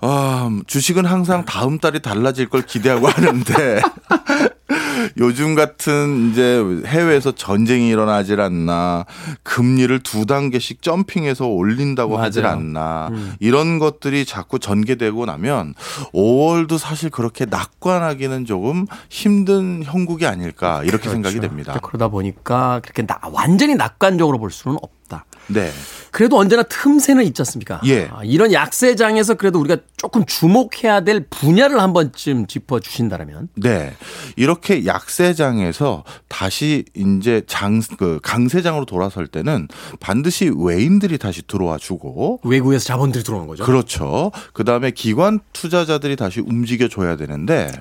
아, 0.00 0.50
주식은 0.66 1.06
항상 1.06 1.44
다음 1.44 1.78
달이 1.78 2.02
달라질 2.02 2.48
걸 2.48 2.62
기대하고 2.62 3.08
하는데 3.08 3.80
요즘 5.18 5.54
같은 5.54 6.30
이제 6.30 6.62
해외에서 6.86 7.32
전쟁이 7.32 7.88
일어나질 7.88 8.40
않나 8.40 9.06
금리를 9.42 9.98
두 10.00 10.26
단계씩 10.26 10.82
점핑해서 10.82 11.46
올린다고 11.46 12.18
하질 12.18 12.42
맞아요. 12.42 12.56
않나 12.56 13.10
이런 13.40 13.78
것들이 13.78 14.26
자꾸 14.26 14.58
전개되고 14.58 15.24
나면 15.24 15.74
5월도 16.12 16.76
사실 16.78 17.08
그렇게 17.10 17.46
낙관하기는 17.46 18.44
조금 18.44 18.86
힘든 19.08 19.82
형국이 19.84 20.26
아닐까 20.26 20.82
이렇게 20.84 21.08
생각이 21.08 21.40
됩니다. 21.40 21.72
그렇죠. 21.72 21.86
그러다 21.86 22.08
보니까 22.08 22.80
그렇게 22.82 23.06
나- 23.06 23.20
완전히 23.32 23.76
낙관적으로 23.76 24.38
볼 24.38 24.50
수는 24.50 24.76
없다. 24.82 25.24
네. 25.48 25.70
그래도 26.10 26.38
언제나 26.38 26.62
틈새는 26.62 27.24
있지 27.24 27.42
않습니까? 27.42 27.80
예. 27.84 28.08
아, 28.10 28.20
이런 28.24 28.52
약세장에서 28.52 29.34
그래도 29.34 29.60
우리가 29.60 29.76
조금 29.96 30.26
주목해야 30.26 31.00
될 31.00 31.26
분야를 31.30 31.80
한 31.80 31.92
번쯤 31.94 32.46
짚어 32.46 32.80
주신다면 32.80 33.48
네. 33.54 33.94
이렇게 34.36 34.84
약세장에서 34.84 36.04
다시 36.28 36.84
이제 36.94 37.42
장, 37.46 37.80
그 37.98 38.20
강세장으로 38.22 38.84
돌아설 38.84 39.26
때는 39.26 39.68
반드시 39.98 40.50
외인들이 40.54 41.16
다시 41.16 41.42
들어와 41.46 41.78
주고 41.78 42.40
외국에서 42.44 42.84
자본들이 42.84 43.24
들어오는 43.24 43.48
거죠. 43.48 43.64
그렇죠. 43.64 44.32
그 44.52 44.64
다음에 44.64 44.90
기관 44.90 45.40
투자자들이 45.54 46.16
다시 46.16 46.40
움직여 46.40 46.88
줘야 46.88 47.16
되는데 47.16 47.72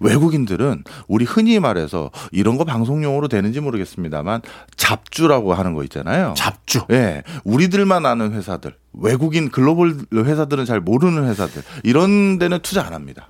외국인들은 0.00 0.84
우리 1.08 1.24
흔히 1.24 1.58
말해서 1.58 2.10
이런 2.32 2.58
거 2.58 2.64
방송용어로 2.64 3.28
되는지 3.28 3.60
모르겠습니다만 3.60 4.42
잡주라고 4.76 5.54
하는 5.54 5.72
거 5.72 5.82
있잖아요. 5.84 6.34
잡주. 6.36 6.82
예. 6.90 7.22
우리들만 7.44 8.04
아는 8.04 8.32
회사들, 8.34 8.74
외국인 8.94 9.50
글로벌 9.50 9.96
회사들은 10.14 10.64
잘 10.64 10.80
모르는 10.80 11.28
회사들, 11.28 11.62
이런 11.82 12.38
데는 12.38 12.60
투자 12.62 12.84
안 12.86 12.92
합니다. 12.92 13.28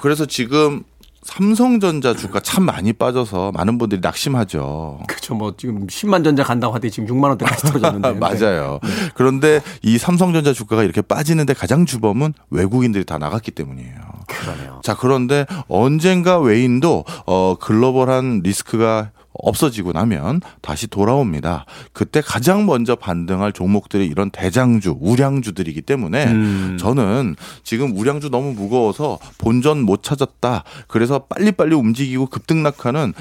그래서 0.00 0.26
지금 0.26 0.82
삼성전자 1.22 2.14
주가 2.14 2.38
참 2.40 2.64
많이 2.64 2.92
빠져서 2.92 3.52
많은 3.52 3.78
분들이 3.78 4.00
낙심하죠. 4.02 5.00
그렇죠. 5.08 5.34
뭐 5.34 5.54
지금 5.56 5.86
10만 5.86 6.22
전자 6.22 6.42
간다고 6.44 6.74
하더니 6.74 6.90
지금 6.90 7.08
6만 7.08 7.28
원대까지 7.30 7.62
떨어졌는데. 7.72 8.12
맞아요. 8.18 8.78
그런데 9.14 9.60
이 9.82 9.96
삼성전자 9.96 10.52
주가가 10.52 10.82
이렇게 10.84 11.00
빠지는데 11.00 11.54
가장 11.54 11.86
주범은 11.86 12.34
외국인들이 12.50 13.04
다 13.06 13.16
나갔기 13.16 13.52
때문이에요. 13.52 13.94
그러네요. 14.26 14.80
자, 14.84 14.94
그런데 14.94 15.46
언젠가 15.68 16.38
외인도 16.38 17.04
어 17.26 17.56
글로벌한 17.58 18.40
리스크가 18.44 19.10
없어지고 19.34 19.92
나면 19.92 20.40
다시 20.60 20.86
돌아옵니다. 20.86 21.66
그때 21.92 22.20
가장 22.20 22.66
먼저 22.66 22.94
반등할 22.94 23.52
종목들이 23.52 24.06
이런 24.06 24.30
대장주, 24.30 24.96
우량주들이기 25.00 25.82
때문에 25.82 26.26
음. 26.26 26.76
저는 26.78 27.36
지금 27.62 27.96
우량주 27.96 28.30
너무 28.30 28.52
무거워서 28.52 29.18
본전 29.38 29.82
못 29.82 30.02
찾았다. 30.02 30.64
그래서 30.86 31.20
빨리빨리 31.20 31.74
움직이고 31.74 32.26
급등락하는 32.26 33.12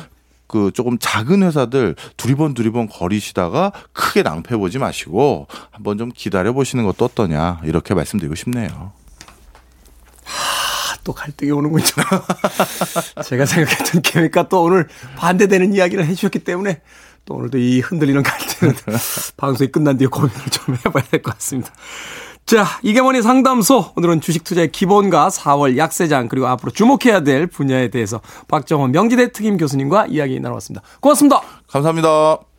그 0.47 0.70
조금 0.72 0.97
작은 0.99 1.41
회사들 1.41 1.95
두리번 2.16 2.53
두리번 2.53 2.88
거리시다가 2.88 3.72
크게 3.91 4.22
낭패 4.22 4.55
보지 4.57 4.78
마시고 4.78 5.47
한번 5.72 5.97
좀 5.97 6.11
기다려 6.14 6.53
보시는 6.53 6.84
것도 6.86 7.05
어떠냐 7.05 7.61
이렇게 7.64 7.95
말씀드리고 7.95 8.36
싶네요. 8.36 8.91
또 11.04 11.14
갈등이 11.14 11.51
오는군요. 11.51 11.84
제가 13.26 13.45
생각했던 13.45 14.01
계획과 14.01 14.49
또 14.49 14.64
오늘 14.64 14.88
반대되는 15.18 15.74
이야기를 15.74 16.06
해주셨기 16.06 16.39
때문에 16.39 16.82
또 17.26 17.36
오늘도 17.36 17.58
이 17.58 17.80
흔들리는 17.80 18.22
갈등은 18.24 18.76
방송이 19.38 19.72
끝난 19.72 19.97
뒤에 19.97 20.08
고민을 20.08 20.36
좀 20.51 20.76
해봐야 20.86 21.04
될 21.06 21.22
것 21.22 21.34
같습니다. 21.36 21.72
자, 22.45 22.66
이게 22.82 23.01
뭐니 23.01 23.22
상담소. 23.22 23.93
오늘은 23.95 24.20
주식 24.20 24.43
투자의 24.43 24.70
기본과 24.70 25.30
4월 25.30 25.78
약세장 25.78 26.28
그리고 26.28 26.47
앞으로 26.47 26.72
주목해야 26.74 27.22
될 27.22 27.47
분야에 27.47 27.88
대해서 27.89 28.20
박정원 28.49 28.91
명지대 28.91 29.32
특임 29.32 29.56
교수님과 29.56 30.08
이야기 30.08 30.39
나눠봤습니다. 30.41 30.86
고맙습니다. 30.99 31.41
감사합니다. 31.68 32.53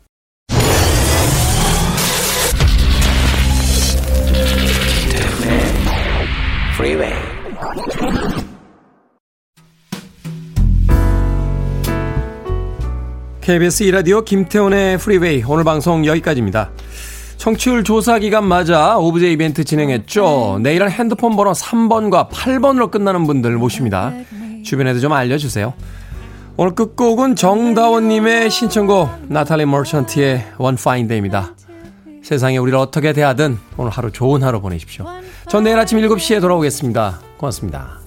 KBS 13.44 13.82
이라디오 13.82 14.24
김태훈의 14.24 14.96
프리웨이 14.96 15.44
오늘 15.46 15.64
방송 15.64 16.06
여기까지입니다. 16.06 16.70
청취율 17.36 17.84
조사 17.84 18.18
기간 18.18 18.46
맞아 18.46 18.96
오브제 18.96 19.30
이벤트 19.30 19.64
진행했죠. 19.64 20.60
내일은 20.62 20.90
핸드폰 20.90 21.36
번호 21.36 21.52
3번과 21.52 22.30
8번으로 22.30 22.90
끝나는 22.90 23.26
분들 23.26 23.52
모십니다. 23.58 24.14
주변에도 24.64 24.98
좀 24.98 25.12
알려주세요. 25.12 25.74
오늘 26.56 26.74
끝곡은 26.74 27.36
정다원님의 27.36 28.48
신청곡 28.48 29.10
나탈리 29.28 29.66
머천트의 29.66 30.52
One 30.56 30.76
Fine 30.80 31.08
Day입니다. 31.08 31.54
세상에 32.22 32.56
우리를 32.56 32.78
어떻게 32.78 33.12
대하든 33.12 33.58
오늘 33.76 33.90
하루 33.90 34.10
좋은 34.10 34.42
하루 34.42 34.62
보내십시오. 34.62 35.04
전 35.50 35.64
내일 35.64 35.78
아침 35.78 35.98
7시에 35.98 36.40
돌아오겠습니다. 36.40 37.20
고맙습니다. 37.36 37.98